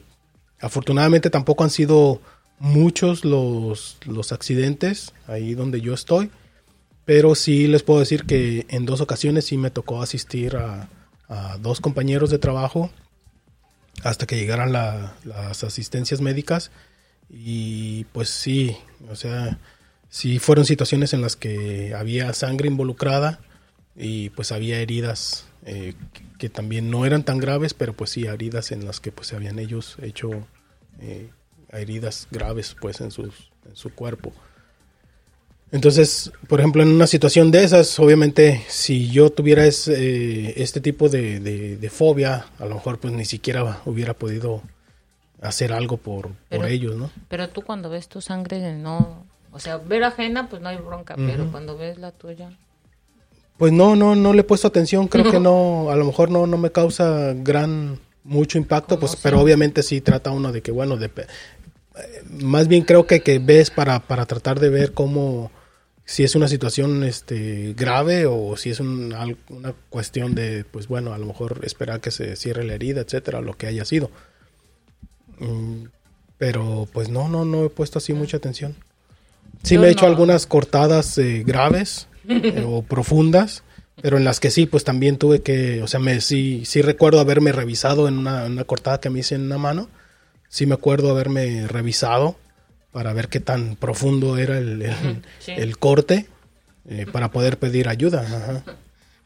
afortunadamente 0.60 1.30
tampoco 1.30 1.62
han 1.64 1.70
sido 1.70 2.20
muchos 2.58 3.24
los, 3.24 3.98
los 4.04 4.32
accidentes 4.32 5.12
ahí 5.28 5.54
donde 5.54 5.80
yo 5.80 5.94
estoy, 5.94 6.30
pero 7.04 7.36
sí 7.36 7.68
les 7.68 7.84
puedo 7.84 8.00
decir 8.00 8.24
que 8.24 8.66
en 8.68 8.84
dos 8.84 9.00
ocasiones 9.00 9.46
sí 9.46 9.56
me 9.56 9.70
tocó 9.70 10.02
asistir 10.02 10.56
a, 10.56 10.88
a 11.28 11.58
dos 11.58 11.80
compañeros 11.80 12.30
de 12.30 12.38
trabajo 12.38 12.90
hasta 14.02 14.26
que 14.26 14.36
llegaran 14.36 14.72
las 14.72 15.64
asistencias 15.64 16.20
médicas 16.20 16.70
y 17.30 18.04
pues 18.12 18.28
sí, 18.28 18.76
o 19.10 19.16
sea, 19.16 19.58
sí 20.08 20.38
fueron 20.38 20.64
situaciones 20.64 21.12
en 21.12 21.22
las 21.22 21.36
que 21.36 21.94
había 21.94 22.32
sangre 22.32 22.68
involucrada 22.68 23.40
y 23.96 24.30
pues 24.30 24.52
había 24.52 24.80
heridas 24.80 25.46
eh, 25.66 25.94
que, 26.38 26.48
también 26.48 26.90
no 26.90 27.04
eran 27.04 27.24
tan 27.24 27.38
graves, 27.38 27.74
pero 27.74 27.92
pues 27.92 28.10
sí 28.10 28.24
heridas 28.24 28.72
en 28.72 28.86
las 28.86 29.00
que 29.00 29.12
pues 29.12 29.28
se 29.28 29.36
habían 29.36 29.58
ellos 29.58 29.96
hecho 30.00 30.30
eh, 31.00 31.30
heridas 31.70 32.28
graves 32.30 32.76
pues 32.80 33.00
en, 33.00 33.10
sus, 33.10 33.50
en 33.68 33.76
su 33.76 33.90
cuerpo. 33.90 34.32
Entonces, 35.70 36.32
por 36.46 36.60
ejemplo, 36.60 36.82
en 36.82 36.88
una 36.88 37.06
situación 37.06 37.50
de 37.50 37.62
esas, 37.62 37.98
obviamente, 37.98 38.64
si 38.68 39.10
yo 39.10 39.30
tuviera 39.30 39.66
eh, 39.66 40.54
este 40.56 40.80
tipo 40.80 41.10
de, 41.10 41.90
fobia, 41.92 42.46
a 42.58 42.64
lo 42.64 42.76
mejor 42.76 42.98
pues 42.98 43.12
ni 43.12 43.26
siquiera 43.26 43.82
hubiera 43.84 44.14
podido 44.14 44.62
hacer 45.40 45.72
algo 45.72 45.96
por, 45.96 46.30
ellos, 46.50 46.96
¿no? 46.96 47.10
Pero 47.28 47.48
tú 47.48 47.62
cuando 47.62 47.90
ves 47.90 48.08
tu 48.08 48.20
sangre, 48.20 48.74
no, 48.74 49.24
o 49.52 49.58
sea, 49.58 49.76
ver 49.78 50.04
ajena, 50.04 50.48
pues 50.48 50.62
no 50.62 50.68
hay 50.68 50.76
bronca, 50.76 51.14
pero 51.16 51.50
cuando 51.50 51.76
ves 51.76 51.98
la 51.98 52.12
tuya... 52.12 52.50
Pues 53.56 53.72
no, 53.72 53.96
no, 53.96 54.14
no 54.14 54.34
le 54.34 54.42
he 54.42 54.44
puesto 54.44 54.68
atención, 54.68 55.08
creo 55.08 55.32
que 55.32 55.40
no, 55.40 55.90
a 55.90 55.96
lo 55.96 56.04
mejor 56.04 56.30
no, 56.30 56.46
no 56.46 56.56
me 56.58 56.70
causa 56.70 57.32
gran, 57.34 57.98
mucho 58.22 58.58
impacto, 58.58 59.00
pues, 59.00 59.16
pero 59.16 59.40
obviamente 59.40 59.82
sí 59.82 60.00
trata 60.00 60.30
uno 60.30 60.52
de 60.52 60.62
que, 60.62 60.70
bueno, 60.70 60.96
de, 60.96 61.06
eh, 61.06 61.22
más 62.30 62.68
bien 62.68 62.84
creo 62.84 63.06
que, 63.06 63.20
que 63.20 63.38
ves 63.38 63.70
para, 63.70 63.98
para 64.00 64.26
tratar 64.26 64.60
de 64.60 64.68
ver 64.68 64.92
cómo 64.92 65.50
si 66.04 66.24
es 66.24 66.34
una 66.34 66.48
situación 66.48 67.04
este, 67.04 67.74
grave 67.76 68.26
o 68.26 68.56
si 68.56 68.70
es 68.70 68.80
una 68.80 69.26
cuestión 69.90 70.34
de, 70.34 70.64
pues 70.64 70.88
bueno, 70.88 71.12
a 71.12 71.18
lo 71.18 71.26
mejor 71.26 71.60
esperar 71.64 72.00
que 72.00 72.10
se 72.10 72.36
cierre 72.36 72.64
la 72.64 72.74
herida, 72.74 73.02
etcétera, 73.02 73.40
lo 73.40 73.54
que 73.54 73.66
haya 73.66 73.84
sido. 73.84 74.10
Pero 76.38 76.88
pues 76.92 77.08
no, 77.08 77.28
no, 77.28 77.44
no 77.44 77.64
he 77.64 77.70
puesto 77.70 77.98
así 77.98 78.12
mucha 78.12 78.36
atención. 78.36 78.76
Sí 79.62 79.78
me 79.78 79.88
he 79.88 79.90
hecho 79.90 80.06
algunas 80.06 80.46
cortadas 80.46 81.18
eh, 81.18 81.42
graves 81.44 82.08
eh, 82.28 82.64
o 82.66 82.82
profundas, 82.82 83.64
pero 84.00 84.16
en 84.16 84.24
las 84.24 84.38
que 84.40 84.50
sí, 84.50 84.66
pues 84.66 84.84
también 84.84 85.18
tuve 85.18 85.42
que, 85.42 85.82
o 85.82 85.88
sea, 85.88 85.98
me, 85.98 86.20
sí, 86.20 86.62
sí 86.64 86.82
recuerdo 86.82 87.18
haberme 87.20 87.52
revisado 87.52 88.06
en 88.06 88.18
una, 88.18 88.44
una 88.44 88.64
cortada 88.64 89.00
que 89.00 89.10
me 89.10 89.20
hice 89.20 89.34
en 89.34 89.42
una 89.42 89.58
mano, 89.58 89.88
sí 90.48 90.66
me 90.66 90.74
acuerdo 90.74 91.10
haberme 91.10 91.66
revisado 91.66 92.36
para 92.92 93.12
ver 93.12 93.28
qué 93.28 93.40
tan 93.40 93.76
profundo 93.76 94.38
era 94.38 94.58
el, 94.58 94.90
el, 95.46 95.78
corte 95.78 96.26
eh, 96.88 97.06
para 97.10 97.30
poder 97.30 97.58
pedir 97.58 97.88
ayuda. 97.88 98.24
El 98.56 98.62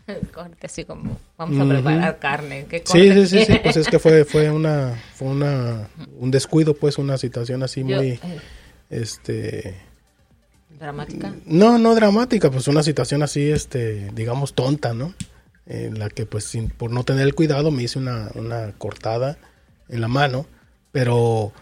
corte, 0.34 0.66
así 0.66 0.84
como 0.84 1.18
vamos 1.36 1.60
a 1.60 1.68
preparar 1.68 2.18
carne. 2.18 2.66
sí, 2.84 3.12
sí, 3.12 3.26
sí, 3.26 3.44
sí, 3.44 3.60
pues 3.62 3.76
es 3.76 3.88
que 3.88 3.98
fue, 3.98 4.24
fue, 4.26 4.50
una, 4.50 5.00
fue 5.14 5.28
una, 5.28 5.88
un 6.18 6.30
descuido, 6.30 6.74
pues 6.74 6.98
una 6.98 7.18
situación 7.18 7.62
así 7.62 7.84
muy, 7.84 8.10
eh. 8.10 8.20
este, 8.90 9.74
¿Dramática? 10.78 11.34
No, 11.46 11.78
no 11.78 11.94
dramática, 11.94 12.50
pues 12.50 12.66
una 12.68 12.82
situación 12.82 13.22
así, 13.22 13.50
este, 13.50 14.10
digamos, 14.14 14.54
tonta, 14.54 14.94
¿no? 14.94 15.14
En 15.66 15.98
la 15.98 16.08
que, 16.10 16.26
pues, 16.26 16.44
sin, 16.44 16.68
por 16.70 16.90
no 16.90 17.04
tener 17.04 17.22
el 17.24 17.34
cuidado, 17.34 17.70
me 17.70 17.84
hice 17.84 17.98
una, 17.98 18.30
una 18.34 18.72
cortada 18.78 19.38
en 19.88 20.00
la 20.00 20.08
mano, 20.08 20.46
pero 20.90 21.52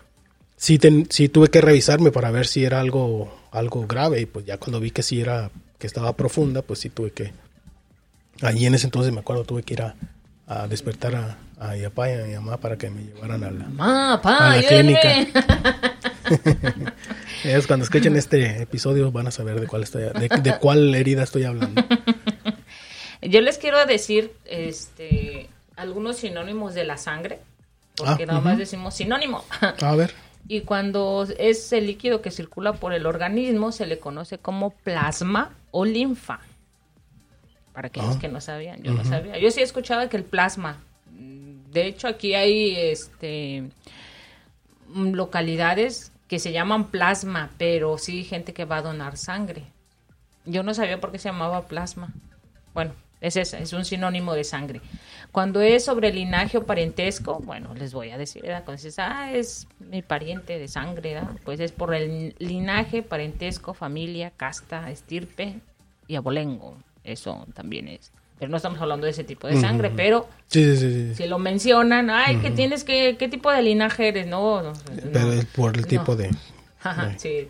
sí, 0.56 0.78
ten- 0.78 1.06
sí 1.10 1.28
tuve 1.28 1.48
que 1.48 1.60
revisarme 1.60 2.10
para 2.10 2.30
ver 2.30 2.46
si 2.46 2.64
era 2.64 2.80
algo, 2.80 3.30
algo 3.50 3.86
grave, 3.86 4.20
y 4.22 4.26
pues 4.26 4.46
ya 4.46 4.56
cuando 4.56 4.80
vi 4.80 4.90
que 4.90 5.02
sí 5.02 5.20
era, 5.20 5.50
que 5.78 5.86
estaba 5.86 6.16
profunda, 6.16 6.62
pues 6.62 6.78
sí 6.78 6.88
tuve 6.88 7.10
que, 7.10 7.32
ahí 8.42 8.66
en 8.66 8.74
ese 8.74 8.86
entonces 8.86 9.12
me 9.12 9.20
acuerdo, 9.20 9.44
tuve 9.44 9.62
que 9.62 9.74
ir 9.74 9.82
a, 9.82 9.94
a 10.46 10.66
despertar 10.68 11.14
a, 11.16 11.38
a 11.58 11.72
mi 11.74 11.82
papá 11.84 12.10
y 12.10 12.14
a 12.14 12.24
mi 12.24 12.34
mamá 12.34 12.56
para 12.58 12.76
que 12.76 12.90
me 12.90 13.02
llevaran 13.04 13.44
a 13.44 13.50
la, 13.50 13.64
Mamá, 13.66 14.14
a 14.14 14.22
pa, 14.22 14.30
la 14.40 14.50
ayúdenme. 14.52 14.98
clínica. 15.00 15.90
Ellos 17.44 17.66
cuando 17.66 17.84
escuchen 17.84 18.16
este 18.16 18.62
episodio 18.62 19.10
van 19.10 19.26
a 19.26 19.30
saber 19.30 19.60
de 19.60 19.66
cuál 19.66 19.82
estoy, 19.82 20.02
de, 20.02 20.28
de 20.42 20.58
cuál 20.58 20.94
herida 20.94 21.22
estoy 21.22 21.44
hablando. 21.44 21.82
Yo 23.22 23.40
les 23.40 23.58
quiero 23.58 23.84
decir 23.86 24.32
este, 24.46 25.48
algunos 25.76 26.16
sinónimos 26.18 26.74
de 26.74 26.84
la 26.84 26.96
sangre, 26.96 27.40
porque 27.96 28.22
Ah, 28.24 28.26
nada 28.26 28.40
más 28.40 28.58
decimos 28.58 28.94
sinónimo. 28.94 29.44
A 29.82 29.94
ver. 29.94 30.12
y 30.48 30.62
cuando 30.62 31.26
es 31.38 31.72
el 31.72 31.86
líquido 31.86 32.22
que 32.22 32.30
circula 32.30 32.72
por 32.74 32.92
el 32.94 33.04
organismo, 33.06 33.72
se 33.72 33.86
le 33.86 33.98
conoce 33.98 34.38
como 34.38 34.70
plasma 34.70 35.50
o 35.70 35.84
linfa. 35.84 36.40
Para 37.72 37.88
aquellos 37.88 38.16
Ah. 38.16 38.18
que 38.20 38.28
no 38.28 38.40
sabían, 38.40 38.82
yo 38.82 38.92
no 38.92 39.04
sabía. 39.04 39.38
Yo 39.38 39.50
sí 39.50 39.62
escuchaba 39.62 40.08
que 40.08 40.16
el 40.16 40.24
plasma. 40.24 40.78
De 41.72 41.86
hecho, 41.86 42.08
aquí 42.08 42.34
hay 42.34 42.74
este 42.76 43.64
localidades 44.94 46.12
que 46.28 46.38
se 46.38 46.52
llaman 46.52 46.90
plasma, 46.90 47.50
pero 47.58 47.98
sí 47.98 48.24
gente 48.24 48.52
que 48.52 48.64
va 48.64 48.78
a 48.78 48.82
donar 48.82 49.16
sangre. 49.16 49.64
Yo 50.44 50.62
no 50.62 50.74
sabía 50.74 51.00
por 51.00 51.12
qué 51.12 51.18
se 51.18 51.28
llamaba 51.28 51.66
plasma. 51.66 52.12
Bueno, 52.74 52.92
es 53.20 53.36
esa, 53.36 53.58
es 53.58 53.72
un 53.72 53.84
sinónimo 53.84 54.34
de 54.34 54.44
sangre. 54.44 54.80
Cuando 55.32 55.60
es 55.60 55.84
sobre 55.84 56.12
linaje 56.12 56.58
o 56.58 56.66
parentesco, 56.66 57.38
bueno, 57.40 57.74
les 57.74 57.92
voy 57.92 58.10
a 58.10 58.18
decir, 58.18 58.42
¿verdad? 58.42 58.64
Cuando 58.64 58.82
dices, 58.82 58.98
ah, 58.98 59.32
es 59.32 59.66
mi 59.78 60.02
pariente 60.02 60.58
de 60.58 60.68
sangre, 60.68 61.14
¿verdad? 61.14 61.36
Pues 61.44 61.60
es 61.60 61.72
por 61.72 61.94
el 61.94 62.34
linaje, 62.38 63.02
parentesco, 63.02 63.74
familia, 63.74 64.32
casta, 64.36 64.90
estirpe 64.90 65.60
y 66.08 66.16
abolengo. 66.16 66.76
Eso 67.10 67.46
también 67.54 67.88
es. 67.88 68.12
Pero 68.38 68.50
no 68.50 68.56
estamos 68.56 68.80
hablando 68.80 69.04
de 69.04 69.10
ese 69.12 69.22
tipo 69.24 69.46
de 69.48 69.60
sangre, 69.60 69.90
pero 69.94 70.26
Sí, 70.46 70.76
sí, 70.76 71.08
sí. 71.10 71.14
si 71.14 71.26
lo 71.28 71.38
mencionan, 71.38 72.08
ay, 72.08 72.36
que 72.38 72.50
tienes 72.50 72.84
que, 72.84 73.16
¿qué 73.18 73.28
tipo 73.28 73.50
de 73.50 73.60
linaje 73.60 74.08
eres? 74.08 74.26
No, 74.26 74.62
no, 74.62 74.72
Pero 75.12 75.32
es 75.34 75.44
por 75.44 75.76
el 75.76 75.86
tipo 75.86 76.12
No. 76.12 76.16
de... 76.16 76.30
Ajá, 76.82 77.18
sí. 77.18 77.48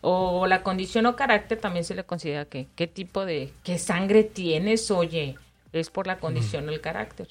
O 0.00 0.46
la 0.46 0.62
condición 0.62 1.06
o 1.06 1.16
carácter 1.16 1.58
también 1.58 1.84
se 1.84 1.94
le 1.96 2.04
considera 2.04 2.44
que 2.44 2.68
qué 2.76 2.86
tipo 2.86 3.24
de 3.24 3.52
qué 3.64 3.78
sangre 3.78 4.22
tienes, 4.22 4.90
oye, 4.92 5.36
es 5.72 5.90
por 5.90 6.06
la 6.06 6.18
condición 6.18 6.68
o 6.68 6.72
el 6.72 6.80
carácter. 6.80 7.28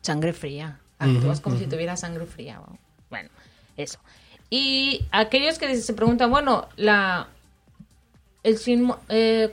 Sangre 0.00 0.32
fría. 0.32 0.78
Actúas 0.98 1.40
como 1.40 1.58
si 1.58 1.66
tuvieras 1.66 2.00
sangre 2.00 2.24
fría. 2.26 2.56
¿no? 2.56 2.78
Bueno, 3.10 3.28
eso. 3.76 3.98
Y 4.50 5.04
aquellos 5.12 5.58
que 5.58 5.74
se 5.76 5.92
preguntan, 5.94 6.30
bueno, 6.30 6.68
la 6.76 7.28
el 8.42 8.58
eh, 9.08 9.50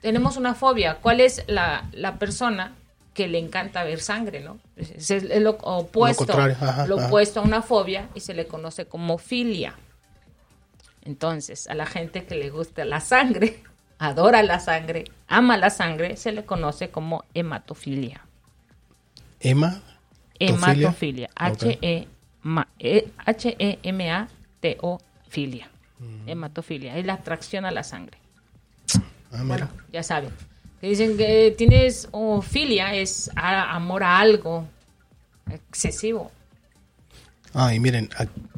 tenemos 0.00 0.36
una 0.36 0.54
fobia. 0.54 0.96
¿Cuál 0.96 1.20
es 1.20 1.44
la, 1.46 1.88
la 1.92 2.18
persona 2.18 2.74
que 3.14 3.28
le 3.28 3.38
encanta 3.38 3.82
ver 3.82 4.00
sangre, 4.00 4.40
no? 4.40 4.58
Es, 4.76 5.10
es 5.10 5.40
lo 5.40 5.52
opuesto, 5.62 6.38
ajá, 6.38 6.86
lo 6.86 6.98
ajá. 6.98 7.06
opuesto 7.06 7.40
a 7.40 7.42
una 7.42 7.62
fobia 7.62 8.08
y 8.14 8.20
se 8.20 8.34
le 8.34 8.46
conoce 8.46 8.86
como 8.86 9.16
filia. 9.16 9.74
Entonces, 11.02 11.66
a 11.68 11.74
la 11.74 11.86
gente 11.86 12.24
que 12.24 12.34
le 12.34 12.50
gusta 12.50 12.84
la 12.84 13.00
sangre, 13.00 13.62
adora 13.98 14.42
la 14.42 14.60
sangre, 14.60 15.04
ama 15.28 15.56
la 15.56 15.70
sangre, 15.70 16.16
se 16.16 16.32
le 16.32 16.44
conoce 16.44 16.90
como 16.90 17.24
hematofilia. 17.32 18.22
Emma. 19.40 19.80
Hematofilia. 20.38 21.28
Ok. 21.30 21.62
H-E 21.62 22.08
ma- 22.42 22.68
E- 22.78 23.08
H-E-M-A-T-O 23.24 24.98
filia. 25.28 25.70
Hematofilia. 26.26 26.98
Es 26.98 27.06
la 27.06 27.14
atracción 27.14 27.64
a 27.64 27.70
la 27.70 27.82
sangre. 27.82 28.18
Ah. 29.38 29.44
Bueno, 29.44 29.68
ya 29.92 30.02
saben. 30.02 30.30
Que 30.80 30.88
dicen 30.88 31.16
que 31.16 31.54
tienes 31.56 32.08
o 32.12 32.42
filia 32.42 32.94
es 32.94 33.30
amor 33.34 34.02
a 34.04 34.18
algo 34.18 34.66
excesivo. 35.50 36.30
Ah, 37.54 37.74
y 37.74 37.80
miren, 37.80 38.10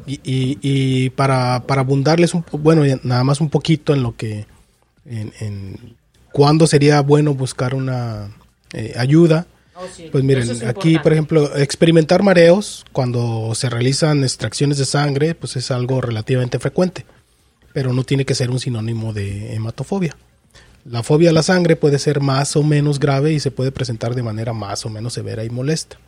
y, 0.07 0.15
y- 0.25 0.59
y 0.61 1.11
para, 1.11 1.63
para 1.67 1.83
abundarles 1.83 2.35
un 2.35 2.45
bueno, 2.53 2.83
nada 3.05 3.23
más 3.23 3.41
un 3.41 3.49
poquito 3.49 3.93
en 3.95 4.03
lo 4.03 4.17
que, 4.17 4.47
en, 5.07 5.33
en 5.41 5.97
cuándo 6.33 6.67
sería 6.67 7.01
bueno 7.03 7.33
buscar 7.35 7.75
una 7.75 8.31
eh, 8.73 8.95
ayuda. 8.97 9.47
Oh, 9.77 9.87
sí, 9.95 10.09
Pues 10.11 10.25
miren, 10.25 10.51
es 10.51 10.65
aquí, 10.65 10.99
por 10.99 11.13
ejemplo, 11.13 11.57
experimentar 11.57 12.25
mareos 12.25 12.85
cuando 12.91 13.55
se 13.55 13.71
realizan 13.71 14.25
extracciones 14.25 14.79
de 14.79 14.85
sangre, 14.85 15.37
pues 15.37 15.55
es 15.55 15.71
algo 15.71 16.01
relativamente 16.01 16.59
frecuente, 16.59 17.07
pero 17.73 17.93
no 17.93 18.03
tiene 18.03 18.25
que 18.25 18.35
ser 18.35 18.51
un 18.51 18.59
sinónimo 18.59 19.13
de 19.13 19.55
hematofobia. 19.55 20.17
La 20.91 21.03
fobia 21.03 21.31
a 21.31 21.33
la 21.35 21.43
sangre 21.43 21.77
puede 21.77 21.99
ser 21.99 22.21
más 22.21 22.57
o 22.57 22.63
menos 22.63 22.99
grave 22.99 23.35
y 23.35 23.41
se 23.41 23.51
puede 23.51 23.73
presentar 23.73 24.15
de 24.15 24.23
manera 24.23 24.55
más 24.55 24.87
o 24.87 24.89
menos 24.89 25.13
severa 25.13 25.45
y 25.45 25.51
molesta, 25.51 25.99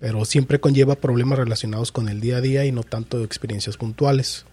pero 0.00 0.24
siempre 0.24 0.58
conlleva 0.58 0.96
problemas 0.96 1.38
relacionados 1.38 1.92
con 1.92 2.08
el 2.08 2.20
día 2.20 2.38
a 2.38 2.40
día 2.40 2.64
y 2.64 2.72
no 2.72 2.82
tanto 2.82 3.22
experiencias 3.22 3.76
puntuales. 3.76 4.44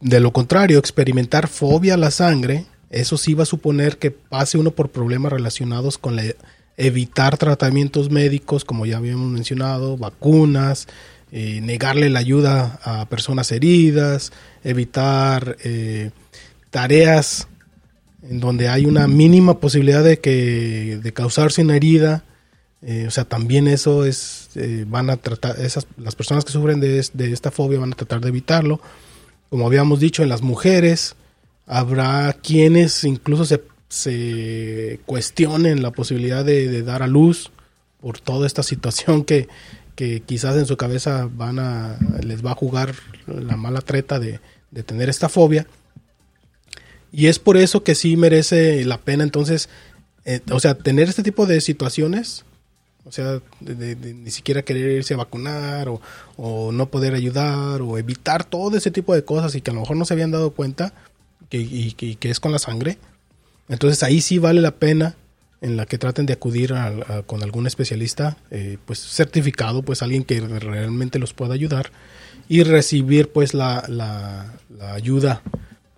De 0.00 0.20
lo 0.20 0.32
contrario, 0.32 0.78
experimentar 0.78 1.48
fobia 1.48 1.94
a 1.94 1.96
la 1.96 2.10
sangre, 2.10 2.66
eso 2.90 3.16
sí 3.16 3.32
va 3.32 3.44
a 3.44 3.46
suponer 3.46 3.96
que 3.96 4.10
pase 4.10 4.58
uno 4.58 4.72
por 4.72 4.90
problemas 4.90 5.32
relacionados 5.32 5.96
con 5.96 6.18
evitar 6.76 7.38
tratamientos 7.38 8.10
médicos, 8.10 8.62
como 8.62 8.84
ya 8.84 8.98
habíamos 8.98 9.30
mencionado, 9.30 9.96
vacunas, 9.96 10.86
eh, 11.32 11.60
negarle 11.62 12.10
la 12.10 12.20
ayuda 12.20 12.78
a 12.82 13.06
personas 13.06 13.52
heridas, 13.52 14.32
evitar 14.64 15.56
eh, 15.64 16.10
tareas 16.70 17.48
en 18.22 18.40
donde 18.40 18.68
hay 18.68 18.86
una 18.86 19.06
mínima 19.06 19.60
posibilidad 19.60 20.02
de 20.02 20.18
que 20.18 20.98
de 21.02 21.12
causarse 21.12 21.62
una 21.62 21.76
herida. 21.76 22.24
Eh, 22.82 23.06
o 23.08 23.10
sea, 23.10 23.24
también 23.24 23.66
eso 23.66 24.04
es, 24.04 24.50
eh, 24.54 24.84
van 24.86 25.10
a 25.10 25.16
tratar, 25.16 25.60
esas, 25.60 25.86
las 25.96 26.14
personas 26.14 26.44
que 26.44 26.52
sufren 26.52 26.80
de, 26.80 27.04
de 27.12 27.32
esta 27.32 27.50
fobia 27.50 27.80
van 27.80 27.92
a 27.92 27.96
tratar 27.96 28.20
de 28.20 28.28
evitarlo. 28.28 28.80
Como 29.50 29.66
habíamos 29.66 30.00
dicho, 30.00 30.22
en 30.22 30.28
las 30.28 30.42
mujeres 30.42 31.16
habrá 31.66 32.32
quienes 32.42 33.04
incluso 33.04 33.44
se, 33.44 33.62
se 33.88 35.00
cuestionen 35.06 35.82
la 35.82 35.90
posibilidad 35.90 36.44
de, 36.44 36.68
de 36.68 36.82
dar 36.82 37.02
a 37.02 37.06
luz 37.06 37.50
por 38.00 38.20
toda 38.20 38.46
esta 38.46 38.62
situación 38.62 39.24
que, 39.24 39.48
que 39.96 40.20
quizás 40.20 40.56
en 40.56 40.66
su 40.66 40.76
cabeza 40.76 41.28
van 41.32 41.58
a, 41.58 41.98
les 42.22 42.44
va 42.44 42.52
a 42.52 42.54
jugar 42.54 42.94
la 43.26 43.56
mala 43.56 43.80
treta 43.80 44.20
de, 44.20 44.38
de 44.70 44.82
tener 44.82 45.08
esta 45.08 45.28
fobia. 45.28 45.66
Y 47.12 47.26
es 47.26 47.38
por 47.38 47.56
eso 47.56 47.82
que 47.82 47.94
sí 47.94 48.16
merece 48.16 48.84
la 48.84 48.98
pena 48.98 49.24
entonces, 49.24 49.68
eh, 50.24 50.40
o 50.50 50.60
sea, 50.60 50.74
tener 50.74 51.08
este 51.08 51.22
tipo 51.22 51.46
de 51.46 51.60
situaciones, 51.60 52.44
o 53.04 53.12
sea, 53.12 53.40
de, 53.60 53.96
ni 53.96 54.30
siquiera 54.30 54.62
querer 54.62 54.90
irse 54.90 55.14
a 55.14 55.18
vacunar 55.18 55.88
o, 55.88 56.72
no 56.72 56.90
poder 56.90 57.14
ayudar 57.14 57.80
o 57.80 57.96
evitar 57.96 58.44
todo 58.44 58.76
ese 58.76 58.90
tipo 58.90 59.14
de 59.14 59.24
cosas 59.24 59.54
y 59.54 59.62
que 59.62 59.70
a 59.70 59.74
lo 59.74 59.80
mejor 59.80 59.96
no 59.96 60.04
se 60.04 60.12
habían 60.12 60.30
dado 60.30 60.50
cuenta 60.50 60.92
que, 61.48 61.58
y, 61.58 61.92
que- 61.92 62.30
es 62.30 62.40
con 62.40 62.52
la 62.52 62.58
sangre. 62.58 62.98
Entonces 63.70 64.02
ahí 64.02 64.20
sí 64.20 64.38
vale 64.38 64.60
la 64.60 64.72
pena 64.72 65.14
en 65.60 65.76
la 65.76 65.86
que 65.86 65.98
traten 65.98 66.26
de 66.26 66.34
acudir 66.34 66.72
con 67.26 67.42
algún 67.42 67.66
especialista, 67.66 68.36
eh, 68.50 68.78
pues 68.84 69.00
certificado, 69.00 69.82
pues 69.82 70.02
alguien 70.02 70.22
que 70.24 70.40
realmente 70.40 71.18
los 71.18 71.32
pueda 71.34 71.54
ayudar 71.54 71.90
y 72.48 72.62
recibir 72.62 73.30
pues 73.30 73.54
la 73.54 74.54
ayuda 74.92 75.42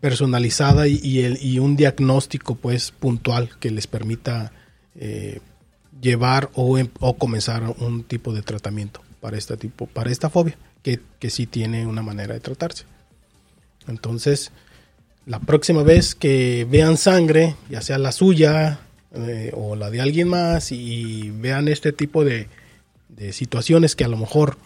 personalizada 0.00 0.88
y, 0.88 1.58
un 1.58 1.76
diagnóstico 1.76 2.54
pues 2.54 2.90
puntual 2.90 3.50
que 3.60 3.70
les 3.70 3.86
permita 3.86 4.52
eh, 4.94 5.40
llevar 6.00 6.50
o, 6.54 6.78
em- 6.78 6.88
o 7.00 7.16
comenzar 7.16 7.62
un 7.78 8.04
tipo 8.04 8.32
de 8.32 8.42
tratamiento 8.42 9.02
para 9.20 9.36
este 9.36 9.56
tipo, 9.56 9.86
para 9.86 10.10
esta 10.10 10.30
fobia, 10.30 10.56
que, 10.82 11.00
sí 11.30 11.46
tiene 11.46 11.86
una 11.86 12.02
manera 12.02 12.34
de 12.34 12.40
tratarse. 12.40 12.84
Entonces, 13.86 14.50
la 15.26 15.38
próxima 15.38 15.82
vez 15.82 16.14
que 16.14 16.66
vean 16.68 16.96
sangre, 16.96 17.54
ya 17.68 17.82
sea 17.82 17.98
la 17.98 18.12
suya 18.12 18.80
eh, 19.14 19.52
o 19.54 19.76
la 19.76 19.90
de 19.90 20.00
alguien 20.00 20.28
más, 20.28 20.72
y 20.72 21.30
vean 21.30 21.68
este 21.68 21.92
tipo 21.92 22.24
de, 22.24 22.48
de 23.10 23.34
situaciones 23.34 23.94
que 23.94 24.04
a 24.04 24.08
lo 24.08 24.16
mejor 24.16 24.56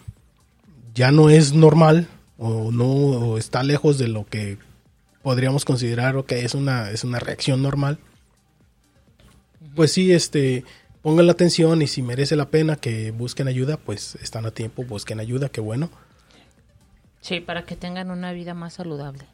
ya 0.95 1.11
no 1.11 1.28
es 1.28 1.53
normal 1.53 2.07
o 2.39 2.70
no 2.70 2.87
o 2.87 3.39
está 3.39 3.64
lejos 3.64 3.99
de 3.99 4.07
lo 4.07 4.26
que 4.26 4.59
podríamos 5.25 5.64
considerar 5.64 6.22
que 6.25 6.45
es 6.45 6.55
una, 6.55 6.91
es 6.91 7.03
una 7.03 7.18
reacción 7.18 7.62
normal, 7.62 7.99
pues 9.75 9.91
sí, 9.91 10.12
este, 10.12 10.64
pongan 11.03 11.27
la 11.27 11.33
atención 11.33 11.83
y 11.83 11.87
si 11.87 12.03
merece 12.03 12.37
la 12.37 12.51
pena 12.51 12.77
que 12.77 13.11
busquen 13.11 13.49
ayuda, 13.49 13.79
pues 13.79 14.16
están 14.22 14.47
a 14.47 14.53
tiempo, 14.53 14.85
busquen 14.85 15.18
ayuda, 15.18 15.49
qué 15.49 15.61
bueno. 15.61 15.91
Sí, 17.22 17.41
para 17.41 17.64
que 17.64 17.75
tengan 17.75 18.11
una 18.11 18.33
vida 18.33 18.53
más 18.53 18.75
saludable. 18.75 19.25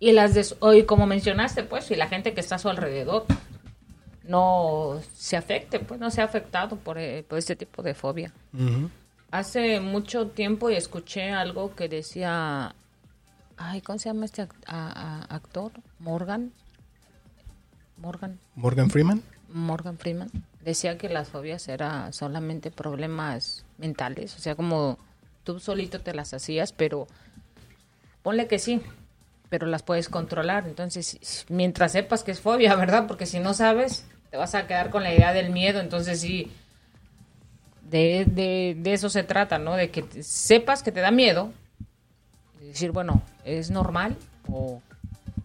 Y 0.00 0.10
las 0.10 0.56
hoy, 0.58 0.82
como 0.82 1.06
mencionaste, 1.06 1.62
pues, 1.62 1.88
y 1.92 1.94
la 1.94 2.08
gente 2.08 2.34
que 2.34 2.40
está 2.40 2.56
a 2.56 2.58
su 2.58 2.68
alrededor 2.68 3.24
no 4.24 5.00
se 5.14 5.36
afecte, 5.36 5.78
pues 5.78 6.00
no 6.00 6.10
se 6.10 6.22
ha 6.22 6.24
afectado 6.24 6.74
por, 6.76 6.98
eh, 6.98 7.24
por 7.26 7.38
este 7.38 7.54
tipo 7.54 7.84
de 7.84 7.94
fobia. 7.94 8.32
Hace 9.30 9.78
mucho 9.78 10.26
tiempo 10.26 10.70
y 10.70 10.74
escuché 10.74 11.30
algo 11.30 11.72
que 11.76 11.88
decía, 11.88 12.74
ay, 13.60 13.80
¿cómo 13.82 13.98
se 13.98 14.08
llama 14.08 14.24
este 14.24 14.46
actor? 14.66 15.72
Morgan. 15.98 16.52
Morgan. 17.98 18.38
Morgan 18.56 18.90
Freeman. 18.90 19.22
Morgan 19.52 19.98
Freeman. 19.98 20.30
Decía 20.64 20.96
que 20.98 21.08
las 21.08 21.28
fobias 21.28 21.68
eran 21.68 22.12
solamente 22.12 22.70
problemas 22.70 23.64
mentales, 23.78 24.34
o 24.36 24.38
sea, 24.38 24.54
como 24.54 24.98
tú 25.44 25.60
solito 25.60 26.00
te 26.00 26.14
las 26.14 26.32
hacías, 26.34 26.72
pero 26.72 27.06
ponle 28.22 28.46
que 28.46 28.58
sí, 28.58 28.80
pero 29.48 29.66
las 29.66 29.82
puedes 29.82 30.08
controlar. 30.08 30.66
Entonces, 30.66 31.44
mientras 31.48 31.92
sepas 31.92 32.24
que 32.24 32.30
es 32.30 32.40
fobia, 32.40 32.74
¿verdad? 32.76 33.06
Porque 33.06 33.26
si 33.26 33.40
no 33.40 33.52
sabes, 33.52 34.06
te 34.30 34.36
vas 34.36 34.54
a 34.54 34.66
quedar 34.66 34.90
con 34.90 35.02
la 35.02 35.12
idea 35.12 35.32
del 35.32 35.50
miedo. 35.50 35.80
Entonces, 35.80 36.20
sí, 36.20 36.50
de, 37.82 38.24
de, 38.80 38.92
eso 38.92 39.10
se 39.10 39.24
trata, 39.24 39.58
¿no? 39.58 39.74
De 39.74 39.90
que 39.90 40.22
sepas 40.22 40.82
que 40.82 40.92
te 40.92 41.00
da 41.00 41.10
miedo. 41.10 41.52
Decir, 42.72 42.92
bueno, 42.92 43.22
¿es 43.44 43.70
normal? 43.70 44.16
O 44.50 44.80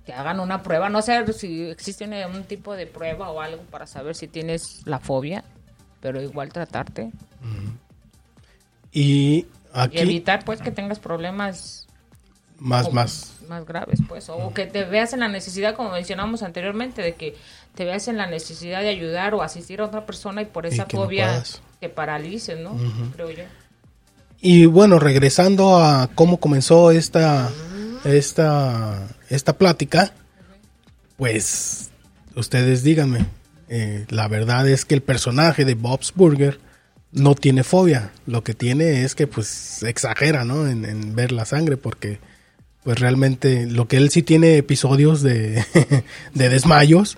que 0.05 0.13
hagan 0.13 0.39
una 0.39 0.61
prueba. 0.63 0.89
No 0.89 1.01
sé 1.01 1.32
si 1.34 1.63
existe 1.63 2.07
un 2.28 2.43
tipo 2.43 2.76
de 2.76 2.88
prueba 2.88 3.30
o 3.30 3.41
algo 3.41 3.63
para 3.63 3.88
saber 3.88 4.15
si 4.15 4.28
tienes 4.28 4.82
la 4.86 4.99
fobia, 4.99 5.43
pero 6.01 6.21
igual 6.21 6.53
tratarte. 6.53 7.11
Y 8.91 9.45
y 9.91 9.97
evitar 9.97 10.45
pues 10.45 10.61
que 10.61 10.71
tengas 10.71 10.99
problemas 10.99 11.88
más 12.57 12.93
más 12.93 13.34
más 13.49 13.65
graves 13.65 13.99
pues 14.07 14.30
o 14.30 14.53
que 14.53 14.65
te 14.65 14.86
veas 14.86 15.11
en 15.11 15.19
la 15.19 15.28
necesidad 15.28 15.76
como 15.76 15.91
mencionamos 15.91 16.43
anteriormente 16.43 17.01
de 17.01 17.15
que 17.15 17.36
te 17.76 17.84
veas 17.84 18.07
en 18.07 18.15
la 18.15 18.28
necesidad 18.28 18.82
de 18.82 18.88
ayudar 18.88 19.36
o 19.36 19.41
asistir 19.41 19.82
a 19.82 19.86
otra 19.86 20.05
persona 20.05 20.41
y 20.41 20.45
por 20.45 20.65
esa 20.65 20.86
fobia 20.86 21.43
te 21.82 21.89
paralices 21.89 22.57
no 22.57 22.78
creo 23.13 23.32
yo 23.32 23.43
y 24.46 24.68
bueno 24.68 25.00
regresando 25.00 25.78
a 25.78 26.08
cómo 26.14 26.39
comenzó 26.39 26.91
esta 26.91 27.50
esta 28.04 29.08
esta 29.30 29.58
plática 29.58 30.14
pues 31.18 31.89
ustedes 32.36 32.84
díganme 32.84 33.26
eh, 33.70 34.06
la 34.10 34.28
verdad 34.28 34.70
es 34.70 34.86
que 34.86 34.93
el 34.93 35.02
personaje 35.02 35.66
de 35.66 35.74
Bob's 35.74 36.14
Burger 36.16 36.60
no 37.12 37.34
tiene 37.34 37.64
fobia, 37.64 38.12
lo 38.28 38.43
que 38.43 38.54
tiene 38.54 39.04
es 39.04 39.16
que 39.16 39.26
pues 39.26 39.82
exagera, 39.84 40.43
¿no? 40.43 40.68
En, 40.68 41.16
ver 41.16 41.32
la 41.32 41.46
sangre, 41.46 41.78
porque 41.78 42.20
pues 42.84 43.00
realmente 43.00 43.66
lo 43.66 43.88
que 43.88 43.98
él 43.98 44.12
sí 44.12 44.22
tiene 44.22 44.58
episodios 44.58 45.22
de, 45.22 45.64
de 46.34 46.50
desmayos, 46.50 47.18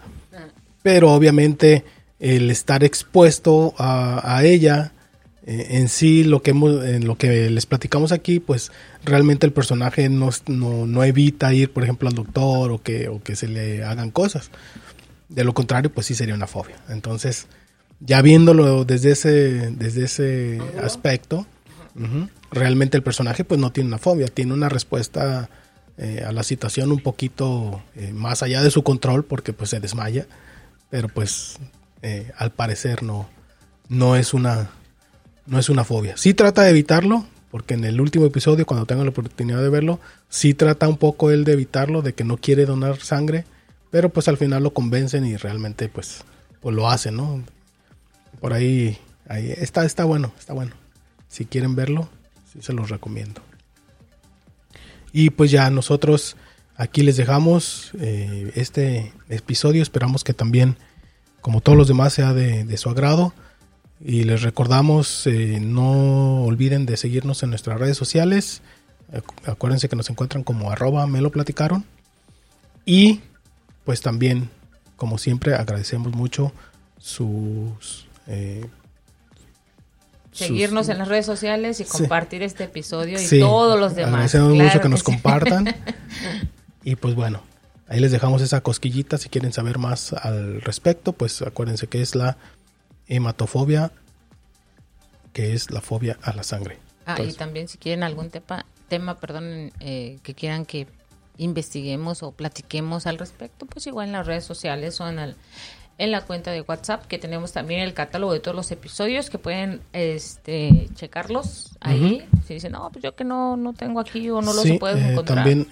pero 0.83 1.11
obviamente 1.11 1.83
el 2.19 2.49
estar 2.51 2.83
expuesto 2.83 3.73
a, 3.77 4.41
ella 4.43 4.93
eh, 5.47 5.77
en 5.77 5.87
sí, 5.87 6.25
lo 6.25 6.41
que, 6.41 6.51
en 6.51 7.07
lo 7.07 7.17
que 7.17 7.49
les 7.49 7.65
platicamos 7.65 8.11
aquí, 8.11 8.41
pues 8.41 8.71
realmente 9.05 9.45
el 9.45 9.53
personaje 9.53 10.09
no, 10.09 10.29
no, 10.47 10.85
no, 10.85 11.03
evita 11.05 11.53
ir, 11.53 11.71
por 11.71 11.83
ejemplo, 11.83 12.09
al 12.09 12.15
doctor 12.15 12.71
o 12.71 12.81
que, 12.83 13.07
o 13.07 13.23
que 13.23 13.37
se 13.37 13.47
le 13.47 13.85
hagan 13.85 14.11
cosas. 14.11 14.51
De 15.29 15.45
lo 15.45 15.53
contrario, 15.53 15.89
pues 15.89 16.05
sí 16.05 16.15
sería 16.15 16.35
una 16.35 16.47
fobia. 16.47 16.75
Entonces, 16.89 17.47
ya 18.01 18.21
viéndolo 18.21 18.83
desde 18.83 19.11
ese, 19.11 19.71
desde 19.71 20.03
ese 20.03 20.61
aspecto, 20.83 21.47
realmente 22.51 22.97
el 22.97 23.03
personaje 23.03 23.43
pues 23.43 23.59
no 23.59 23.71
tiene 23.71 23.87
una 23.87 23.97
fobia, 23.97 24.27
tiene 24.27 24.53
una 24.53 24.69
respuesta 24.69 25.49
eh, 25.97 26.23
a 26.27 26.31
la 26.31 26.43
situación 26.43 26.91
un 26.91 26.99
poquito 26.99 27.81
eh, 27.95 28.11
más 28.13 28.43
allá 28.43 28.61
de 28.61 28.69
su 28.69 28.83
control 28.83 29.23
porque 29.23 29.53
pues 29.53 29.71
se 29.71 29.79
desmaya, 29.79 30.27
pero 30.89 31.07
pues 31.07 31.57
eh, 32.01 32.31
al 32.37 32.51
parecer 32.51 33.01
no, 33.01 33.27
no 33.89 34.15
es 34.15 34.33
una 34.33 34.69
no 35.47 35.59
es 35.59 35.69
una 35.69 35.83
fobia. 35.83 36.17
Sí 36.17 36.33
trata 36.33 36.63
de 36.63 36.69
evitarlo, 36.69 37.25
porque 37.51 37.73
en 37.73 37.85
el 37.85 37.99
último 37.99 38.25
episodio, 38.25 38.65
cuando 38.65 38.85
tenga 38.85 39.03
la 39.03 39.09
oportunidad 39.09 39.61
de 39.61 39.69
verlo, 39.69 39.99
sí 40.29 40.53
trata 40.53 40.87
un 40.87 40.97
poco 40.97 41.31
él 41.31 41.43
de 41.43 41.53
evitarlo, 41.53 42.01
de 42.01 42.13
que 42.13 42.23
no 42.23 42.37
quiere 42.37 42.65
donar 42.65 42.99
sangre, 42.99 43.45
pero 43.89 44.09
pues 44.09 44.27
al 44.27 44.37
final 44.37 44.63
lo 44.63 44.73
convencen 44.73 45.25
y 45.25 45.37
realmente 45.37 45.89
pues, 45.89 46.23
pues 46.61 46.75
lo 46.75 46.89
hacen, 46.89 47.15
¿no? 47.15 47.43
Por 48.39 48.53
ahí, 48.53 48.97
ahí 49.27 49.51
está, 49.57 49.85
está 49.85 50.03
bueno, 50.03 50.33
está 50.37 50.53
bueno. 50.53 50.73
Si 51.27 51.45
quieren 51.45 51.75
verlo, 51.75 52.09
sí 52.51 52.59
se 52.61 52.73
los 52.73 52.89
recomiendo. 52.89 53.41
Y 55.11 55.29
pues 55.31 55.51
ya 55.51 55.69
nosotros 55.69 56.35
aquí 56.75 57.01
les 57.01 57.17
dejamos 57.17 57.91
eh, 57.99 58.51
este 58.55 59.11
episodio. 59.29 59.81
Esperamos 59.81 60.23
que 60.23 60.33
también, 60.33 60.77
como 61.41 61.61
todos 61.61 61.77
los 61.77 61.87
demás, 61.87 62.13
sea 62.13 62.33
de, 62.33 62.77
su 62.77 62.89
agrado. 62.89 63.33
Y 63.99 64.23
les 64.23 64.41
recordamos, 64.43 65.25
eh, 65.27 65.59
no 65.59 66.43
olviden 66.43 66.85
de 66.85 66.97
seguirnos 66.97 67.43
en 67.43 67.49
nuestras 67.49 67.79
redes 67.79 67.97
sociales. 67.97 68.61
Acuérdense 69.45 69.89
que 69.89 69.95
nos 69.95 70.09
encuentran 70.09 70.43
como 70.43 70.71
arroba 70.71 71.07
me 71.07 71.21
lo 71.21 71.31
platicaron. 71.31 71.85
Y 72.85 73.21
pues 73.85 74.01
también, 74.01 74.49
como 74.95 75.17
siempre, 75.17 75.55
agradecemos 75.55 76.13
mucho 76.13 76.51
sus 76.99 78.07
eh, 78.27 78.65
Seguirnos 80.37 80.87
en 80.89 80.99
las 80.99 81.07
redes 81.07 81.25
sociales 81.25 81.79
y 81.79 81.83
compartir 81.83 82.43
este 82.43 82.65
episodio 82.65 83.19
y 83.19 83.39
todos 83.39 83.79
los 83.79 83.95
demás. 83.95 84.13
Agradecemos 84.13 84.53
mucho 84.53 84.81
que, 84.81 84.89
nos 84.89 85.01
compartan. 85.01 85.75
y 86.83 86.95
pues 86.95 87.15
bueno, 87.15 87.41
ahí 87.87 87.99
les 87.99 88.11
dejamos 88.11 88.43
esa 88.43 88.61
cosquillita. 88.61 89.17
Si 89.17 89.29
quieren 89.29 89.51
saber 89.51 89.79
más 89.79 90.13
al 90.13 90.61
respecto, 90.61 91.13
pues 91.13 91.41
acuérdense 91.41 91.87
que 91.87 92.03
es 92.03 92.13
la 92.13 92.37
hematofobia, 93.07 93.91
que 95.33 95.53
es 95.53 95.71
la 95.71 95.81
fobia 95.81 96.17
a 96.21 96.33
la 96.33 96.43
sangre. 96.43 96.77
Ah, 97.05 97.21
y 97.21 97.31
también 97.33 97.67
si 97.67 97.77
quieren 97.77 98.03
algún 98.03 98.29
tema, 98.29 98.65
tema 98.87 99.19
perdón, 99.19 99.71
eh, 99.79 100.17
que 100.23 100.33
quieran 100.33 100.65
que 100.65 100.87
investiguemos 101.37 102.23
o 102.23 102.31
platiquemos 102.31 103.07
al 103.07 103.17
respecto, 103.17 103.65
pues 103.65 103.87
igual 103.87 104.07
en 104.07 104.13
las 104.13 104.27
redes 104.27 104.43
sociales 104.43 104.99
o 104.99 105.07
en 105.07 105.19
el, 105.19 105.35
en 105.97 106.11
la 106.11 106.21
cuenta 106.21 106.51
de 106.51 106.61
WhatsApp, 106.61 107.05
que 107.05 107.17
tenemos 107.17 107.53
también 107.53 107.81
el 107.81 107.93
catálogo 107.93 108.33
de 108.33 108.39
todos 108.39 108.55
los 108.55 108.71
episodios, 108.71 109.29
que 109.29 109.37
pueden 109.37 109.81
este, 109.93 110.89
checarlos 110.95 111.77
ahí. 111.79 112.27
Si 112.45 112.55
dicen, 112.55 112.73
no, 112.73 112.89
pues 112.91 113.03
yo 113.03 113.15
que 113.15 113.23
no, 113.23 113.57
no 113.57 113.73
tengo 113.73 113.99
aquí 113.99 114.29
o 114.29 114.41
no 114.41 114.53
los 114.53 114.65
puedo 114.79 114.97
eh, 114.97 115.11
encontrar. 115.11 115.45
También 115.45 115.67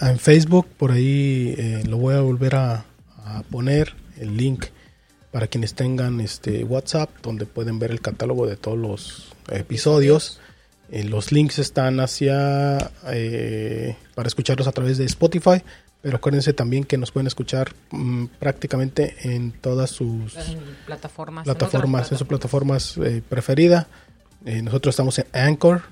en, 0.00 0.18
Facebook, 0.18 0.66
por 0.76 0.92
ahí 0.92 1.54
eh, 1.56 1.82
lo 1.86 1.96
voy 1.96 2.14
a 2.14 2.20
volver 2.20 2.56
a, 2.56 2.84
poner, 3.50 3.94
el 4.18 4.36
link 4.36 4.66
para 5.30 5.46
quienes 5.46 5.74
tengan 5.74 6.20
este 6.20 6.64
WhatsApp, 6.64 7.10
donde 7.22 7.46
pueden 7.46 7.78
ver 7.78 7.90
el 7.90 8.00
catálogo 8.00 8.46
de 8.46 8.56
todos 8.56 8.78
los 8.78 9.32
episodios. 9.50 10.40
Eh, 10.90 11.04
los 11.04 11.30
links 11.32 11.58
están 11.58 12.00
hacia 12.00 12.90
para 14.14 14.28
escucharlos 14.28 14.66
a 14.66 14.72
través 14.72 14.98
de 14.98 15.04
Spotify, 15.04 15.62
pero 16.02 16.16
acuérdense 16.16 16.52
también 16.52 16.84
que 16.84 16.96
nos 16.96 17.10
pueden 17.12 17.26
escuchar 17.26 17.74
mm, 17.90 18.26
prácticamente 18.38 19.16
en 19.22 19.52
todas 19.52 19.90
sus 19.90 20.34
plataformas, 20.86 21.44
plataformas 21.44 22.12
en, 22.12 22.18
sus 22.18 22.26
plataformas 22.26 22.96
eh, 22.98 23.22
preferidas. 23.28 23.86
Eh, 24.46 24.62
nosotros 24.62 24.94
estamos 24.94 25.18
en 25.18 25.26
Anchor, 25.32 25.82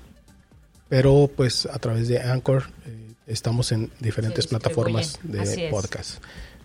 pero 0.87 1.29
pues 1.35 1.67
a 1.67 1.77
través 1.77 2.07
de 2.07 2.19
Anchor 2.19 2.63
eh, 2.87 3.13
estamos 3.27 3.71
en 3.71 3.91
diferentes 3.99 4.47
plataformas 4.47 5.19
de 5.21 5.69
podcast. 5.69 6.23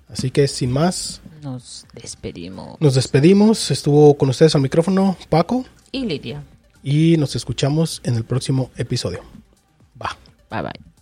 Así 0.09 0.31
que 0.31 0.47
sin 0.49 0.71
más, 0.71 1.21
nos 1.43 1.87
despedimos. 1.93 2.81
Nos 2.81 2.95
despedimos. 2.95 3.71
Estuvo 3.71 4.17
con 4.17 4.29
ustedes 4.29 4.55
al 4.55 4.63
micrófono 4.63 5.17
Paco 5.29 5.65
y 5.93 6.05
Lidia. 6.05 6.43
Y 6.83 7.17
nos 7.17 7.37
escuchamos 7.37 8.01
en 8.05 8.15
el 8.17 8.25
próximo 8.25 8.71
episodio. 8.77 9.21
Va. 10.01 10.17
Bye 10.51 10.63
bye. 10.63 10.94